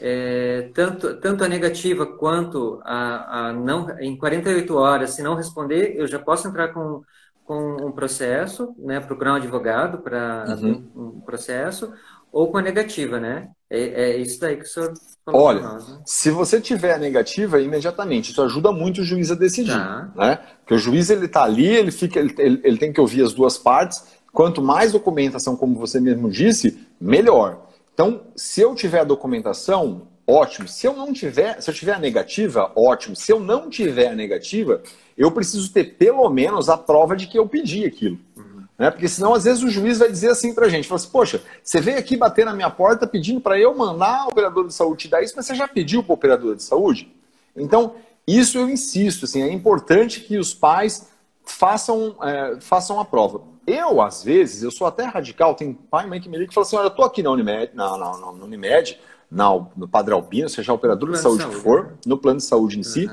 é, 0.00 0.70
tanto, 0.74 1.14
tanto 1.20 1.44
a 1.44 1.48
negativa 1.48 2.04
quanto 2.04 2.80
a, 2.84 3.48
a, 3.48 3.52
não, 3.52 3.88
em 4.00 4.16
48 4.16 4.74
horas, 4.76 5.10
se 5.10 5.22
não 5.22 5.34
responder, 5.34 5.94
eu 5.96 6.06
já 6.06 6.18
posso 6.18 6.48
entrar 6.48 6.68
com, 6.68 7.02
com 7.44 7.76
um 7.86 7.92
processo, 7.92 8.74
né, 8.78 8.98
procurar 8.98 9.34
um 9.34 9.36
advogado 9.36 9.98
para 9.98 10.46
uhum. 10.60 10.84
um 10.96 11.20
processo, 11.20 11.92
ou 12.32 12.50
com 12.50 12.58
a 12.58 12.62
negativa, 12.62 13.20
né? 13.20 13.48
É, 13.70 14.10
é 14.10 14.16
isso 14.16 14.40
daí 14.40 14.56
que 14.56 14.64
o 14.64 14.66
senhor 14.66 14.92
falou 15.24 15.40
Olha, 15.40 15.60
nós, 15.60 15.88
né? 15.88 16.00
se 16.04 16.30
você 16.30 16.60
tiver 16.60 16.94
a 16.94 16.98
negativa, 16.98 17.60
imediatamente, 17.60 18.32
isso 18.32 18.42
ajuda 18.42 18.72
muito 18.72 19.02
o 19.02 19.04
juiz 19.04 19.30
a 19.30 19.36
decidir, 19.36 19.70
tá. 19.70 20.10
né? 20.16 20.40
Porque 20.58 20.74
o 20.74 20.78
juiz, 20.78 21.10
ele 21.10 21.28
tá 21.28 21.44
ali, 21.44 21.68
ele, 21.68 21.92
fica, 21.92 22.18
ele, 22.18 22.34
ele, 22.36 22.60
ele 22.64 22.78
tem 22.78 22.92
que 22.92 23.00
ouvir 23.00 23.22
as 23.22 23.32
duas 23.32 23.56
partes, 23.56 24.04
Quanto 24.34 24.60
mais 24.60 24.90
documentação, 24.90 25.54
como 25.54 25.76
você 25.76 26.00
mesmo 26.00 26.28
disse, 26.28 26.76
melhor. 27.00 27.68
Então, 27.94 28.22
se 28.34 28.60
eu 28.60 28.74
tiver 28.74 28.98
a 28.98 29.04
documentação, 29.04 30.08
ótimo. 30.26 30.66
Se 30.66 30.88
eu 30.88 30.92
não 30.92 31.12
tiver, 31.12 31.62
se 31.62 31.70
eu 31.70 31.74
tiver 31.74 31.92
a 31.92 32.00
negativa, 32.00 32.72
ótimo. 32.74 33.14
Se 33.14 33.32
eu 33.32 33.38
não 33.38 33.70
tiver 33.70 34.08
a 34.08 34.14
negativa, 34.16 34.82
eu 35.16 35.30
preciso 35.30 35.72
ter 35.72 35.94
pelo 35.94 36.28
menos 36.28 36.68
a 36.68 36.76
prova 36.76 37.14
de 37.14 37.28
que 37.28 37.38
eu 37.38 37.46
pedi 37.46 37.84
aquilo. 37.84 38.18
Uhum. 38.36 38.64
Né? 38.76 38.90
Porque 38.90 39.06
senão, 39.06 39.34
às 39.34 39.44
vezes, 39.44 39.62
o 39.62 39.70
juiz 39.70 39.98
vai 39.98 40.10
dizer 40.10 40.30
assim 40.30 40.52
pra 40.52 40.68
gente: 40.68 40.88
fala 40.88 41.00
assim, 41.00 41.10
poxa, 41.10 41.40
você 41.62 41.80
veio 41.80 41.98
aqui 41.98 42.16
bater 42.16 42.44
na 42.44 42.52
minha 42.52 42.70
porta 42.70 43.06
pedindo 43.06 43.40
para 43.40 43.56
eu 43.56 43.72
mandar 43.76 44.22
a 44.22 44.26
operadora 44.26 44.66
de 44.66 44.74
saúde 44.74 45.02
te 45.02 45.08
dar 45.08 45.22
isso, 45.22 45.34
mas 45.36 45.46
você 45.46 45.54
já 45.54 45.68
pediu 45.68 46.02
para 46.02 46.10
o 46.10 46.14
operador 46.14 46.56
de 46.56 46.64
saúde? 46.64 47.08
Então, 47.56 47.94
isso 48.26 48.58
eu 48.58 48.68
insisto, 48.68 49.26
assim, 49.26 49.42
é 49.42 49.52
importante 49.52 50.18
que 50.22 50.36
os 50.38 50.52
pais 50.52 51.06
façam, 51.44 52.16
é, 52.20 52.56
façam 52.60 52.98
a 52.98 53.04
prova. 53.04 53.53
Eu, 53.66 54.02
às 54.02 54.22
vezes, 54.22 54.62
eu 54.62 54.70
sou 54.70 54.86
até 54.86 55.04
radical, 55.04 55.54
tem 55.54 55.72
pai 55.72 56.06
e 56.06 56.08
mãe 56.08 56.20
que 56.20 56.28
me 56.28 56.36
liga 56.36 56.50
e 56.50 56.54
fala 56.54 56.66
assim, 56.66 56.76
olha, 56.76 56.86
eu 56.86 56.90
tô 56.90 57.02
aqui 57.02 57.22
na 57.22 57.30
Unimed, 57.30 57.70
na, 57.74 57.96
na, 57.96 58.18
na, 58.18 58.32
na 58.32 58.44
Unimed, 58.44 58.98
na, 59.30 59.48
no 59.76 59.88
Padre 59.88 60.12
Albino, 60.12 60.48
seja 60.48 60.72
a 60.72 60.74
operadora 60.74 61.12
de 61.12 61.18
saúde, 61.18 61.46
que 61.46 61.54
for, 61.56 61.84
né? 61.84 61.92
no 62.06 62.18
plano 62.18 62.38
de 62.38 62.44
saúde 62.44 62.76
em 62.76 62.78
uhum. 62.78 62.84
si, 62.84 63.10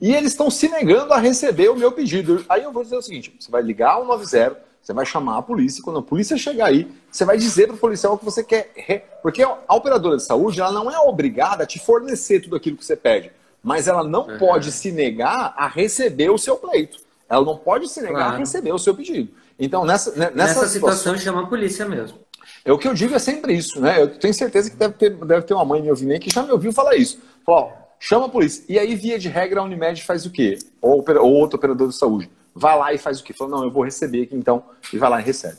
e 0.00 0.14
eles 0.14 0.32
estão 0.32 0.50
se 0.50 0.68
negando 0.68 1.12
a 1.12 1.18
receber 1.18 1.68
o 1.68 1.76
meu 1.76 1.92
pedido. 1.92 2.44
Aí 2.48 2.62
eu 2.62 2.72
vou 2.72 2.82
dizer 2.82 2.96
o 2.96 3.02
seguinte, 3.02 3.34
você 3.38 3.50
vai 3.50 3.62
ligar 3.62 3.94
ao 3.94 4.06
90, 4.06 4.56
você 4.80 4.94
vai 4.94 5.04
chamar 5.04 5.38
a 5.38 5.42
polícia, 5.42 5.82
quando 5.82 5.98
a 5.98 6.02
polícia 6.02 6.38
chegar 6.38 6.66
aí, 6.66 6.90
você 7.10 7.24
vai 7.24 7.36
dizer 7.36 7.66
para 7.66 7.76
o 7.76 7.78
policial 7.78 8.14
o 8.14 8.18
que 8.18 8.24
você 8.24 8.42
quer. 8.42 9.18
Porque 9.22 9.42
a 9.42 9.74
operadora 9.74 10.16
de 10.16 10.22
saúde, 10.22 10.60
ela 10.60 10.72
não 10.72 10.90
é 10.90 10.98
obrigada 10.98 11.64
a 11.64 11.66
te 11.66 11.78
fornecer 11.78 12.40
tudo 12.40 12.56
aquilo 12.56 12.76
que 12.76 12.84
você 12.84 12.96
pede, 12.96 13.30
mas 13.62 13.88
ela 13.88 14.02
não 14.02 14.26
uhum. 14.26 14.38
pode 14.38 14.72
se 14.72 14.90
negar 14.90 15.52
a 15.56 15.66
receber 15.66 16.30
o 16.30 16.38
seu 16.38 16.56
pleito. 16.56 16.98
Ela 17.28 17.44
não 17.44 17.56
pode 17.56 17.88
se 17.88 18.00
negar 18.00 18.14
claro. 18.14 18.34
a 18.36 18.38
receber 18.38 18.72
o 18.72 18.78
seu 18.78 18.94
pedido. 18.94 19.30
Então, 19.60 19.84
nessa, 19.84 20.10
nessa, 20.16 20.34
nessa 20.34 20.66
situação, 20.66 21.16
chama 21.18 21.42
a 21.42 21.46
polícia 21.46 21.86
mesmo. 21.86 22.18
É 22.64 22.72
o 22.72 22.78
que 22.78 22.88
eu 22.88 22.94
digo 22.94 23.14
é 23.14 23.18
sempre 23.18 23.52
isso, 23.54 23.80
né? 23.80 24.02
Eu 24.02 24.18
tenho 24.18 24.32
certeza 24.32 24.70
que 24.70 24.76
deve 24.76 24.94
ter, 24.94 25.10
deve 25.10 25.42
ter 25.42 25.54
uma 25.54 25.64
mãe 25.64 25.82
me 25.82 25.90
ouvindo 25.90 26.12
aí 26.12 26.18
que 26.18 26.30
já 26.30 26.42
me 26.42 26.50
ouviu 26.50 26.72
falar 26.72 26.96
isso. 26.96 27.20
Falou, 27.44 27.72
chama 27.98 28.26
a 28.26 28.28
polícia. 28.28 28.64
E 28.68 28.78
aí, 28.78 28.94
via 28.94 29.18
de 29.18 29.28
regra, 29.28 29.60
a 29.60 29.62
Unimed 29.62 30.02
faz 30.02 30.24
o 30.24 30.30
quê? 30.30 30.58
Ou, 30.80 31.04
ou 31.06 31.32
outro 31.34 31.58
operador 31.58 31.88
de 31.88 31.94
saúde. 31.94 32.30
Vai 32.54 32.76
lá 32.76 32.92
e 32.92 32.98
faz 32.98 33.20
o 33.20 33.24
quê? 33.24 33.34
Falou, 33.34 33.58
não, 33.58 33.64
eu 33.64 33.70
vou 33.70 33.84
receber 33.84 34.22
aqui 34.22 34.34
então. 34.34 34.64
E 34.92 34.98
vai 34.98 35.10
lá 35.10 35.20
e 35.20 35.24
recebe. 35.24 35.58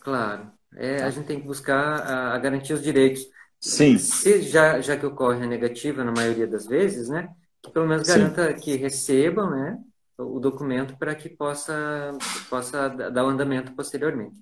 Claro. 0.00 0.46
É, 0.76 1.02
a 1.02 1.10
gente 1.10 1.26
tem 1.26 1.40
que 1.40 1.46
buscar 1.46 1.76
a, 1.76 2.34
a 2.34 2.38
garantir 2.38 2.72
os 2.72 2.82
direitos. 2.82 3.26
Sim. 3.58 3.98
Se 3.98 4.40
já, 4.42 4.80
já 4.80 4.96
que 4.96 5.04
ocorre 5.04 5.42
a 5.42 5.46
negativa 5.46 6.04
na 6.04 6.12
maioria 6.12 6.46
das 6.46 6.66
vezes, 6.66 7.08
né? 7.08 7.28
Que 7.62 7.70
pelo 7.70 7.86
menos 7.86 8.08
garanta 8.08 8.48
Sim. 8.52 8.60
que 8.60 8.76
recebam, 8.76 9.50
né? 9.50 9.78
O 10.22 10.38
documento 10.38 10.96
para 10.96 11.14
que 11.14 11.28
possa, 11.28 12.12
possa 12.48 12.88
dar 12.88 13.24
o 13.24 13.28
andamento 13.28 13.72
posteriormente. 13.72 14.36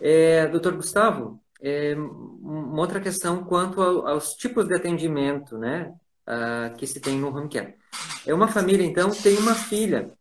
É, 0.00 0.46
doutor 0.46 0.74
Gustavo, 0.74 1.40
é, 1.60 1.94
uma 1.96 2.80
outra 2.80 3.00
questão 3.00 3.44
quanto 3.44 3.82
ao, 3.82 4.06
aos 4.06 4.34
tipos 4.34 4.66
de 4.66 4.74
atendimento 4.74 5.58
né, 5.58 5.92
uh, 6.26 6.76
que 6.76 6.86
se 6.86 7.00
tem 7.00 7.18
no 7.18 7.36
home 7.36 7.48
care. 7.48 7.74
É 8.26 8.32
uma 8.32 8.48
família, 8.48 8.84
então, 8.84 9.10
tem 9.10 9.36
uma 9.38 9.54
filha 9.54 10.12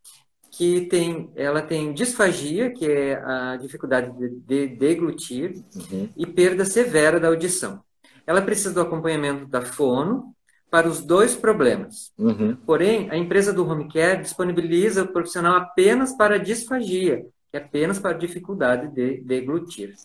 que 0.52 0.82
tem, 0.88 1.32
ela 1.36 1.62
tem 1.62 1.94
disfagia, 1.94 2.72
que 2.72 2.86
é 2.86 3.16
a 3.24 3.58
dificuldade 3.58 4.12
de, 4.18 4.30
de 4.40 4.68
deglutir, 4.76 5.64
uhum. 5.76 6.10
e 6.18 6.26
perda 6.26 6.66
severa 6.66 7.20
da 7.20 7.28
audição. 7.28 7.84
Ela 8.26 8.42
precisa 8.42 8.74
do 8.74 8.82
acompanhamento 8.82 9.46
da 9.46 9.62
fono, 9.62 10.34
para 10.70 10.88
os 10.88 11.02
dois 11.02 11.36
problemas. 11.36 12.12
Uhum. 12.18 12.56
Porém, 12.66 13.10
a 13.10 13.18
empresa 13.18 13.54
do 13.54 13.68
home 13.68 13.88
care 13.88 14.22
disponibiliza 14.22 15.04
o 15.04 15.08
profissional 15.08 15.56
apenas 15.56 16.16
para 16.16 16.40
disfagia, 16.40 17.26
que 17.52 17.58
é 17.58 17.60
apenas 17.60 18.00
para 18.00 18.18
dificuldade 18.18 18.94
de 18.94 19.22
deglutir. 19.22 19.96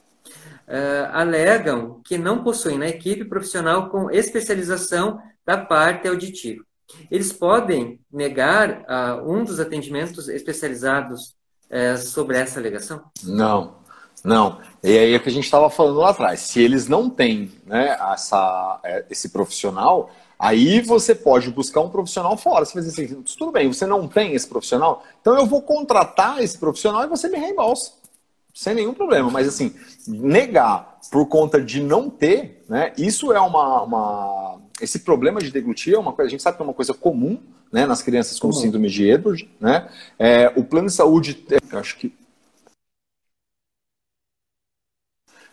Uh, 0.69 1.11
alegam 1.13 2.01
que 2.05 2.17
não 2.17 2.45
possuem 2.45 2.79
na 2.79 2.89
equipe 2.89 3.25
profissional 3.25 3.91
com 3.91 4.11
especialização 4.11 5.21
da 5.45 5.59
parte 5.59 6.07
auditiva. 6.07 6.65
Eles 7.11 7.33
podem 7.33 7.99
negar 8.13 8.83
uh, 8.83 9.31
um 9.31 9.43
dos 9.43 9.59
atendimentos 9.59 10.29
especializados 10.29 11.35
uh, 11.71 11.99
sobre 11.99 12.39
essa 12.39 12.61
alegação? 12.61 13.03
Não, 13.25 13.75
não. 14.25 14.61
E 14.83 14.97
aí 14.97 15.15
é 15.15 15.17
o 15.17 15.21
que 15.21 15.29
a 15.29 15.33
gente 15.33 15.45
estava 15.45 15.69
falando 15.69 15.99
lá 15.99 16.11
atrás. 16.11 16.41
Se 16.41 16.63
eles 16.63 16.87
não 16.87 17.11
têm 17.11 17.51
né, 17.67 17.97
essa, 18.13 18.81
é, 18.85 19.05
esse 19.11 19.31
profissional, 19.31 20.11
Aí 20.43 20.81
você 20.81 21.15
pode 21.15 21.53
buscar 21.53 21.83
um 21.83 21.89
profissional 21.89 22.37
fora. 22.37 22.65
Você 22.65 22.81
dizer 22.81 23.05
assim, 23.05 23.23
tudo 23.39 23.53
bem, 23.53 23.73
você 23.73 23.87
não 23.87 24.09
tem 24.09 24.35
esse 24.35 24.49
profissional, 24.49 25.05
então 25.21 25.37
eu 25.37 25.47
vou 25.47 25.63
contratar 25.63 26.43
esse 26.43 26.59
profissional 26.59 27.05
e 27.05 27.07
você 27.07 27.29
me 27.29 27.39
reembolsa. 27.39 27.93
Sem 28.53 28.75
nenhum 28.75 28.93
problema. 28.93 29.31
Mas 29.31 29.47
assim, 29.47 29.73
negar 30.05 30.99
por 31.13 31.27
conta 31.29 31.63
de 31.63 31.81
não 31.81 32.11
ter, 32.11 32.65
né? 32.69 32.93
Isso 32.99 33.33
é 33.33 33.41
uma, 33.41 33.83
uma 33.83 34.61
esse 34.81 34.99
problema 34.99 35.41
de 35.41 35.53
deglutia 35.53 35.95
é 35.95 35.99
uma 35.99 36.13
coisa, 36.13 36.27
a 36.27 36.31
gente 36.31 36.43
sabe 36.43 36.57
que 36.57 36.63
é 36.63 36.67
uma 36.67 36.75
coisa 36.75 36.93
comum 36.93 37.39
né, 37.71 37.87
nas 37.87 38.03
crianças 38.03 38.41
com 38.41 38.49
comum. 38.49 38.61
síndrome 38.61 38.89
de 38.89 39.09
Edward. 39.09 39.49
Né? 39.61 39.89
É, 40.19 40.53
o 40.57 40.65
plano 40.65 40.89
de 40.89 40.93
saúde, 40.93 41.47
eu 41.71 41.79
acho 41.79 41.97
que. 41.99 42.13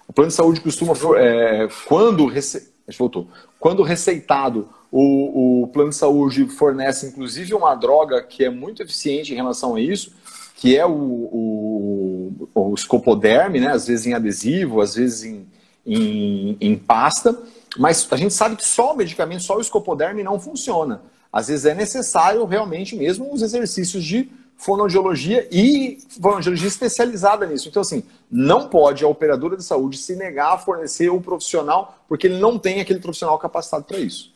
O 0.08 0.14
plano 0.14 0.30
de 0.30 0.36
saúde 0.36 0.62
costuma, 0.62 0.94
é, 1.20 1.68
quando, 1.88 2.26
rece... 2.26 2.74
voltou. 2.98 3.28
quando 3.60 3.84
receitado, 3.84 4.68
o, 4.92 5.64
o 5.64 5.68
plano 5.68 5.90
de 5.90 5.96
saúde 5.96 6.48
fornece 6.48 7.08
inclusive 7.08 7.54
uma 7.54 7.76
droga 7.76 8.22
que 8.24 8.44
é 8.44 8.50
muito 8.50 8.82
eficiente 8.82 9.32
em 9.32 9.36
relação 9.36 9.76
a 9.76 9.82
isso, 9.82 10.14
que 10.56 10.76
é 10.76 10.86
o, 10.86 10.92
o, 10.92 12.50
o 12.54 12.74
escopoderme, 12.74 13.60
né? 13.60 13.68
às 13.68 13.88
vezes 13.88 14.08
em 14.08 14.14
adesivo, 14.14 14.82
às 14.82 14.96
vezes 14.96 15.24
em, 15.24 15.48
em, 15.86 16.58
em 16.60 16.76
pasta, 16.76 17.38
mas 17.78 18.08
a 18.12 18.18
gente 18.18 18.34
sabe 18.34 18.56
que 18.56 18.66
só 18.66 18.94
o 18.94 18.98
medicamento, 18.98 19.44
só 19.44 19.58
o 19.58 19.62
escopoderme 19.62 20.24
não 20.24 20.40
funciona. 20.40 21.02
Às 21.32 21.48
vezes 21.48 21.66
é 21.66 21.76
necessário 21.76 22.44
realmente 22.46 22.96
mesmo 22.96 23.32
os 23.32 23.42
exercícios 23.42 24.04
de 24.04 24.30
fonoaudiologia 24.58 25.48
e 25.52 26.00
fonoaudiologia 26.20 26.68
especializada 26.68 27.46
nisso. 27.46 27.70
Então, 27.70 27.82
assim, 27.82 28.04
não 28.30 28.68
pode 28.68 29.06
a 29.06 29.08
operadora 29.08 29.56
de 29.56 29.64
saúde 29.64 29.98
se 29.98 30.16
negar 30.16 30.54
a 30.54 30.58
fornecer 30.58 31.10
o 31.10 31.22
profissional 31.22 32.04
porque 32.08 32.28
ele 32.28 32.40
não 32.40 32.60
tem 32.60 32.82
aquele 32.82 33.00
profissional 33.00 33.38
capacitado 33.38 33.86
para 33.86 34.00
isso. 34.00 34.34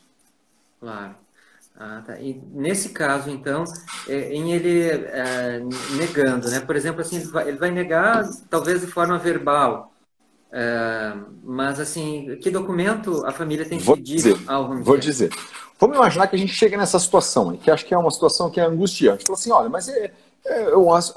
Claro. 0.84 1.14
Ah, 1.76 2.02
tá. 2.06 2.20
E 2.20 2.40
nesse 2.52 2.90
caso, 2.90 3.30
então, 3.30 3.64
é, 4.06 4.34
em 4.34 4.52
ele 4.52 4.82
é, 4.82 5.62
negando, 5.96 6.48
né? 6.50 6.60
Por 6.60 6.76
exemplo, 6.76 7.00
assim, 7.00 7.16
ele 7.16 7.26
vai, 7.26 7.48
ele 7.48 7.56
vai 7.56 7.70
negar 7.70 8.22
talvez 8.50 8.82
de 8.82 8.86
forma 8.86 9.18
verbal, 9.18 9.92
é, 10.52 11.14
mas 11.42 11.80
assim, 11.80 12.38
que 12.40 12.50
documento 12.50 13.24
a 13.26 13.32
família 13.32 13.64
tem 13.64 13.78
que 13.78 13.84
vou 13.84 13.96
pedir 13.96 14.16
dizer, 14.16 14.36
ao 14.46 14.70
home 14.70 14.82
Vou 14.82 14.98
dizer. 14.98 15.30
Vamos 15.80 15.96
imaginar 15.96 16.26
que 16.26 16.36
a 16.36 16.38
gente 16.38 16.52
chega 16.52 16.76
nessa 16.76 16.98
situação, 16.98 17.56
que 17.56 17.70
acho 17.70 17.86
que 17.86 17.94
é 17.94 17.98
uma 17.98 18.10
situação 18.10 18.50
que 18.50 18.60
é 18.60 18.64
angustiante. 18.64 19.24
Fala 19.24 19.38
assim, 19.38 19.50
olha, 19.50 19.68
mas 19.70 19.88
é, 19.88 20.12
é, 20.44 20.66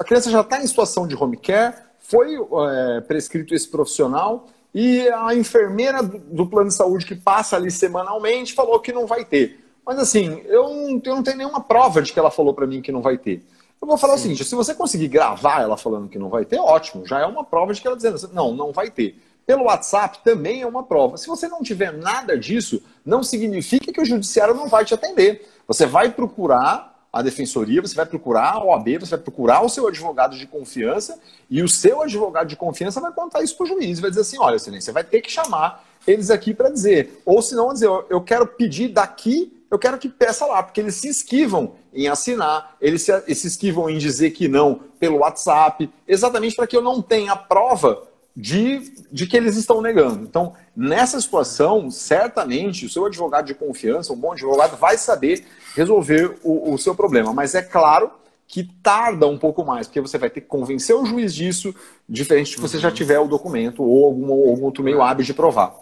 a 0.00 0.04
criança 0.04 0.30
já 0.30 0.40
está 0.40 0.60
em 0.60 0.66
situação 0.66 1.06
de 1.06 1.14
home 1.14 1.36
care, 1.36 1.76
foi 2.00 2.34
é, 2.34 3.00
prescrito 3.02 3.54
esse 3.54 3.68
profissional 3.68 4.48
e 4.74 5.08
a 5.08 5.34
enfermeira 5.34 6.02
do, 6.02 6.46
plano 6.46 6.68
de 6.68 6.74
saúde 6.74 7.06
que 7.06 7.14
passa 7.14 7.56
ali 7.56 7.70
semanalmente 7.70 8.54
falou 8.54 8.78
que 8.80 8.92
não 8.92 9.06
vai 9.06 9.24
ter. 9.24 9.64
Mas 9.84 9.98
assim, 9.98 10.42
eu 10.44 10.68
não, 10.68 11.00
eu 11.04 11.16
não 11.16 11.22
tenho 11.22 11.38
nenhuma 11.38 11.60
prova 11.60 12.02
de 12.02 12.12
que 12.12 12.18
ela 12.18 12.30
falou 12.30 12.52
para 12.52 12.66
mim 12.66 12.82
que 12.82 12.92
não 12.92 13.00
vai 13.00 13.16
ter. 13.16 13.42
Eu 13.80 13.88
vou 13.88 13.96
falar 13.96 14.14
Sim. 14.14 14.18
o 14.18 14.22
seguinte: 14.22 14.44
se 14.44 14.54
você 14.54 14.74
conseguir 14.74 15.08
gravar 15.08 15.62
ela 15.62 15.76
falando 15.76 16.08
que 16.08 16.18
não 16.18 16.28
vai 16.28 16.44
ter, 16.44 16.58
ótimo, 16.58 17.06
já 17.06 17.20
é 17.20 17.26
uma 17.26 17.44
prova 17.44 17.72
de 17.72 17.80
que 17.80 17.86
ela 17.86 17.96
dizendo 17.96 18.16
assim, 18.16 18.28
não, 18.32 18.52
não 18.52 18.72
vai 18.72 18.90
ter. 18.90 19.18
Pelo 19.46 19.64
WhatsApp 19.64 20.18
também 20.22 20.60
é 20.60 20.66
uma 20.66 20.82
prova. 20.82 21.16
Se 21.16 21.26
você 21.26 21.48
não 21.48 21.62
tiver 21.62 21.90
nada 21.90 22.36
disso, 22.36 22.82
não 23.02 23.22
significa 23.22 23.90
que 23.90 24.00
o 24.00 24.04
judiciário 24.04 24.54
não 24.54 24.68
vai 24.68 24.84
te 24.84 24.92
atender. 24.92 25.48
Você 25.66 25.86
vai 25.86 26.10
procurar 26.10 26.87
a 27.12 27.22
defensoria, 27.22 27.80
você 27.80 27.94
vai 27.94 28.06
procurar 28.06 28.54
a 28.54 28.64
OAB, 28.64 28.98
você 29.00 29.10
vai 29.10 29.18
procurar 29.18 29.64
o 29.64 29.68
seu 29.68 29.86
advogado 29.86 30.36
de 30.36 30.46
confiança 30.46 31.18
e 31.48 31.62
o 31.62 31.68
seu 31.68 32.02
advogado 32.02 32.48
de 32.48 32.56
confiança 32.56 33.00
vai 33.00 33.12
contar 33.12 33.42
isso 33.42 33.56
para 33.56 33.64
o 33.64 33.66
juiz, 33.66 33.98
vai 33.98 34.10
dizer 34.10 34.22
assim, 34.22 34.38
olha, 34.38 34.56
excelência, 34.56 34.86
você 34.86 34.92
vai 34.92 35.04
ter 35.04 35.20
que 35.20 35.30
chamar 35.30 35.84
eles 36.06 36.30
aqui 36.30 36.54
para 36.54 36.70
dizer. 36.70 37.22
Ou 37.24 37.40
se 37.42 37.54
não, 37.54 37.72
dizer, 37.72 37.88
eu 38.08 38.20
quero 38.20 38.46
pedir 38.46 38.88
daqui 38.88 39.52
eu 39.70 39.78
quero 39.78 39.98
que 39.98 40.08
peça 40.08 40.46
lá, 40.46 40.62
porque 40.62 40.80
eles 40.80 40.94
se 40.94 41.08
esquivam 41.08 41.74
em 41.92 42.08
assinar, 42.08 42.76
eles 42.80 43.02
se, 43.02 43.12
eles 43.12 43.38
se 43.38 43.46
esquivam 43.48 43.90
em 43.90 43.98
dizer 43.98 44.30
que 44.30 44.48
não 44.48 44.80
pelo 44.98 45.18
WhatsApp, 45.18 45.90
exatamente 46.06 46.56
para 46.56 46.66
que 46.66 46.76
eu 46.76 46.82
não 46.82 47.02
tenha 47.02 47.36
prova 47.36 48.02
de, 48.38 48.92
de 49.10 49.26
que 49.26 49.36
eles 49.36 49.56
estão 49.56 49.82
negando. 49.82 50.22
Então, 50.22 50.54
nessa 50.76 51.20
situação, 51.20 51.90
certamente 51.90 52.86
o 52.86 52.88
seu 52.88 53.04
advogado 53.06 53.46
de 53.46 53.54
confiança, 53.54 54.12
um 54.12 54.16
bom 54.16 54.32
advogado, 54.32 54.76
vai 54.76 54.96
saber 54.96 55.44
resolver 55.74 56.38
o, 56.44 56.72
o 56.72 56.78
seu 56.78 56.94
problema. 56.94 57.32
Mas 57.32 57.56
é 57.56 57.62
claro 57.62 58.12
que 58.46 58.64
tarda 58.82 59.26
um 59.26 59.36
pouco 59.36 59.64
mais, 59.64 59.88
porque 59.88 60.00
você 60.00 60.16
vai 60.16 60.30
ter 60.30 60.40
que 60.40 60.46
convencer 60.46 60.94
o 60.94 61.04
juiz 61.04 61.34
disso, 61.34 61.74
diferente 62.08 62.52
de 62.52 62.60
você 62.60 62.78
já 62.78 62.88
uhum. 62.88 62.94
tiver 62.94 63.18
o 63.18 63.26
documento 63.26 63.82
ou 63.82 64.06
algum, 64.06 64.30
algum 64.30 64.64
outro 64.64 64.84
meio 64.84 65.02
hábil 65.02 65.26
de 65.26 65.34
provar. 65.34 65.74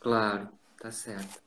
Claro, 0.00 0.48
tá 0.80 0.90
certo 0.90 1.40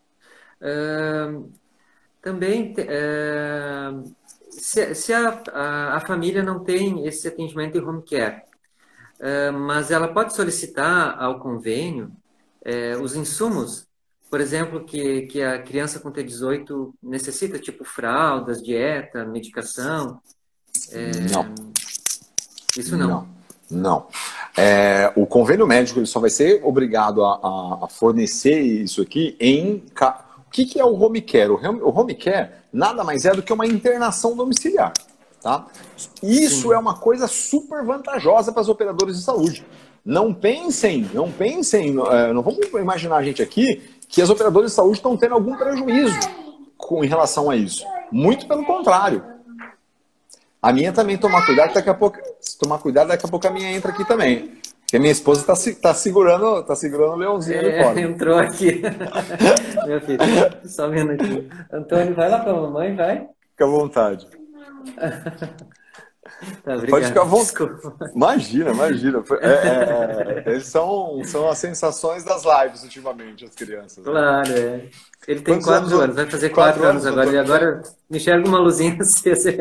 também, 2.25 2.73
uh, 2.73 4.15
se, 4.49 4.95
se 4.95 5.13
a, 5.13 5.43
a, 5.53 5.97
a, 5.97 5.99
família 5.99 6.41
não 6.41 6.63
tem 6.63 7.05
esse 7.05 7.27
atendimento 7.27 7.77
em 7.77 7.81
home 7.81 8.01
care, 8.01 8.37
uh, 8.37 8.45
mas 9.51 9.91
ela 9.91 10.07
pode 10.07 10.35
solicitar 10.35 11.21
ao 11.21 11.39
convênio 11.39 12.11
uh, 12.65 13.01
os 13.01 13.15
insumos, 13.15 13.85
por 14.29 14.41
exemplo, 14.41 14.83
que, 14.83 15.23
que 15.23 15.41
a 15.41 15.61
criança 15.61 15.99
com 15.99 16.11
T18 16.11 16.91
necessita, 17.01 17.57
tipo 17.59 17.83
fraldas, 17.85 18.61
dieta, 18.61 19.25
medicação. 19.25 20.19
não. 21.31 21.55
Isso 22.77 22.97
não. 22.97 23.07
Não. 23.07 23.27
não. 23.71 24.07
É, 24.57 25.11
o 25.15 25.25
convênio 25.25 25.65
médico 25.65 25.99
ele 25.99 26.05
só 26.05 26.19
vai 26.19 26.29
ser 26.29 26.61
obrigado 26.63 27.23
a, 27.23 27.83
a, 27.83 27.87
fornecer 27.87 28.59
isso 28.59 29.01
aqui 29.01 29.35
em 29.39 29.83
que, 30.55 30.65
que 30.65 30.79
é 30.79 30.85
o 30.85 30.93
home 30.93 31.21
care? 31.21 31.49
O 31.49 31.89
home 31.89 32.15
care 32.15 32.49
nada 32.71 33.03
mais 33.03 33.25
é 33.25 33.31
do 33.33 33.43
que 33.43 33.51
uma 33.51 33.67
internação 33.67 34.37
domiciliar. 34.37 34.93
Tá? 35.45 35.63
Isso 36.23 36.69
Sim. 36.69 36.73
é 36.73 36.77
uma 36.79 36.97
coisa 36.97 37.27
super 37.27 37.83
vantajosa 37.83 38.51
para 38.51 38.63
os 38.63 38.67
operadores 38.67 39.17
de 39.17 39.23
saúde. 39.23 39.63
Não 40.03 40.33
pensem, 40.33 41.07
não 41.13 41.31
pensem, 41.31 41.95
é, 42.09 42.33
não 42.33 42.41
vamos 42.41 42.65
imaginar 42.73 43.17
a 43.17 43.23
gente 43.23 43.43
aqui 43.43 43.79
que 44.09 44.23
as 44.23 44.31
operadoras 44.31 44.71
de 44.71 44.75
saúde 44.75 44.97
estão 44.97 45.15
tendo 45.15 45.35
algum 45.35 45.55
prejuízo 45.55 46.17
com 46.75 47.03
em 47.03 47.07
relação 47.07 47.47
a 47.47 47.55
isso. 47.55 47.85
Muito 48.11 48.47
pelo 48.47 48.65
contrário. 48.65 49.23
A 50.59 50.73
minha 50.73 50.91
também 50.91 51.15
tomar 51.15 51.45
cuidado, 51.45 51.75
daqui 51.75 51.91
a 51.91 51.93
pouco, 51.93 52.17
se 52.41 52.57
tomar 52.57 52.79
cuidado, 52.79 53.09
daqui 53.09 53.27
a 53.27 53.29
pouco 53.29 53.47
a 53.47 53.51
minha 53.51 53.71
entra 53.71 53.91
aqui 53.91 54.03
também. 54.03 54.51
Porque 54.79 54.97
minha 54.97 55.11
esposa 55.11 55.41
está 55.41 55.53
tá 55.79 55.93
segurando, 55.93 56.63
tá 56.63 56.75
segurando 56.75 57.13
o 57.13 57.17
leãozinho 57.17 57.57
é, 57.57 57.59
ali 57.59 57.83
fora. 57.83 58.01
Entrou 58.01 58.39
aqui. 58.39 58.81
Meu 59.85 60.01
filho, 60.01 60.19
só 60.65 60.89
vendo 60.89 61.11
aqui. 61.11 61.47
Antônio, 61.71 62.15
vai 62.15 62.31
lá 62.31 62.39
para 62.39 62.51
a 62.51 62.61
mamãe, 62.61 62.95
vai. 62.95 63.27
Fica 63.51 63.65
à 63.65 63.67
vontade. 63.67 64.27
Tá, 66.63 66.75
Pode 66.89 67.05
ficar 67.05 67.21
à 67.21 67.25
vontade. 67.25 68.11
Imagina, 68.15 68.71
imagina. 68.71 69.23
É, 69.41 70.51
é, 70.51 70.55
é, 70.55 70.59
são, 70.59 71.23
são 71.23 71.47
as 71.47 71.59
sensações 71.59 72.23
das 72.23 72.43
lives 72.43 72.83
ultimamente, 72.83 73.45
as 73.45 73.53
crianças. 73.53 74.03
Né? 74.03 74.11
Claro, 74.11 74.51
é. 74.51 74.89
Ele 75.27 75.41
tem 75.41 75.53
Quantos 75.53 75.65
quatro 75.65 75.85
anos, 75.85 75.99
anos, 75.99 76.15
vai 76.15 76.25
fazer 76.25 76.49
quatro, 76.49 76.81
quatro 76.81 76.89
anos, 76.89 77.05
anos 77.05 77.19
agora. 77.19 77.35
E 77.35 77.37
agora 77.37 77.83
me 78.09 78.17
enxerga 78.17 78.47
uma 78.47 78.59
luzinha 78.59 78.97
acesa 79.01 79.51
e 79.51 79.57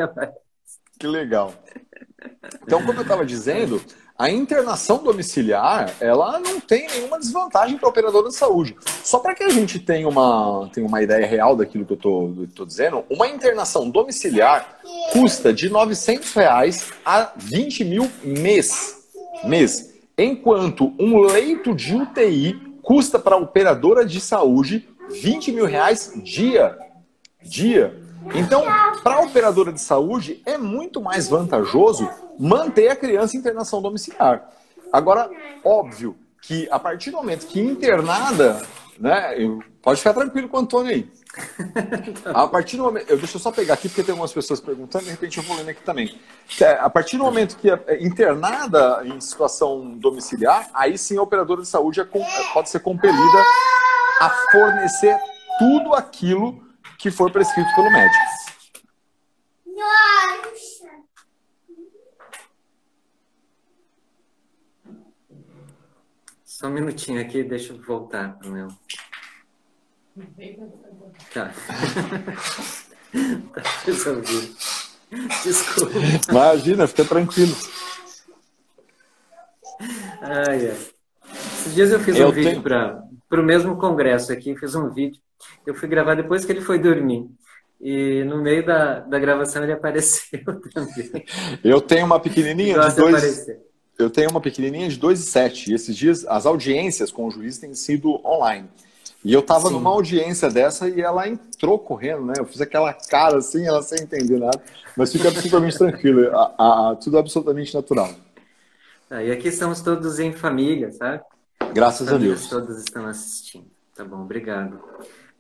Que 0.99 1.07
legal. 1.07 1.53
Então, 2.63 2.83
como 2.85 2.99
eu 2.99 3.03
estava 3.03 3.27
dizendo, 3.27 3.81
a 4.17 4.31
internação 4.31 5.03
domiciliar, 5.03 5.93
ela 6.01 6.39
não 6.39 6.61
tem 6.61 6.87
nenhuma 6.87 7.19
desvantagem 7.19 7.77
para 7.77 7.87
o 7.87 7.91
operador 7.91 8.29
de 8.29 8.35
saúde. 8.35 8.77
Só 9.03 9.19
para 9.19 9.35
que 9.35 9.43
a 9.43 9.51
gente 9.51 9.81
tenha 9.81 10.09
uma, 10.09 10.71
tenha 10.73 10.87
uma 10.87 11.03
ideia 11.03 11.27
real 11.27 11.57
daquilo 11.57 11.85
que 11.85 11.93
eu 11.93 12.45
estou 12.45 12.65
dizendo, 12.65 13.05
uma 13.11 13.27
internação 13.27 13.91
domiciliar 13.91 14.79
custa 15.13 15.53
de 15.53 15.69
900 15.69 16.33
reais 16.33 16.93
a 17.05 17.33
20 17.37 17.85
mil 17.85 18.11
mês. 18.23 18.97
mês 19.45 19.95
enquanto 20.17 20.95
um 20.99 21.19
leito 21.19 21.75
de 21.75 21.95
UTI 21.95 22.77
custa 22.83 23.19
para 23.19 23.35
a 23.35 23.39
operadora 23.39 24.07
de 24.07 24.21
saúde 24.21 24.89
20 25.11 25.53
mil 25.53 25.67
reais 25.67 26.13
dia. 26.23 26.79
Dia. 27.43 28.04
Então, 28.35 28.65
para 29.03 29.17
a 29.17 29.21
operadora 29.21 29.73
de 29.73 29.81
saúde, 29.81 30.43
é 30.47 30.57
muito 30.57 31.01
mais 31.01 31.29
vantajoso 31.29 32.09
manter 32.39 32.89
a 32.89 32.97
criança 32.97 33.37
em 33.37 33.41
internação 33.41 33.83
domiciliar. 33.83 34.49
Agora, 34.93 35.29
óbvio 35.65 36.17
que 36.41 36.69
a 36.71 36.79
partir 36.79 37.11
do 37.11 37.17
momento 37.17 37.47
que 37.47 37.61
internada, 37.61 38.63
né, 38.99 39.35
pode 39.83 39.99
ficar 39.99 40.15
tranquilo 40.15 40.49
com 40.49 40.57
o 40.57 40.61
Antônio 40.61 40.93
aí. 40.93 41.11
A 42.33 42.47
partir 42.47 42.77
do 42.77 42.85
momento, 42.85 43.11
eu 43.11 43.19
deixa 43.19 43.37
eu 43.37 43.41
só 43.41 43.51
pegar 43.51 43.75
aqui 43.75 43.89
porque 43.89 44.05
tem 44.05 44.13
algumas 44.13 44.33
pessoas 44.33 44.61
perguntando, 44.61 45.05
de 45.05 45.11
repente 45.11 45.39
eu 45.39 45.43
vou 45.43 45.57
lendo 45.57 45.69
aqui 45.69 45.83
também. 45.83 46.17
É, 46.61 46.75
a 46.75 46.89
partir 46.89 47.17
do 47.17 47.25
momento 47.25 47.57
que 47.57 47.69
é 47.69 48.01
internada 48.01 49.03
em 49.05 49.21
situação 49.21 49.99
domiciliar, 49.99 50.71
aí 50.73 50.97
sim 50.97 51.19
a 51.19 51.23
operadora 51.23 51.63
de 51.63 51.67
saúde 51.67 52.01
é, 52.01 52.05
pode 52.53 52.71
ser 52.71 52.79
compelida 52.81 53.45
a 54.21 54.31
fornecer 54.53 55.19
tudo 55.59 55.95
aquilo 55.95 56.63
que 56.99 57.11
for 57.11 57.31
prescrito 57.31 57.69
pelo 57.75 57.91
médico. 57.91 58.25
Só 66.45 66.69
um 66.69 66.71
minutinho 66.71 67.21
aqui, 67.21 67.43
deixa 67.43 67.73
eu 67.73 67.83
voltar 67.83 68.39
para 68.39 68.49
o 68.49 68.53
meu. 68.53 68.69
Tá. 71.33 71.53
tá 73.53 73.63
resolvido. 73.85 74.57
Desculpa. 75.43 75.99
Imagina, 76.31 76.87
fica 76.87 77.05
tranquilo. 77.05 77.55
Ai, 80.23 80.71
ai. 80.71 80.79
Esses 81.33 81.75
dias 81.75 81.91
eu 81.91 82.01
fiz 82.01 82.17
eu 82.17 82.29
um 82.29 82.33
vídeo 82.33 82.63
para 82.63 83.03
o 83.33 83.43
mesmo 83.43 83.77
congresso 83.77 84.33
aqui, 84.33 84.57
fiz 84.57 84.75
um 84.75 84.91
vídeo 84.91 85.21
Eu 85.67 85.75
fui 85.75 85.89
gravar 85.89 86.15
depois 86.15 86.45
que 86.45 86.53
ele 86.53 86.61
foi 86.61 86.79
dormir. 86.79 87.29
E 87.81 88.25
no 88.25 88.43
meio 88.43 88.65
da, 88.65 89.01
da 89.01 89.19
gravação 89.19 89.63
ele 89.63 89.73
apareceu 89.75 90.41
também. 90.73 91.25
Eu 91.63 91.81
tenho 91.81 92.07
uma 92.07 92.21
pequenininha 92.21 92.79
de 92.79 92.97
dois. 92.97 93.47
Eu 93.99 94.11
tenho 94.11 94.31
uma 94.31 94.41
pequenininha 94.41 94.89
de 94.89 94.99
2 94.99 95.21
e 95.21 95.23
7. 95.23 95.71
E 95.71 95.75
esses 95.75 95.97
dias 95.97 96.27
as 96.27 96.47
audiências 96.47 97.13
com 97.13 97.27
o 97.27 97.31
juiz 97.31 97.59
têm 97.59 97.75
sido 97.75 98.21
online. 98.27 98.69
E 99.25 99.33
eu 99.33 99.41
estava 99.41 99.71
numa 99.71 99.89
audiência 99.89 100.51
dessa 100.51 100.87
e 100.87 101.01
ela 101.01 101.27
entrou 101.27 101.79
correndo, 101.79 102.27
né? 102.27 102.35
Eu 102.37 102.45
fiz 102.45 102.61
aquela 102.61 102.93
cara 102.93 103.39
assim, 103.39 103.67
ela 103.67 103.83
sem 103.83 104.03
entender 104.03 104.39
nada. 104.39 104.61
Mas 104.97 105.13
fica 105.13 105.29
absolutamente 105.29 105.79
tranquilo. 105.79 106.29
A, 106.37 106.91
a, 106.91 106.97
tudo 106.97 107.17
absolutamente 107.17 107.75
natural. 107.75 108.11
Ah, 109.09 109.23
e 109.23 109.33
aqui 109.33 109.49
estamos 109.49 109.81
todos 109.81 110.19
em 110.19 110.33
família, 110.33 110.91
sabe? 110.93 111.23
Graças 111.73 112.13
a 112.13 112.19
Deus. 112.19 112.49
Todos 112.49 112.77
estão 112.79 113.07
assistindo. 113.07 113.67
Tá 113.95 114.05
bom, 114.05 114.23
obrigado. 114.23 114.79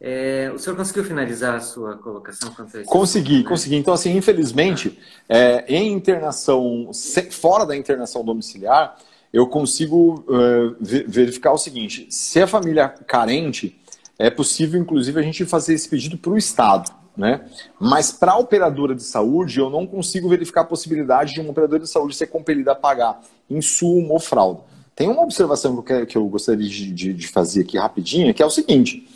É, 0.00 0.50
o 0.54 0.58
senhor 0.58 0.76
conseguiu 0.76 1.04
finalizar 1.04 1.54
a 1.54 1.60
sua 1.60 1.96
colocação 1.96 2.50
quanto 2.50 2.76
a 2.76 2.80
isso? 2.80 2.90
Consegui, 2.90 3.38
né? 3.38 3.48
consegui. 3.48 3.76
Então, 3.76 3.94
assim, 3.94 4.16
infelizmente, 4.16 4.98
é, 5.28 5.64
em 5.68 5.92
internação, 5.92 6.90
fora 7.30 7.64
da 7.64 7.76
internação 7.76 8.24
domiciliar, 8.24 8.96
eu 9.34 9.48
consigo 9.48 10.24
uh, 10.28 10.76
verificar 10.80 11.52
o 11.52 11.58
seguinte: 11.58 12.06
se 12.08 12.40
a 12.40 12.46
família 12.46 12.82
é 12.82 13.04
carente, 13.04 13.76
é 14.16 14.30
possível, 14.30 14.80
inclusive, 14.80 15.18
a 15.18 15.22
gente 15.22 15.44
fazer 15.44 15.74
esse 15.74 15.88
pedido 15.88 16.16
para 16.16 16.30
o 16.30 16.38
Estado. 16.38 16.92
Né? 17.16 17.40
Mas 17.78 18.10
para 18.10 18.32
a 18.32 18.38
operadora 18.38 18.94
de 18.94 19.02
saúde, 19.02 19.58
eu 19.58 19.70
não 19.70 19.86
consigo 19.86 20.28
verificar 20.28 20.62
a 20.62 20.64
possibilidade 20.64 21.32
de 21.34 21.40
uma 21.40 21.50
operadora 21.50 21.82
de 21.82 21.88
saúde 21.88 22.14
ser 22.16 22.26
compelida 22.26 22.72
a 22.72 22.74
pagar 22.74 23.20
insumo 23.48 24.12
ou 24.12 24.20
fralda. 24.20 24.62
Tem 24.96 25.08
uma 25.08 25.22
observação 25.22 25.80
que 25.80 25.92
eu, 25.92 26.06
que 26.06 26.18
eu 26.18 26.26
gostaria 26.28 26.68
de, 26.68 26.92
de, 26.92 27.12
de 27.12 27.28
fazer 27.28 27.62
aqui 27.62 27.78
rapidinho, 27.78 28.32
que 28.32 28.42
é 28.42 28.46
o 28.46 28.50
seguinte: 28.50 29.08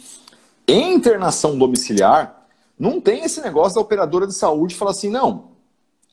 em 0.69 0.95
internação 0.95 1.57
domiciliar, 1.57 2.47
não 2.79 3.01
tem 3.01 3.25
esse 3.25 3.41
negócio 3.41 3.77
da 3.77 3.81
operadora 3.81 4.27
de 4.27 4.35
saúde 4.35 4.75
falar 4.75 4.91
assim, 4.91 5.09
não, 5.09 5.53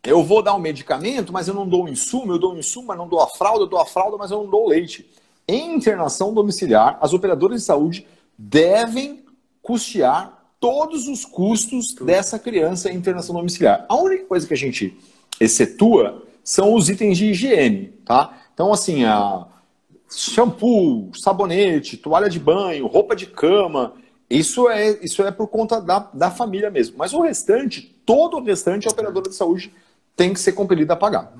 eu 0.01 0.23
vou 0.23 0.41
dar 0.41 0.55
um 0.55 0.59
medicamento, 0.59 1.33
mas 1.33 1.47
eu 1.47 1.53
não 1.53 1.67
dou 1.67 1.83
o 1.83 1.89
insumo, 1.89 2.31
eu 2.31 2.39
dou 2.39 2.53
o 2.53 2.57
insumo, 2.57 2.87
mas 2.87 2.97
não 2.97 3.07
dou 3.07 3.21
a 3.21 3.27
fralda, 3.27 3.63
eu 3.63 3.67
dou 3.67 3.79
a 3.79 3.85
fralda, 3.85 4.17
mas 4.17 4.31
eu 4.31 4.37
não 4.37 4.49
dou 4.49 4.65
o 4.65 4.69
leite. 4.69 5.09
Em 5.47 5.75
internação 5.75 6.33
domiciliar, 6.33 6.97
as 7.01 7.13
operadoras 7.13 7.59
de 7.59 7.65
saúde 7.65 8.07
devem 8.37 9.25
custear 9.61 10.35
todos 10.59 11.07
os 11.07 11.25
custos 11.25 11.93
dessa 11.93 12.39
criança 12.39 12.89
em 12.89 12.95
internação 12.95 13.35
domiciliar. 13.35 13.85
A 13.89 13.95
única 13.95 14.25
coisa 14.25 14.47
que 14.47 14.53
a 14.53 14.57
gente 14.57 14.97
excetua 15.39 16.23
são 16.43 16.73
os 16.73 16.89
itens 16.89 17.17
de 17.17 17.25
higiene, 17.27 17.87
tá? 18.05 18.37
Então, 18.53 18.71
assim, 18.71 19.03
a 19.03 19.47
shampoo, 20.09 21.11
sabonete, 21.13 21.97
toalha 21.97 22.29
de 22.29 22.39
banho, 22.39 22.87
roupa 22.87 23.15
de 23.15 23.25
cama, 23.25 23.93
isso 24.29 24.69
é, 24.69 24.97
isso 25.03 25.23
é 25.23 25.31
por 25.31 25.47
conta 25.47 25.79
da, 25.79 26.09
da 26.13 26.31
família 26.31 26.69
mesmo. 26.69 26.97
Mas 26.97 27.13
o 27.13 27.21
restante, 27.21 27.81
todo 28.05 28.37
o 28.37 28.43
restante, 28.43 28.87
a 28.87 28.91
operadora 28.91 29.29
de 29.29 29.35
saúde 29.35 29.73
tem 30.15 30.33
que 30.33 30.39
ser 30.39 30.53
compelida 30.53 30.93
a 30.93 30.97
pagar. 30.97 31.33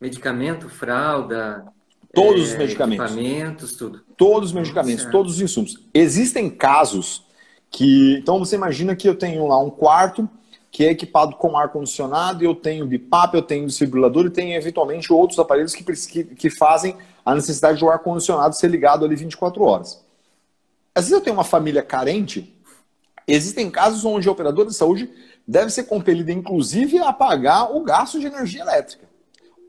Medicamento, 0.00 0.68
fralda. 0.68 1.66
Todos 2.14 2.40
é, 2.40 2.52
os 2.52 2.58
medicamentos. 2.58 3.12
Equipamentos, 3.12 3.76
tudo. 3.76 4.02
Todos 4.16 4.50
os 4.50 4.54
medicamentos, 4.54 5.04
todos 5.06 5.34
os 5.34 5.40
insumos. 5.40 5.80
Existem 5.92 6.48
casos 6.48 7.24
que. 7.70 8.18
Então 8.18 8.38
você 8.38 8.56
imagina 8.56 8.94
que 8.94 9.08
eu 9.08 9.14
tenho 9.14 9.46
lá 9.46 9.58
um 9.58 9.70
quarto 9.70 10.28
que 10.70 10.84
é 10.84 10.90
equipado 10.90 11.36
com 11.36 11.56
ar-condicionado, 11.56 12.44
eu 12.44 12.54
tenho 12.54 12.86
BIPAP, 12.86 13.34
eu 13.34 13.40
tenho 13.40 13.66
desfibrilador 13.66 14.26
e 14.26 14.30
tenho 14.30 14.54
eventualmente 14.54 15.10
outros 15.10 15.38
aparelhos 15.38 15.74
que, 15.74 15.82
que, 15.82 16.24
que 16.24 16.50
fazem 16.50 16.96
a 17.24 17.34
necessidade 17.34 17.80
do 17.80 17.88
ar-condicionado 17.88 18.54
ser 18.54 18.68
ligado 18.68 19.02
ali 19.02 19.16
24 19.16 19.62
horas. 19.62 20.04
Às 20.96 21.04
vezes 21.04 21.12
eu 21.12 21.20
tenho 21.20 21.36
uma 21.36 21.44
família 21.44 21.82
carente, 21.82 22.58
existem 23.28 23.70
casos 23.70 24.02
onde 24.02 24.26
a 24.26 24.32
operadora 24.32 24.70
de 24.70 24.74
saúde 24.74 25.10
deve 25.46 25.70
ser 25.70 25.84
compelida, 25.84 26.32
inclusive, 26.32 26.98
a 26.98 27.12
pagar 27.12 27.76
o 27.76 27.84
gasto 27.84 28.18
de 28.18 28.26
energia 28.26 28.62
elétrica. 28.62 29.06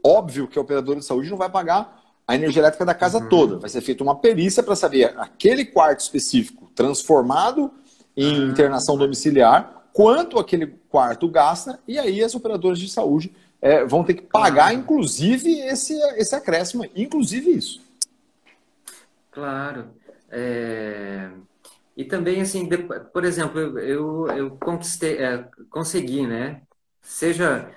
Óbvio 0.01 0.47
que 0.47 0.57
a 0.57 0.61
operadora 0.61 0.99
de 0.99 1.05
saúde 1.05 1.30
não 1.30 1.36
vai 1.36 1.49
pagar 1.49 2.01
a 2.25 2.34
energia 2.34 2.61
elétrica 2.61 2.86
da 2.86 2.93
casa 2.93 3.19
uhum. 3.19 3.28
toda. 3.28 3.59
Vai 3.59 3.69
ser 3.69 3.82
feita 3.82 4.01
uma 4.03 4.15
perícia 4.15 4.63
para 4.63 4.73
saber 4.73 5.13
aquele 5.17 5.65
quarto 5.65 5.99
específico 5.99 6.71
transformado 6.73 7.71
em 8.15 8.39
uhum. 8.39 8.49
internação 8.49 8.97
domiciliar, 8.97 9.89
quanto 9.91 10.39
aquele 10.39 10.67
quarto 10.88 11.28
gasta, 11.28 11.78
e 11.86 11.99
aí 11.99 12.23
as 12.23 12.36
operadoras 12.36 12.80
de 12.80 12.88
saúde 12.88 13.36
é, 13.61 13.84
vão 13.84 14.01
ter 14.01 14.13
que 14.13 14.21
pagar, 14.21 14.71
uhum. 14.71 14.80
inclusive, 14.80 15.59
esse, 15.59 15.93
esse 16.15 16.34
acréscimo, 16.34 16.86
inclusive 16.95 17.51
isso. 17.51 17.82
Claro. 19.30 19.89
É... 20.30 21.30
E 21.95 22.05
também, 22.05 22.41
assim, 22.41 22.69
por 23.11 23.25
exemplo, 23.25 23.59
eu, 23.80 24.28
eu 24.28 24.51
conquistei, 24.51 25.17
é, 25.17 25.47
consegui, 25.69 26.28
né? 26.28 26.61
Seja 27.01 27.71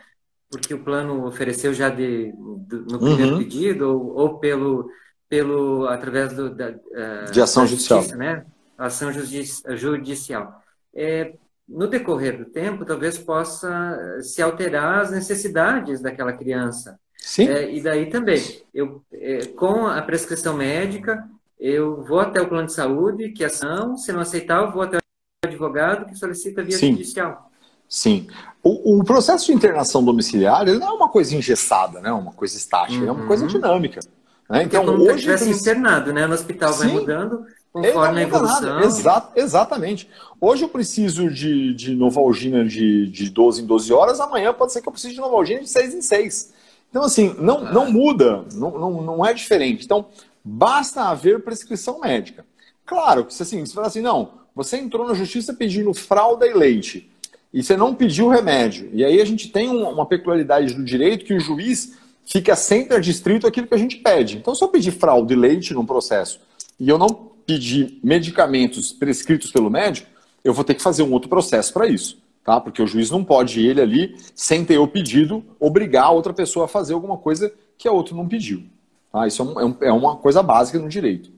porque 0.50 0.74
o 0.74 0.82
plano 0.82 1.26
ofereceu 1.26 1.72
já 1.72 1.88
de, 1.88 2.32
do, 2.32 2.80
no 2.82 2.98
primeiro 2.98 3.34
uhum. 3.34 3.38
pedido, 3.38 3.88
ou, 3.88 4.14
ou, 4.16 4.38
pelo, 4.38 4.90
pelo 5.28 5.86
através 5.86 6.34
do, 6.34 6.50
da, 6.52 6.70
uh, 6.70 7.30
de 7.30 7.40
ação 7.40 7.66
judicial, 7.66 8.00
justiça, 8.00 8.18
né? 8.18 8.44
Ação 8.76 9.12
judici 9.12 9.62
judicial. 9.76 10.60
É, 10.92 11.34
no 11.68 11.86
decorrer 11.86 12.36
do 12.36 12.46
tempo, 12.46 12.84
talvez 12.84 13.16
possa 13.16 14.20
se 14.22 14.42
alterar 14.42 15.02
as 15.02 15.12
necessidades 15.12 16.00
daquela 16.00 16.32
criança. 16.32 16.98
Sim. 17.16 17.48
É, 17.48 17.72
e 17.72 17.80
daí 17.80 18.10
também, 18.10 18.42
eu, 18.74 19.04
é, 19.12 19.46
com 19.46 19.86
a 19.86 20.02
prescrição 20.02 20.56
médica, 20.56 21.24
eu 21.60 22.02
vou 22.02 22.20
até 22.20 22.40
o 22.40 22.48
plano 22.48 22.66
de 22.66 22.72
saúde, 22.72 23.30
que 23.30 23.44
é 23.44 23.46
ação, 23.46 23.96
se 23.96 24.10
não 24.12 24.20
aceitar, 24.20 24.62
eu 24.62 24.72
vou 24.72 24.82
até 24.82 24.96
o 24.96 25.00
advogado 25.46 26.06
que 26.06 26.16
solicita 26.16 26.62
via 26.62 26.76
Sim. 26.76 26.92
judicial. 26.92 27.50
Sim. 27.88 28.28
O, 28.62 28.98
o, 28.98 29.04
processo 29.04 29.46
de 29.46 29.52
internação 29.52 30.02
domiciliar 30.02 30.62
ele 30.62 30.78
não 30.78 30.88
é 30.88 30.92
uma 30.92 31.08
coisa 31.08 31.34
engessada, 31.34 32.00
né? 32.00 32.10
uma 32.12 32.32
coisa 32.32 32.56
estática, 32.56 33.02
uhum. 33.02 33.08
é 33.08 33.12
uma 33.12 33.26
coisa 33.26 33.42
uhum. 33.44 33.48
dinâmica. 33.48 34.00
Né? 34.48 34.62
Então, 34.62 34.84
como 34.84 35.02
hoje. 35.02 35.24
Se 35.24 35.30
estivesse 35.30 35.50
internado, 35.50 36.12
né? 36.12 36.26
No 36.26 36.34
hospital 36.34 36.72
Sim. 36.72 36.78
vai 36.78 36.88
mudando 36.88 37.46
conforme 37.72 38.20
a 38.20 38.22
evolução. 38.22 38.80
Exa 38.80 39.30
exatamente. 39.36 40.08
Hoje 40.40 40.64
eu 40.64 40.68
preciso 40.68 41.30
de, 41.30 41.74
de 41.74 41.94
Novalgina 41.94 42.64
de, 42.64 43.06
de 43.08 43.30
12 43.30 43.62
em 43.62 43.66
12 43.66 43.92
horas, 43.92 44.20
amanhã 44.20 44.52
pode 44.52 44.72
ser 44.72 44.82
que 44.82 44.88
eu 44.88 44.92
precise 44.92 45.14
de 45.14 45.20
Novalgina 45.20 45.60
de 45.60 45.68
6 45.68 45.94
em 45.94 46.02
6. 46.02 46.52
Então, 46.90 47.04
assim, 47.04 47.34
não, 47.38 47.58
ah. 47.58 47.72
não 47.72 47.90
muda, 47.90 48.44
não, 48.52 48.76
não, 48.78 49.02
não 49.02 49.26
é 49.26 49.32
diferente. 49.32 49.84
Então, 49.84 50.06
Basta 50.44 51.04
haver 51.04 51.42
prescrição 51.42 52.00
médica. 52.00 52.44
Claro 52.84 53.24
que 53.24 53.34
se 53.34 53.42
assim, 53.42 53.64
você 53.64 53.74
fala 53.74 53.86
assim, 53.86 54.00
não, 54.00 54.32
você 54.54 54.76
entrou 54.76 55.06
na 55.06 55.14
justiça 55.14 55.54
pedindo 55.54 55.92
fralda 55.94 56.46
e 56.46 56.52
leite 56.52 57.10
e 57.52 57.62
você 57.62 57.76
não 57.76 57.94
pediu 57.94 58.28
remédio. 58.28 58.90
E 58.92 59.04
aí 59.04 59.20
a 59.20 59.24
gente 59.24 59.48
tem 59.48 59.68
uma 59.68 60.06
peculiaridade 60.06 60.74
do 60.74 60.84
direito 60.84 61.24
que 61.24 61.34
o 61.34 61.40
juiz 61.40 61.96
fica 62.24 62.54
sempre 62.54 62.96
adstrito 62.96 63.46
àquilo 63.46 63.66
que 63.66 63.74
a 63.74 63.78
gente 63.78 63.96
pede. 63.96 64.36
Então, 64.36 64.54
se 64.54 64.62
eu 64.62 64.68
pedir 64.68 64.92
fralda 64.92 65.32
e 65.32 65.36
leite 65.36 65.74
num 65.74 65.84
processo 65.84 66.40
e 66.78 66.88
eu 66.88 66.96
não 66.96 67.08
pedir 67.44 67.98
medicamentos 68.02 68.92
prescritos 68.92 69.50
pelo 69.50 69.68
médico, 69.68 70.08
eu 70.44 70.54
vou 70.54 70.64
ter 70.64 70.74
que 70.74 70.82
fazer 70.82 71.02
um 71.02 71.12
outro 71.12 71.28
processo 71.28 71.72
para 71.72 71.88
isso. 71.88 72.18
Tá? 72.44 72.60
Porque 72.60 72.80
o 72.80 72.86
juiz 72.86 73.10
não 73.10 73.24
pode, 73.24 73.66
ele 73.66 73.80
ali, 73.80 74.16
sem 74.34 74.64
ter 74.64 74.78
o 74.78 74.86
pedido, 74.86 75.44
obrigar 75.58 76.04
a 76.04 76.10
outra 76.10 76.32
pessoa 76.32 76.64
a 76.64 76.68
fazer 76.68 76.94
alguma 76.94 77.18
coisa 77.18 77.52
que 77.76 77.88
a 77.88 77.92
outra 77.92 78.14
não 78.14 78.28
pediu. 78.28 78.64
Ah, 79.12 79.26
isso 79.26 79.42
é, 79.42 79.64
um, 79.64 79.76
é 79.80 79.92
uma 79.92 80.16
coisa 80.16 80.42
básica 80.42 80.78
no 80.78 80.88
direito. 80.88 81.32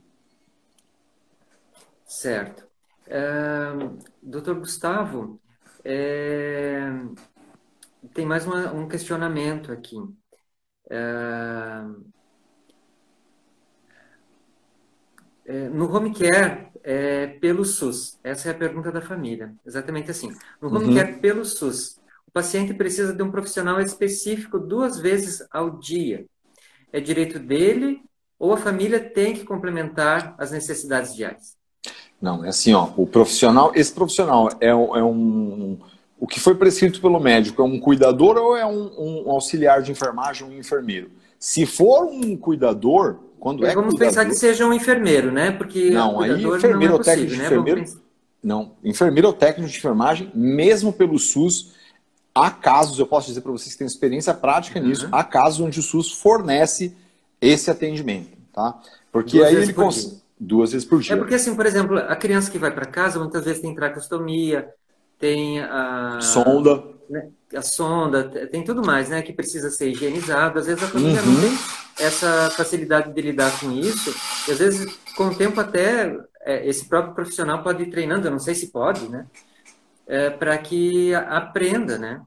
Certo. 2.04 2.66
É, 3.06 3.72
doutor 4.22 4.56
Gustavo, 4.56 5.40
é, 5.84 6.90
tem 8.12 8.26
mais 8.26 8.46
uma, 8.46 8.72
um 8.72 8.86
questionamento 8.86 9.72
aqui. 9.72 9.96
É, 10.90 11.84
é 15.46 15.68
no 15.70 15.90
home 15.94 16.14
care, 16.14 16.68
é, 16.84 17.26
pelo 17.26 17.64
SUS, 17.64 18.18
essa 18.22 18.48
é 18.48 18.52
a 18.52 18.58
pergunta 18.58 18.92
da 18.92 19.00
família, 19.00 19.54
exatamente 19.64 20.10
assim. 20.10 20.34
No 20.60 20.68
home 20.68 20.86
uhum. 20.86 20.94
care 20.94 21.18
pelo 21.18 21.44
SUS, 21.44 21.98
o 22.26 22.30
paciente 22.30 22.74
precisa 22.74 23.14
de 23.14 23.22
um 23.22 23.30
profissional 23.30 23.80
específico 23.80 24.58
duas 24.58 24.98
vezes 24.98 25.46
ao 25.50 25.78
dia 25.78 26.26
é 26.92 27.00
direito 27.00 27.38
dele 27.38 28.00
ou 28.38 28.52
a 28.52 28.56
família 28.56 29.00
tem 29.00 29.34
que 29.34 29.44
complementar 29.44 30.34
as 30.38 30.50
necessidades 30.50 31.14
diárias? 31.14 31.56
Não, 32.20 32.44
é 32.44 32.48
assim, 32.48 32.72
ó, 32.72 32.90
o 32.96 33.06
profissional, 33.06 33.72
esse 33.74 33.92
profissional 33.92 34.48
é, 34.60 34.74
um, 34.74 34.96
é 34.96 35.02
um 35.02 35.78
o 36.22 36.26
que 36.26 36.38
foi 36.38 36.54
prescrito 36.54 37.00
pelo 37.00 37.18
médico 37.18 37.60
é 37.60 37.64
um 37.64 37.80
cuidador 37.80 38.36
ou 38.36 38.56
é 38.56 38.64
um, 38.64 39.24
um 39.26 39.30
auxiliar 39.32 39.82
de 39.82 39.90
enfermagem, 39.90 40.46
um 40.46 40.56
enfermeiro? 40.56 41.10
Se 41.36 41.66
for 41.66 42.04
um 42.04 42.36
cuidador, 42.36 43.16
quando 43.40 43.66
é 43.66 43.74
Vamos 43.74 43.94
cuidador, 43.94 44.14
pensar 44.14 44.24
que 44.26 44.36
seja 44.36 44.64
um 44.64 44.72
enfermeiro, 44.72 45.32
né? 45.32 45.50
Porque 45.50 45.90
não, 45.90 46.20
aí 46.20 46.44
enfermeiro 46.44 46.78
não 46.78 46.82
é 46.82 46.92
ou 46.92 46.98
técnico 47.00 47.32
de 47.32 47.38
né? 47.38 47.46
enfermeiro, 47.46 47.84
não, 48.40 48.72
enfermeiro 48.84 49.26
ou 49.26 49.34
técnico 49.34 49.68
de 49.68 49.76
enfermagem, 49.78 50.30
mesmo 50.32 50.92
pelo 50.92 51.18
SUS, 51.18 51.72
Há 52.34 52.50
casos, 52.50 52.98
eu 52.98 53.06
posso 53.06 53.28
dizer 53.28 53.42
para 53.42 53.52
vocês 53.52 53.72
que 53.72 53.78
têm 53.78 53.86
experiência 53.86 54.32
prática 54.32 54.80
uhum. 54.80 54.86
nisso, 54.86 55.08
há 55.12 55.22
casos 55.22 55.60
onde 55.60 55.80
o 55.80 55.82
SUS 55.82 56.12
fornece 56.12 56.96
esse 57.40 57.70
atendimento, 57.70 58.30
tá? 58.52 58.80
Porque 59.10 59.38
duas 59.38 59.48
aí 59.48 59.56
ele 59.56 59.72
por 59.72 59.92
Duas 60.44 60.72
vezes 60.72 60.84
por 60.86 61.00
dia. 61.00 61.14
É 61.14 61.16
porque, 61.16 61.36
assim, 61.36 61.54
por 61.54 61.66
exemplo, 61.66 61.96
a 61.96 62.16
criança 62.16 62.50
que 62.50 62.58
vai 62.58 62.72
para 62.72 62.84
casa 62.84 63.16
muitas 63.20 63.44
vezes 63.44 63.62
tem 63.62 63.72
tracostomia, 63.72 64.68
tem 65.16 65.60
a. 65.60 66.18
Sonda. 66.20 66.82
Né, 67.08 67.28
a 67.54 67.62
sonda, 67.62 68.24
tem 68.50 68.64
tudo 68.64 68.84
mais, 68.84 69.08
né? 69.08 69.22
Que 69.22 69.32
precisa 69.32 69.70
ser 69.70 69.90
higienizado. 69.90 70.58
Às 70.58 70.66
vezes 70.66 70.82
a 70.82 70.88
família 70.88 71.22
uhum. 71.22 71.30
não 71.30 71.40
tem 71.42 71.58
essa 72.00 72.50
facilidade 72.50 73.12
de 73.12 73.22
lidar 73.22 73.56
com 73.60 73.70
isso. 73.70 74.12
E 74.48 74.52
às 74.52 74.58
vezes, 74.58 74.92
com 75.16 75.26
o 75.28 75.34
tempo, 75.34 75.60
até 75.60 76.18
é, 76.40 76.66
esse 76.66 76.86
próprio 76.86 77.14
profissional 77.14 77.62
pode 77.62 77.84
ir 77.84 77.90
treinando, 77.90 78.26
eu 78.26 78.32
não 78.32 78.40
sei 78.40 78.56
se 78.56 78.72
pode, 78.72 79.08
né? 79.08 79.26
É, 80.06 80.30
para 80.30 80.58
que 80.58 81.14
aprenda, 81.14 81.98
né? 81.98 82.20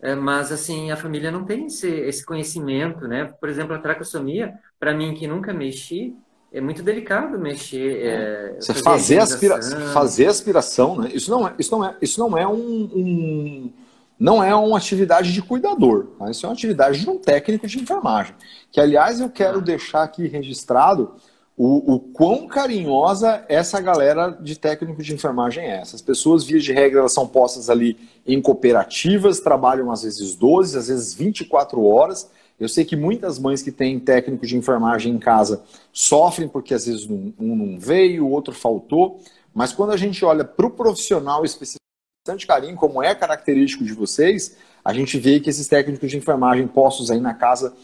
É, 0.00 0.14
mas, 0.14 0.52
assim, 0.52 0.90
a 0.90 0.96
família 0.96 1.30
não 1.30 1.44
tem 1.44 1.66
esse, 1.66 1.88
esse 1.88 2.24
conhecimento, 2.24 3.08
né? 3.08 3.32
Por 3.40 3.48
exemplo, 3.48 3.74
a 3.74 3.78
tracossomia, 3.78 4.54
para 4.78 4.94
mim, 4.94 5.14
que 5.14 5.26
nunca 5.26 5.52
mexi, 5.52 6.14
é 6.52 6.60
muito 6.60 6.82
delicado 6.82 7.38
mexer. 7.38 8.06
É, 8.06 8.56
Você 8.60 8.74
fazer, 8.74 9.18
aspira 9.18 9.60
fazer 9.92 10.26
aspiração, 10.26 10.96
né? 10.96 11.10
Isso 11.12 11.30
não 11.30 11.46
é, 11.46 11.54
isso 11.58 11.70
não 11.72 11.84
é, 11.84 11.96
isso 12.00 12.20
não 12.20 12.38
é 12.38 12.46
um, 12.46 12.90
um 12.94 13.72
não 14.18 14.42
é 14.42 14.54
uma 14.54 14.78
atividade 14.78 15.32
de 15.32 15.42
cuidador, 15.42 16.06
tá? 16.18 16.30
isso 16.30 16.46
é 16.46 16.48
uma 16.48 16.54
atividade 16.54 17.00
de 17.00 17.10
um 17.10 17.18
técnico 17.18 17.66
de 17.66 17.78
enfermagem. 17.78 18.34
Que, 18.72 18.80
aliás, 18.80 19.20
eu 19.20 19.28
quero 19.28 19.60
deixar 19.60 20.02
aqui 20.02 20.26
registrado 20.26 21.14
o, 21.56 21.94
o 21.94 21.98
quão 21.98 22.46
carinhosa 22.46 23.42
essa 23.48 23.80
galera 23.80 24.30
de 24.30 24.58
técnico 24.58 25.02
de 25.02 25.14
enfermagem 25.14 25.64
é. 25.64 25.80
Essas 25.80 26.02
pessoas, 26.02 26.44
via 26.44 26.60
de 26.60 26.72
regra, 26.72 27.00
elas 27.00 27.14
são 27.14 27.26
postas 27.26 27.70
ali 27.70 27.96
em 28.26 28.42
cooperativas, 28.42 29.40
trabalham 29.40 29.90
às 29.90 30.02
vezes 30.02 30.34
12, 30.34 30.76
às 30.76 30.88
vezes 30.88 31.14
24 31.14 31.82
horas. 31.82 32.30
Eu 32.60 32.68
sei 32.68 32.84
que 32.84 32.94
muitas 32.94 33.38
mães 33.38 33.62
que 33.62 33.72
têm 33.72 33.98
técnico 33.98 34.46
de 34.46 34.56
enfermagem 34.56 35.14
em 35.14 35.18
casa 35.18 35.62
sofrem 35.92 36.48
porque 36.48 36.74
às 36.74 36.84
vezes 36.84 37.08
um, 37.08 37.32
não 37.38 37.78
veio, 37.78 38.26
o 38.26 38.30
outro 38.30 38.54
faltou. 38.54 39.20
Mas 39.54 39.72
quando 39.72 39.92
a 39.92 39.96
gente 39.96 40.22
olha 40.24 40.44
para 40.44 40.66
o 40.66 40.70
profissional 40.70 41.42
específico, 41.42 41.80
bastante 42.26 42.46
carinho, 42.46 42.76
como 42.76 43.02
é 43.02 43.14
característico 43.14 43.84
de 43.84 43.94
vocês, 43.94 44.56
a 44.84 44.92
gente 44.92 45.18
vê 45.18 45.40
que 45.40 45.48
esses 45.48 45.68
técnicos 45.68 46.10
de 46.10 46.18
enfermagem 46.18 46.66
postos 46.66 47.10
aí 47.10 47.20
na 47.20 47.32
casa 47.32 47.74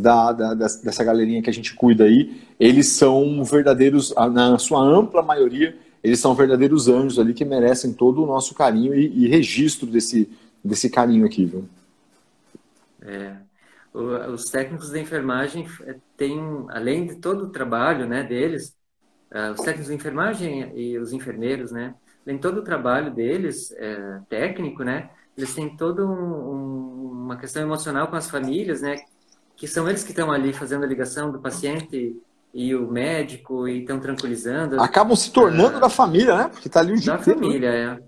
da, 0.00 0.32
da, 0.32 0.54
dessa 0.54 1.04
galerinha 1.04 1.42
que 1.42 1.50
a 1.50 1.52
gente 1.52 1.74
cuida 1.74 2.04
aí, 2.04 2.40
eles 2.58 2.88
são 2.88 3.42
verdadeiros, 3.44 4.14
na 4.32 4.58
sua 4.58 4.80
ampla 4.80 5.22
maioria, 5.22 5.76
eles 6.02 6.18
são 6.18 6.34
verdadeiros 6.34 6.88
anjos 6.88 7.18
ali 7.18 7.34
que 7.34 7.44
merecem 7.44 7.92
todo 7.92 8.22
o 8.22 8.26
nosso 8.26 8.54
carinho 8.54 8.94
e, 8.94 9.24
e 9.24 9.28
registro 9.28 9.86
desse, 9.86 10.28
desse 10.64 10.88
carinho 10.88 11.26
aqui, 11.26 11.44
viu? 11.44 11.68
É, 13.02 13.36
os 13.92 14.44
técnicos 14.44 14.90
de 14.90 15.00
enfermagem 15.00 15.66
é, 15.84 15.96
têm, 16.16 16.38
além 16.68 17.06
de 17.06 17.16
todo 17.16 17.44
o 17.44 17.50
trabalho 17.50 18.06
né, 18.06 18.22
deles, 18.22 18.76
uh, 19.32 19.52
os 19.52 19.60
técnicos 19.60 19.88
de 19.88 19.94
enfermagem 19.94 20.72
e 20.74 20.98
os 20.98 21.12
enfermeiros, 21.12 21.72
né, 21.72 21.94
em 22.26 22.38
todo 22.38 22.58
o 22.58 22.64
trabalho 22.64 23.12
deles, 23.12 23.72
é, 23.72 24.20
técnico, 24.28 24.84
né? 24.84 25.10
Eles 25.36 25.54
têm 25.54 25.74
toda 25.74 26.04
um, 26.04 26.12
um, 26.12 27.10
uma 27.24 27.36
questão 27.36 27.62
emocional 27.62 28.08
com 28.08 28.16
as 28.16 28.30
famílias, 28.30 28.82
né? 28.82 28.96
Que 29.60 29.68
são 29.68 29.86
eles 29.86 30.02
que 30.02 30.12
estão 30.12 30.32
ali 30.32 30.54
fazendo 30.54 30.84
a 30.84 30.86
ligação 30.86 31.30
do 31.30 31.38
paciente 31.38 32.16
e 32.54 32.74
o 32.74 32.90
médico 32.90 33.68
e 33.68 33.80
estão 33.80 34.00
tranquilizando. 34.00 34.80
Acabam 34.82 35.14
se 35.14 35.30
tornando 35.30 35.76
ah, 35.76 35.80
da 35.80 35.90
família, 35.90 36.34
né? 36.34 36.48
Porque 36.48 36.66
está 36.66 36.80
ali 36.80 36.94
o 36.94 37.04
Da 37.04 37.18
né? 37.18 37.22
família, 37.22 37.68
é. 37.68 38.02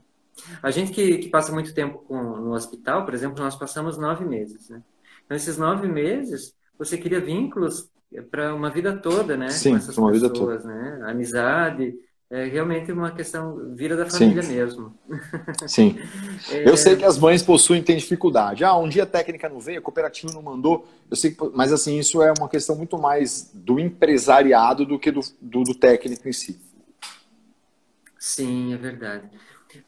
A 0.62 0.70
gente 0.70 0.92
que, 0.92 1.18
que 1.18 1.28
passa 1.28 1.52
muito 1.52 1.74
tempo 1.74 1.98
com, 2.08 2.16
no 2.16 2.54
hospital, 2.54 3.04
por 3.04 3.12
exemplo, 3.12 3.44
nós 3.44 3.54
passamos 3.54 3.98
nove 3.98 4.24
meses, 4.24 4.70
né? 4.70 4.82
Então, 5.26 5.36
esses 5.36 5.58
nove 5.58 5.86
meses, 5.86 6.54
você 6.78 6.96
cria 6.96 7.20
vínculos 7.20 7.90
para 8.30 8.54
uma 8.54 8.70
vida 8.70 8.96
toda, 8.96 9.36
né? 9.36 9.50
Sim, 9.50 9.72
com 9.72 9.76
essas 9.76 9.98
uma 9.98 10.10
pessoas, 10.10 10.22
vida 10.22 10.62
toda. 10.64 10.64
né? 10.64 11.02
Amizade, 11.04 11.94
é 12.32 12.46
realmente 12.46 12.90
uma 12.90 13.10
questão 13.10 13.74
vida 13.74 13.94
da 13.94 14.08
família 14.08 14.42
Sim. 14.42 14.54
mesmo. 14.54 14.94
Sim. 15.66 15.98
É... 16.50 16.68
Eu 16.68 16.76
sei 16.76 16.96
que 16.96 17.04
as 17.04 17.18
mães 17.18 17.42
possuem 17.42 17.82
têm 17.82 17.96
dificuldade. 17.96 18.64
Ah, 18.64 18.76
um 18.76 18.88
dia 18.88 19.04
a 19.04 19.06
técnica 19.06 19.48
não 19.48 19.60
veio, 19.60 19.78
a 19.78 19.82
cooperativa 19.82 20.32
não 20.32 20.42
mandou. 20.42 20.88
Eu 21.08 21.16
sei, 21.16 21.30
que, 21.30 21.50
mas 21.54 21.72
assim 21.72 21.98
isso 21.98 22.20
é 22.20 22.32
uma 22.36 22.48
questão 22.48 22.74
muito 22.74 22.98
mais 22.98 23.50
do 23.54 23.78
empresariado 23.78 24.84
do 24.84 24.98
que 24.98 25.12
do, 25.12 25.20
do, 25.40 25.62
do 25.62 25.74
técnico 25.74 26.28
em 26.28 26.32
si. 26.32 26.58
Sim, 28.18 28.74
é 28.74 28.76
verdade. 28.76 29.30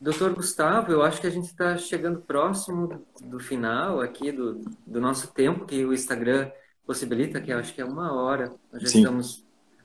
Doutor 0.01 0.32
Gustavo, 0.34 0.92
eu 0.92 1.03
acho 1.03 1.20
que 1.20 1.26
a 1.26 1.30
gente 1.30 1.47
está 1.47 1.76
chegando 1.76 2.20
próximo 2.20 3.05
do 3.20 3.40
final 3.40 4.01
aqui 4.01 4.30
do, 4.30 4.61
do 4.86 5.01
nosso 5.01 5.28
tempo 5.28 5.66
que 5.66 5.84
o 5.84 5.92
Instagram 5.92 6.51
possibilita, 6.86 7.40
que 7.40 7.53
eu 7.53 7.59
acho 7.59 7.74
que 7.74 7.80
é 7.80 7.84
uma 7.84 8.12
hora. 8.14 8.53
Nós 8.72 8.82
já 8.82 8.88
Sim. 8.88 8.99
estamos 8.99 9.45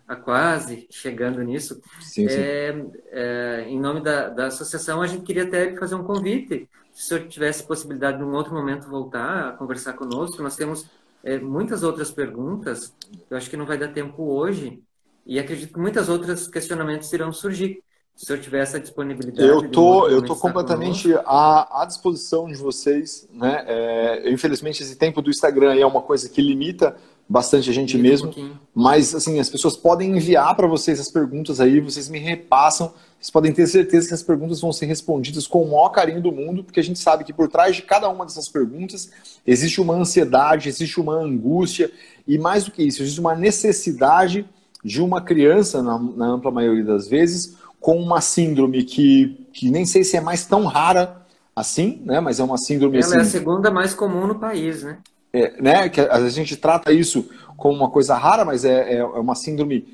a 0.10 0.16
quase 0.16 0.88
chegando 0.90 1.40
nisso. 1.44 1.80
Sim, 2.02 2.28
sim. 2.28 2.36
É, 2.40 2.86
é, 3.12 3.66
em 3.68 3.80
nome 3.80 4.02
da, 4.02 4.30
da 4.30 4.48
associação, 4.48 5.04
a 5.04 5.08
gente 5.08 5.24
queria 5.24 5.44
até 5.44 5.76
fazer 5.76 5.94
um 5.94 6.04
convite. 6.04 6.68
Se 6.92 7.04
o 7.04 7.08
senhor 7.08 7.28
tivesse 7.28 7.62
possibilidade 7.62 8.18
de, 8.18 8.24
um 8.24 8.34
outro 8.34 8.52
momento, 8.52 8.90
voltar 8.90 9.50
a 9.50 9.52
conversar 9.52 9.94
conosco, 9.94 10.42
nós 10.42 10.56
temos 10.56 10.88
é, 11.24 11.38
muitas 11.38 11.84
outras 11.84 12.10
perguntas. 12.10 12.92
Eu 13.30 13.38
acho 13.38 13.52
que 13.52 13.56
não 13.56 13.68
vai 13.68 13.78
dar 13.78 13.90
tempo 13.90 14.24
hoje. 14.24 14.82
E 15.28 15.38
acredito 15.38 15.74
que 15.74 15.80
muitas 15.80 16.10
outras 16.10 16.48
questionamentos 16.48 17.14
irão 17.14 17.32
surgir. 17.32 17.84
Se 18.16 18.24
o 18.24 18.28
senhor 18.28 18.42
tiver 18.42 18.64
essa 18.64 18.80
disponibilidade. 18.80 19.48
Eu 19.48 19.70
tô, 19.70 20.10
eu 20.10 20.22
tô 20.24 20.36
completamente 20.36 21.14
à, 21.24 21.84
à, 21.84 21.86
disposição 21.86 22.48
de 22.48 22.56
vocês, 22.56 23.30
né? 23.32 23.64
É, 23.66 24.30
infelizmente 24.30 24.84
esse 24.84 24.98
tempo 24.98 25.22
do 25.22 25.30
Instagram 25.30 25.76
é 25.76 25.86
uma 25.86 26.02
coisa 26.02 26.28
que 26.28 26.42
limita 26.42 26.98
bastante 27.30 27.70
a 27.70 27.74
gente 27.74 27.96
mesmo. 27.96 28.34
Um 28.36 28.54
mas, 28.74 29.14
assim, 29.14 29.40
as 29.40 29.50
pessoas 29.50 29.78
podem 29.78 30.18
enviar 30.18 30.56
para 30.56 30.66
vocês 30.66 31.00
as 31.00 31.12
perguntas 31.12 31.62
aí, 31.62 31.80
vocês 31.80 32.10
me 32.10 32.18
repassam. 32.18 32.92
Vocês 33.20 33.30
podem 33.30 33.52
ter 33.52 33.68
certeza 33.68 34.08
que 34.08 34.14
as 34.14 34.24
perguntas 34.24 34.62
vão 34.62 34.72
ser 34.72 34.86
respondidas 34.86 35.46
com 35.46 35.62
o 35.62 35.68
maior 35.68 35.90
carinho 35.90 36.22
do 36.22 36.32
mundo, 36.32 36.64
porque 36.64 36.80
a 36.80 36.84
gente 36.84 36.98
sabe 36.98 37.24
que 37.26 37.34
por 37.34 37.50
trás 37.50 37.76
de 37.76 37.82
cada 37.82 38.10
uma 38.10 38.26
dessas 38.26 38.48
perguntas 38.50 39.12
existe 39.46 39.80
uma 39.80 39.94
ansiedade, 39.94 40.70
existe 40.70 41.00
uma 41.00 41.16
angústia, 41.16 41.92
e 42.26 42.38
mais 42.38 42.64
do 42.64 42.72
que 42.72 42.82
isso, 42.82 43.04
existe 43.04 43.20
uma 43.20 43.36
necessidade 43.36 44.48
de 44.84 45.02
uma 45.02 45.22
criança, 45.22 45.84
na, 45.84 46.00
na 46.00 46.26
ampla 46.28 46.50
maioria 46.50 46.86
das 46.86 47.08
vezes, 47.08 47.58
com 47.82 47.98
uma 48.02 48.22
síndrome 48.22 48.84
que, 48.84 49.46
que 49.52 49.70
nem 49.70 49.86
sei 49.86 50.06
se 50.06 50.16
é 50.16 50.22
mais 50.22 50.46
tão 50.46 50.66
rara 50.66 51.20
assim, 51.54 52.02
né? 52.06 52.22
Mas 52.22 52.40
é 52.40 52.44
uma 52.44 52.58
síndrome. 52.58 52.98
Ela 52.98 53.06
assim, 53.06 53.18
é 53.18 53.22
a 53.22 53.26
segunda 53.26 53.70
mais 53.70 53.94
comum 53.94 54.26
no 54.26 54.36
país, 54.36 54.84
né? 54.84 55.00
É, 55.32 55.62
né, 55.62 55.90
que 55.90 56.02
a 56.02 56.30
gente 56.30 56.56
trata 56.56 56.92
isso 56.92 57.30
como 57.56 57.76
uma 57.76 57.90
coisa 57.90 58.16
rara, 58.16 58.44
mas 58.44 58.66
é, 58.66 58.94
é, 58.94 58.98
é 58.98 59.04
uma 59.04 59.36
síndrome, 59.36 59.86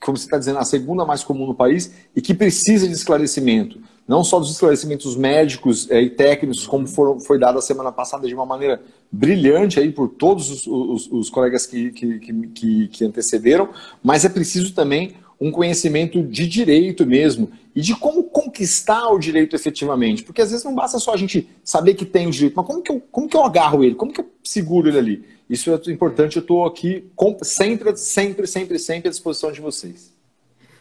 como 0.00 0.16
você 0.16 0.24
está 0.24 0.38
dizendo, 0.38 0.58
a 0.58 0.64
segunda 0.64 1.04
mais 1.04 1.24
comum 1.24 1.46
no 1.46 1.54
país 1.54 1.92
e 2.14 2.20
que 2.20 2.34
precisa 2.34 2.86
de 2.86 2.94
esclarecimento. 2.94 3.80
Não 4.06 4.22
só 4.22 4.38
dos 4.38 4.50
esclarecimentos 4.50 5.16
médicos 5.16 5.90
é, 5.90 6.00
e 6.00 6.10
técnicos, 6.10 6.66
como 6.66 6.86
foram, 6.86 7.18
foi 7.18 7.38
dado 7.38 7.58
a 7.58 7.62
semana 7.62 7.90
passada 7.90 8.28
de 8.28 8.34
uma 8.34 8.44
maneira 8.44 8.82
brilhante 9.10 9.80
aí 9.80 9.90
por 9.90 10.08
todos 10.08 10.50
os, 10.50 10.66
os, 10.66 11.10
os 11.10 11.30
colegas 11.30 11.64
que, 11.64 11.90
que, 11.90 12.18
que, 12.48 12.88
que 12.88 13.04
antecederam, 13.04 13.70
mas 14.02 14.24
é 14.24 14.28
preciso 14.28 14.74
também 14.74 15.14
um 15.44 15.50
conhecimento 15.50 16.22
de 16.22 16.48
direito 16.48 17.04
mesmo 17.04 17.52
e 17.74 17.82
de 17.82 17.94
como 17.94 18.24
conquistar 18.24 19.08
o 19.08 19.18
direito 19.18 19.54
efetivamente. 19.54 20.22
Porque 20.22 20.40
às 20.40 20.50
vezes 20.50 20.64
não 20.64 20.74
basta 20.74 20.98
só 20.98 21.12
a 21.12 21.18
gente 21.18 21.46
saber 21.62 21.94
que 21.94 22.06
tem 22.06 22.26
o 22.26 22.30
direito, 22.30 22.54
mas 22.56 22.66
como 22.66 22.82
que 22.82 22.90
eu, 22.90 22.98
como 23.12 23.28
que 23.28 23.36
eu 23.36 23.44
agarro 23.44 23.84
ele? 23.84 23.94
Como 23.94 24.10
que 24.10 24.22
eu 24.22 24.30
seguro 24.42 24.88
ele 24.88 24.98
ali? 24.98 25.24
Isso 25.48 25.70
é 25.70 25.92
importante, 25.92 26.36
eu 26.36 26.40
estou 26.40 26.64
aqui 26.64 27.10
sempre, 27.42 27.94
sempre, 27.94 28.46
sempre, 28.46 28.78
sempre 28.78 29.08
à 29.08 29.10
disposição 29.10 29.52
de 29.52 29.60
vocês. 29.60 30.14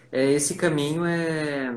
É, 0.09 0.31
esse 0.31 0.55
caminho 0.55 1.05
é. 1.05 1.75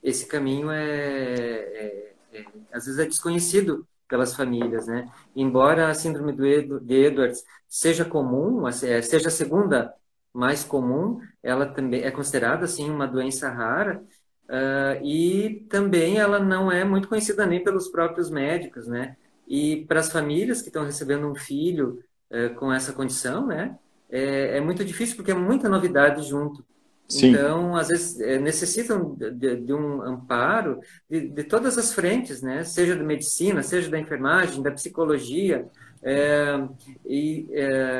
Esse 0.00 0.26
caminho 0.26 0.70
é, 0.70 0.84
é, 0.84 2.12
é, 2.32 2.44
às 2.72 2.86
vezes 2.86 3.00
é 3.00 3.06
desconhecido 3.06 3.84
pelas 4.08 4.34
famílias, 4.34 4.86
né? 4.86 5.10
Embora 5.34 5.88
a 5.88 5.94
síndrome 5.94 6.32
do 6.32 6.80
de 6.80 6.94
Edwards 6.94 7.42
seja 7.68 8.04
comum, 8.04 8.68
é, 8.68 9.02
seja 9.02 9.28
a 9.28 9.32
segunda 9.32 9.92
mais 10.32 10.64
comum, 10.64 11.20
ela 11.42 11.66
também 11.66 12.02
é 12.02 12.10
considerada 12.10 12.64
assim 12.64 12.88
uma 12.88 13.06
doença 13.06 13.48
rara 13.48 14.02
uh, 14.48 15.04
e 15.04 15.66
também 15.68 16.18
ela 16.18 16.38
não 16.38 16.70
é 16.70 16.84
muito 16.84 17.08
conhecida 17.08 17.46
nem 17.46 17.62
pelos 17.62 17.88
próprios 17.88 18.30
médicos, 18.30 18.86
né? 18.86 19.16
E 19.46 19.84
para 19.86 20.00
as 20.00 20.10
famílias 20.10 20.62
que 20.62 20.68
estão 20.68 20.84
recebendo 20.84 21.26
um 21.26 21.34
filho 21.34 22.02
uh, 22.30 22.54
com 22.54 22.72
essa 22.72 22.92
condição, 22.92 23.46
né? 23.46 23.76
É, 24.08 24.58
é, 24.58 24.60
muito 24.60 24.84
difícil 24.84 25.16
porque 25.16 25.30
é 25.30 25.34
muita 25.34 25.68
novidade 25.68 26.22
junto. 26.26 26.64
Sim. 27.08 27.30
Então, 27.30 27.76
às 27.76 27.88
vezes, 27.88 28.20
é, 28.20 28.38
necessitam 28.38 29.16
de, 29.16 29.56
de, 29.56 29.72
um 29.72 30.00
amparo 30.02 30.78
de, 31.08 31.28
de, 31.28 31.44
todas 31.44 31.76
as 31.76 31.92
frentes, 31.92 32.40
né? 32.40 32.62
Seja 32.62 32.94
da 32.94 33.02
medicina, 33.02 33.62
seja 33.64 33.90
da 33.90 33.98
enfermagem, 33.98 34.62
da 34.62 34.70
psicologia, 34.70 35.68
é, 36.02 36.68
e, 37.04 37.46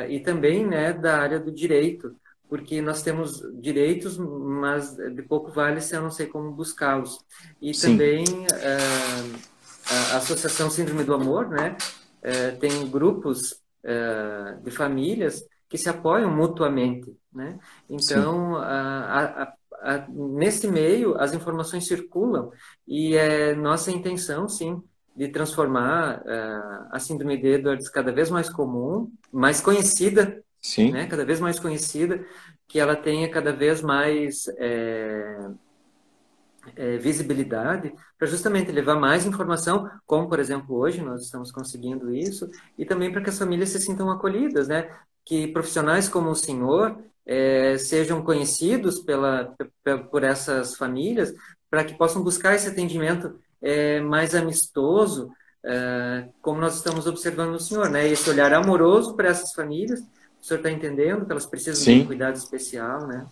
e 0.09 0.19
também 0.21 0.65
né, 0.65 0.91
da 0.91 1.19
área 1.19 1.39
do 1.39 1.51
direito 1.51 2.15
porque 2.51 2.81
nós 2.81 3.01
temos 3.01 3.41
direitos, 3.61 4.17
mas 4.17 4.93
de 4.97 5.21
pouco 5.21 5.51
vale 5.51 5.79
se 5.79 5.95
eu 5.95 6.01
não 6.01 6.11
sei 6.11 6.27
como 6.27 6.51
buscá-los. 6.51 7.23
E 7.61 7.73
Sim. 7.73 7.93
também 7.93 8.25
uh, 8.25 9.39
a 10.11 10.17
Associação 10.17 10.69
Síndrome 10.69 11.05
do 11.05 11.13
Amor, 11.13 11.47
né, 11.47 11.77
uh, 12.17 12.59
tem 12.59 12.85
grupos 12.89 13.53
uh, 13.85 14.61
de 14.65 14.69
famílias 14.69 15.41
que 15.69 15.77
se 15.77 15.87
apoiam 15.87 16.29
mutuamente, 16.29 17.15
né? 17.33 17.57
Então, 17.89 18.57
a, 18.57 19.43
a, 19.43 19.53
a, 19.81 20.07
nesse 20.09 20.67
meio 20.67 21.17
as 21.17 21.33
informações 21.33 21.87
circulam 21.87 22.51
e 22.85 23.15
é 23.15 23.55
nossa 23.55 23.91
intenção, 23.91 24.49
sim, 24.49 24.83
de 25.15 25.29
transformar 25.29 26.17
uh, 26.17 26.87
a 26.91 26.99
síndrome 26.99 27.37
de 27.37 27.47
Edwards 27.47 27.87
cada 27.87 28.11
vez 28.11 28.29
mais 28.29 28.49
comum, 28.49 29.09
mais 29.31 29.61
conhecida, 29.61 30.43
sim. 30.61 30.91
Né, 30.91 31.07
cada 31.07 31.25
vez 31.25 31.39
mais 31.39 31.59
conhecida, 31.59 32.25
que 32.67 32.79
ela 32.79 32.95
tenha 32.95 33.29
cada 33.29 33.51
vez 33.51 33.81
mais 33.81 34.47
é, 34.57 35.49
é, 36.75 36.97
visibilidade 36.97 37.93
para 38.17 38.27
justamente 38.27 38.71
levar 38.71 38.95
mais 38.95 39.25
informação, 39.25 39.89
como 40.05 40.29
por 40.29 40.39
exemplo 40.39 40.77
hoje 40.77 41.01
nós 41.01 41.23
estamos 41.23 41.51
conseguindo 41.51 42.13
isso, 42.13 42.49
e 42.77 42.85
também 42.85 43.11
para 43.11 43.21
que 43.21 43.29
as 43.29 43.37
famílias 43.37 43.69
se 43.69 43.79
sintam 43.79 44.09
acolhidas, 44.09 44.67
né? 44.67 44.89
Que 45.25 45.47
profissionais 45.47 46.07
como 46.07 46.29
o 46.29 46.35
senhor 46.35 46.97
é, 47.25 47.77
sejam 47.77 48.23
conhecidos 48.23 48.99
pela, 48.99 49.55
por 50.09 50.23
essas 50.23 50.75
famílias, 50.75 51.33
para 51.69 51.83
que 51.83 51.93
possam 51.93 52.23
buscar 52.23 52.55
esse 52.55 52.67
atendimento 52.67 53.39
é, 53.61 54.01
mais 54.01 54.35
amistoso, 54.35 55.31
é, 55.63 56.27
como 56.41 56.59
nós 56.59 56.75
estamos 56.75 57.05
observando 57.07 57.51
no 57.51 57.59
senhor, 57.59 57.89
né? 57.89 58.07
Esse 58.07 58.29
olhar 58.29 58.53
amoroso 58.53 59.15
para 59.15 59.29
essas 59.29 59.53
famílias, 59.53 60.01
o 60.41 60.45
senhor 60.45 60.57
está 60.57 60.71
entendendo 60.71 61.25
que 61.25 61.31
elas 61.31 61.45
precisam 61.45 61.83
Sim. 61.83 61.97
de 61.97 62.03
um 62.03 62.07
cuidado 62.07 62.35
especial, 62.35 63.05
né? 63.05 63.25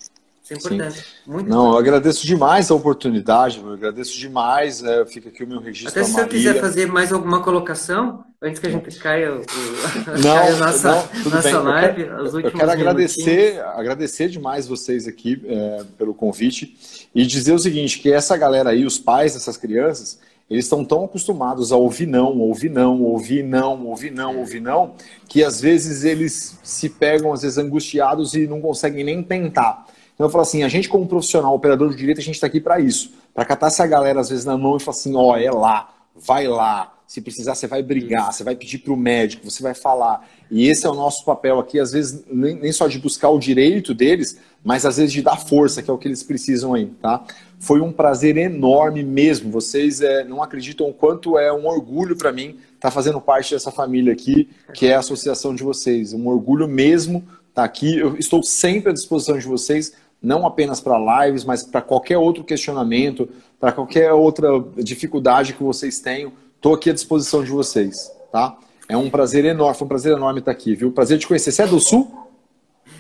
Isso 0.44 0.54
é 0.54 0.58
importante. 0.58 1.06
Muito 1.28 1.50
Não, 1.50 1.58
importante. 1.58 1.74
eu 1.74 1.78
agradeço 1.78 2.26
demais 2.26 2.72
a 2.72 2.76
oportunidade, 2.76 3.60
eu 3.60 3.74
agradeço 3.74 4.18
demais. 4.18 4.84
É, 4.84 5.06
fica 5.06 5.30
aqui 5.30 5.44
o 5.44 5.48
meu 5.48 5.60
registro. 5.60 5.90
Até 5.90 6.04
se 6.04 6.14
você 6.14 6.28
quiser 6.28 6.60
fazer 6.60 6.88
mais 6.88 7.12
alguma 7.12 7.42
colocação, 7.42 8.24
antes 8.42 8.60
que 8.60 8.68
a 8.68 8.70
gente 8.70 9.00
caia, 9.00 9.34
o, 9.34 9.38
não, 9.38 10.34
caia 10.36 10.54
a 10.54 10.58
nossa, 10.58 11.10
não, 11.24 11.32
nossa 11.32 11.52
bem. 11.52 11.54
live, 11.54 12.02
eu 12.02 12.32
quero, 12.32 12.40
eu 12.40 12.52
quero 12.52 12.72
agradecer, 12.72 13.62
agradecer 13.62 14.30
demais 14.30 14.68
vocês 14.68 15.08
aqui 15.08 15.42
é, 15.46 15.84
pelo 15.98 16.14
convite 16.14 17.08
e 17.14 17.26
dizer 17.26 17.54
o 17.54 17.60
seguinte: 17.60 18.00
que 18.00 18.12
essa 18.12 18.36
galera 18.38 18.72
aí, 18.72 18.86
os 18.86 18.98
pais 18.98 19.34
dessas 19.34 19.58
crianças, 19.58 20.20
eles 20.50 20.66
estão 20.66 20.84
tão 20.84 21.06
acostumados 21.06 21.72
a 21.72 21.78
ouvir 21.78 22.08
não, 22.08 22.38
ouvir 22.40 22.70
não, 22.70 23.02
ouvir 23.04 23.44
não, 23.44 23.86
ouvir 23.86 24.12
não, 24.12 24.40
ouvir 24.40 24.60
não, 24.60 24.94
que 25.28 25.44
às 25.44 25.62
vezes 25.62 26.04
eles 26.04 26.58
se 26.64 26.90
pegam, 26.90 27.32
às 27.32 27.44
vezes, 27.44 27.58
angustiados 27.58 28.34
e 28.34 28.48
não 28.48 28.60
conseguem 28.60 29.04
nem 29.04 29.22
tentar. 29.22 29.86
Então 30.16 30.26
eu 30.26 30.32
falo 30.32 30.42
assim, 30.42 30.64
a 30.64 30.68
gente 30.68 30.90
como 30.90 31.08
profissional, 31.08 31.54
operador 31.54 31.92
de 31.92 31.96
direito, 31.96 32.20
a 32.20 32.24
gente 32.24 32.36
está 32.36 32.48
aqui 32.48 32.60
para 32.60 32.80
isso. 32.80 33.14
Para 33.34 33.46
catar 33.46 33.68
essa 33.68 33.86
galera, 33.86 34.20
às 34.20 34.30
vezes, 34.30 34.44
na 34.44 34.58
mão 34.58 34.76
e 34.76 34.80
falar 34.80 34.98
assim, 34.98 35.16
ó, 35.16 35.32
oh, 35.32 35.36
é 35.38 35.52
lá, 35.52 35.94
vai 36.16 36.48
lá. 36.48 36.94
Se 37.08 37.22
precisar, 37.22 37.56
você 37.56 37.68
vai 37.68 37.82
brigar, 37.82 38.34
você 38.34 38.44
vai 38.44 38.56
pedir 38.56 38.80
para 38.80 38.94
o 38.94 38.98
médico, 38.98 39.50
você 39.50 39.64
vai 39.64 39.74
falar. 39.74 40.28
E 40.52 40.68
esse 40.68 40.86
é 40.86 40.90
o 40.90 40.94
nosso 40.94 41.24
papel 41.26 41.58
aqui, 41.60 41.80
às 41.80 41.92
vezes, 41.92 42.24
nem 42.30 42.72
só 42.72 42.88
de 42.88 43.00
buscar 43.00 43.30
o 43.30 43.40
direito 43.40 43.94
deles, 43.94 44.38
mas 44.64 44.86
às 44.86 44.98
vezes 44.98 45.12
de 45.14 45.22
dar 45.22 45.38
força, 45.38 45.82
que 45.82 45.90
é 45.90 45.94
o 45.94 45.98
que 45.98 46.08
eles 46.08 46.22
precisam 46.22 46.74
aí, 46.74 46.88
tá? 47.02 47.24
Foi 47.60 47.82
um 47.82 47.92
prazer 47.92 48.38
enorme 48.38 49.04
mesmo. 49.04 49.52
Vocês 49.52 50.02
é, 50.02 50.24
não 50.24 50.42
acreditam 50.42 50.88
o 50.88 50.94
quanto 50.94 51.38
é 51.38 51.52
um 51.52 51.68
orgulho 51.68 52.16
para 52.16 52.32
mim 52.32 52.58
estar 52.74 52.90
tá 52.90 52.92
fazendo 52.92 53.20
parte 53.20 53.54
dessa 53.54 53.70
família 53.70 54.14
aqui, 54.14 54.50
que 54.74 54.88
é 54.88 54.96
a 54.96 55.00
associação 55.00 55.54
de 55.54 55.62
vocês. 55.62 56.14
Um 56.14 56.28
orgulho 56.28 56.68
mesmo 56.68 57.20
estar 57.20 57.54
tá 57.54 57.64
aqui. 57.64 57.98
Eu 57.98 58.16
estou 58.18 58.42
sempre 58.42 58.90
à 58.90 58.94
disposição 58.94 59.38
de 59.38 59.46
vocês 59.46 59.94
não 60.22 60.46
apenas 60.46 60.82
para 60.82 61.26
lives, 61.26 61.44
mas 61.44 61.64
para 61.64 61.82
qualquer 61.82 62.18
outro 62.18 62.44
questionamento, 62.44 63.30
para 63.60 63.72
qualquer 63.72 64.12
outra 64.12 64.50
dificuldade 64.78 65.54
que 65.54 65.64
vocês 65.64 66.00
tenham, 66.00 66.34
estou 66.56 66.74
aqui 66.74 66.90
à 66.90 66.94
disposição 66.94 67.44
de 67.44 67.52
vocês, 67.52 68.12
tá? 68.32 68.58
É 68.88 68.98
um 68.98 69.10
prazer 69.10 69.46
enorme, 69.46 69.78
foi 69.78 69.86
um 69.86 69.90
prazer 69.90 70.14
enorme 70.14 70.40
estar 70.40 70.52
aqui, 70.52 70.76
viu? 70.76 70.92
Prazer 70.92 71.20
te 71.20 71.28
conhecer. 71.28 71.52
Você 71.52 71.62
é 71.62 71.68
do 71.68 71.80
Sul? 71.80 72.28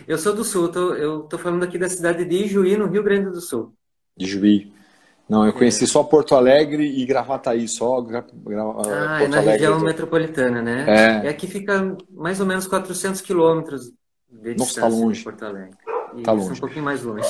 Eu 0.07 0.17
sou 0.17 0.33
do 0.33 0.43
Sul, 0.43 0.69
tô, 0.69 0.93
eu 0.93 1.23
estou 1.23 1.37
falando 1.37 1.63
aqui 1.63 1.77
da 1.77 1.89
cidade 1.89 2.23
de 2.25 2.45
Ijuí, 2.45 2.77
no 2.77 2.87
Rio 2.87 3.03
Grande 3.03 3.29
do 3.31 3.41
Sul. 3.41 3.73
Ijuí. 4.19 4.71
Não, 5.29 5.45
eu 5.45 5.53
conheci 5.53 5.83
é. 5.83 5.87
só 5.87 6.03
Porto 6.03 6.35
Alegre 6.35 6.83
e 6.83 7.05
Gravataí, 7.05 7.67
só 7.67 8.01
gra, 8.01 8.25
gra, 8.33 8.63
ah, 8.63 8.73
Porto 8.73 8.89
é 8.89 9.27
na 9.27 9.37
Alegre, 9.37 9.51
região 9.51 9.79
metropolitana, 9.79 10.61
né? 10.61 10.85
É. 10.87 11.25
E 11.25 11.27
aqui 11.27 11.45
fica 11.45 11.95
mais 12.09 12.39
ou 12.39 12.47
menos 12.47 12.65
400 12.65 13.21
quilômetros 13.21 13.91
de 14.31 14.55
Nossa, 14.55 14.81
tá 14.81 14.87
longe. 14.87 15.19
de 15.19 15.23
Porto 15.23 15.45
Alegre. 15.45 15.77
Tá 16.23 16.31
longe. 16.31 16.53
um 16.53 16.55
pouquinho 16.55 16.83
mais 16.83 17.03
longe. 17.03 17.29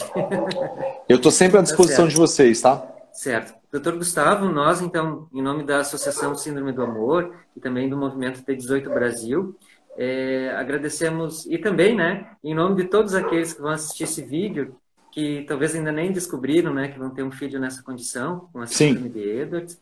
Eu 1.09 1.17
estou 1.17 1.31
sempre 1.31 1.57
à 1.57 1.61
disposição 1.61 2.05
tá 2.05 2.11
de 2.11 2.15
vocês, 2.15 2.61
tá? 2.61 2.87
Certo. 3.11 3.53
Doutor 3.71 3.97
Gustavo, 3.97 4.47
nós, 4.47 4.81
então, 4.81 5.27
em 5.33 5.41
nome 5.41 5.63
da 5.63 5.79
Associação 5.79 6.33
Síndrome 6.35 6.71
do 6.71 6.81
Amor 6.81 7.35
e 7.55 7.59
também 7.59 7.89
do 7.89 7.97
Movimento 7.97 8.41
T18 8.41 8.89
Brasil, 8.89 9.55
é, 9.97 10.53
agradecemos, 10.55 11.45
e 11.45 11.57
também, 11.57 11.95
né, 11.95 12.27
em 12.41 12.55
nome 12.55 12.77
de 12.77 12.85
todos 12.85 13.13
aqueles 13.13 13.53
que 13.53 13.61
vão 13.61 13.71
assistir 13.71 14.05
esse 14.05 14.21
vídeo, 14.21 14.75
que 15.11 15.43
talvez 15.47 15.75
ainda 15.75 15.91
nem 15.91 16.11
descobriram, 16.11 16.73
né, 16.73 16.87
que 16.87 16.99
vão 16.99 17.09
ter 17.09 17.23
um 17.23 17.31
filho 17.31 17.59
nessa 17.59 17.81
condição, 17.81 18.49
com 18.53 18.61
a 18.61 18.67
síndrome 18.67 19.07
Sim. 19.07 19.13
de 19.13 19.29
Edwards, 19.29 19.81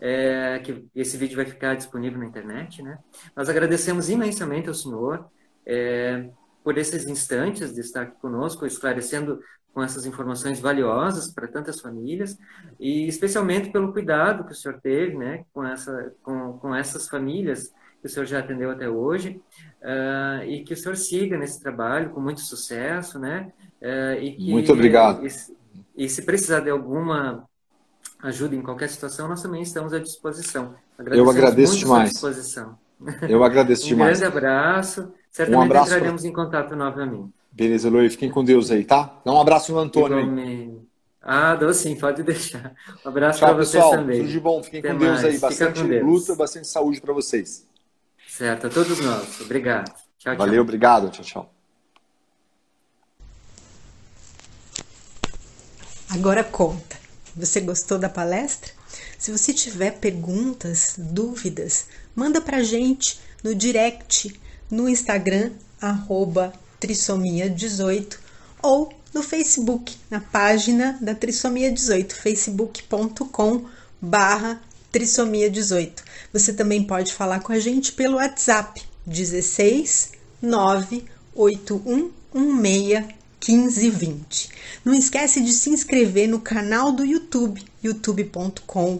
é, 0.00 0.60
que 0.60 0.86
esse 0.94 1.16
vídeo 1.16 1.36
vai 1.36 1.44
ficar 1.44 1.74
disponível 1.74 2.18
na 2.18 2.26
internet, 2.26 2.82
né. 2.82 2.98
Nós 3.36 3.48
agradecemos 3.48 4.08
imensamente 4.08 4.68
ao 4.68 4.74
senhor, 4.74 5.26
é, 5.66 6.28
por 6.62 6.78
esses 6.78 7.06
instantes 7.06 7.74
de 7.74 7.80
estar 7.80 8.02
aqui 8.02 8.20
conosco, 8.20 8.66
esclarecendo 8.66 9.40
com 9.72 9.82
essas 9.82 10.06
informações 10.06 10.60
valiosas 10.60 11.32
para 11.32 11.46
tantas 11.46 11.80
famílias 11.80 12.36
e 12.80 13.06
especialmente 13.06 13.70
pelo 13.70 13.92
cuidado 13.92 14.44
que 14.44 14.52
o 14.52 14.54
senhor 14.54 14.80
teve, 14.80 15.16
né, 15.16 15.44
com 15.52 15.64
essa 15.64 16.12
com, 16.22 16.58
com 16.58 16.74
essas 16.74 17.08
famílias 17.08 17.72
que 18.00 18.06
o 18.06 18.08
senhor 18.08 18.26
já 18.26 18.40
atendeu 18.40 18.70
até 18.70 18.88
hoje 18.88 19.40
uh, 19.82 20.44
e 20.44 20.64
que 20.64 20.74
o 20.74 20.76
senhor 20.76 20.96
siga 20.96 21.36
nesse 21.36 21.60
trabalho 21.60 22.10
com 22.10 22.20
muito 22.20 22.40
sucesso, 22.40 23.18
né? 23.18 23.52
E 23.80 24.32
que, 24.32 24.50
muito 24.50 24.72
obrigado. 24.72 25.26
E, 25.26 26.04
e, 26.04 26.08
se 26.08 26.22
precisar 26.22 26.60
de 26.60 26.70
alguma 26.70 27.44
ajuda 28.22 28.54
em 28.56 28.62
qualquer 28.62 28.88
situação, 28.88 29.28
nós 29.28 29.42
também 29.42 29.62
estamos 29.62 29.92
à 29.92 29.98
disposição. 29.98 30.74
Eu 30.98 31.30
agradeço 31.30 31.78
demais. 31.78 32.20
Eu 33.28 33.44
agradeço 33.44 33.84
um 33.86 33.88
demais. 33.88 34.18
Um 34.18 34.20
grande 34.20 34.36
abraço 34.36 35.12
Certamente 35.30 35.58
um 35.58 35.62
abraço 35.62 35.90
entraremos 35.90 36.22
pra... 36.22 36.30
em 36.30 36.32
contato 36.32 36.76
novamente. 36.76 37.32
Beleza, 37.52 37.88
Eloy. 37.88 38.10
Fiquem 38.10 38.30
com 38.30 38.44
Deus 38.44 38.70
aí, 38.70 38.84
tá? 38.84 39.20
Dá 39.24 39.32
um 39.32 39.40
abraço 39.40 39.72
no 39.72 39.78
Antônio 39.78 40.18
aí. 40.18 40.78
Ah, 41.20 41.54
dou 41.54 41.72
sim, 41.74 41.94
pode 41.96 42.22
deixar. 42.22 42.74
Um 43.04 43.08
abraço 43.08 43.40
para 43.40 43.52
vocês 43.52 43.82
pessoal, 43.82 43.90
também. 44.00 44.20
Tudo 44.20 44.30
de 44.30 44.40
bom. 44.40 44.62
Fiquem 44.62 44.80
Até 44.80 44.92
com 44.92 44.98
Deus 44.98 45.22
mais. 45.22 45.24
aí. 45.24 45.38
Bastante 45.38 45.82
luta, 45.82 46.34
bastante 46.34 46.66
saúde 46.66 47.00
para 47.00 47.12
vocês. 47.12 47.66
Certo, 48.26 48.66
a 48.66 48.70
todos 48.70 48.98
nós. 49.00 49.40
Obrigado. 49.40 49.92
Tchau, 50.18 50.36
Valeu, 50.36 50.54
tchau. 50.54 50.62
obrigado. 50.62 51.10
Tchau, 51.10 51.24
tchau. 51.24 51.57
Agora 56.08 56.42
conta. 56.42 56.96
Você 57.36 57.60
gostou 57.60 57.98
da 57.98 58.08
palestra? 58.08 58.72
Se 59.18 59.30
você 59.30 59.52
tiver 59.52 59.98
perguntas, 59.98 60.94
dúvidas, 60.96 61.86
manda 62.14 62.40
pra 62.40 62.62
gente 62.62 63.20
no 63.44 63.54
direct 63.54 64.34
no 64.70 64.88
Instagram, 64.88 65.52
arroba 65.80 66.52
trissomia18 66.80 68.16
ou 68.62 68.92
no 69.12 69.22
Facebook, 69.22 69.96
na 70.10 70.20
página 70.20 70.96
da 71.00 71.14
Trissomia 71.14 71.70
18, 71.70 72.14
facebook.com 72.14 73.66
barra 74.00 74.62
trissomia 74.90 75.50
18. 75.50 76.02
Você 76.32 76.52
também 76.52 76.84
pode 76.84 77.12
falar 77.12 77.40
com 77.40 77.52
a 77.52 77.58
gente 77.58 77.92
pelo 77.92 78.16
WhatsApp 78.16 78.82
16 79.06 80.12
98116 80.42 83.17
1520. 83.46 84.50
Não 84.84 84.94
esquece 84.94 85.40
de 85.40 85.52
se 85.52 85.70
inscrever 85.70 86.28
no 86.28 86.40
canal 86.40 86.92
do 86.92 87.04
YouTube, 87.04 87.64
youtube.com 87.82 88.98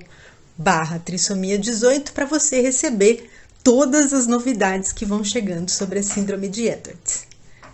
barra 0.56 0.98
trissomia 0.98 1.58
18 1.58 2.12
para 2.12 2.26
você 2.26 2.60
receber 2.60 3.30
todas 3.62 4.12
as 4.12 4.26
novidades 4.26 4.92
que 4.92 5.04
vão 5.04 5.22
chegando 5.22 5.70
sobre 5.70 6.00
a 6.00 6.02
síndrome 6.02 6.48
de 6.48 6.66
Edwards. 6.66 7.26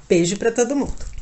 Beijo 0.08 0.36
para 0.36 0.52
todo 0.52 0.76
mundo! 0.76 1.13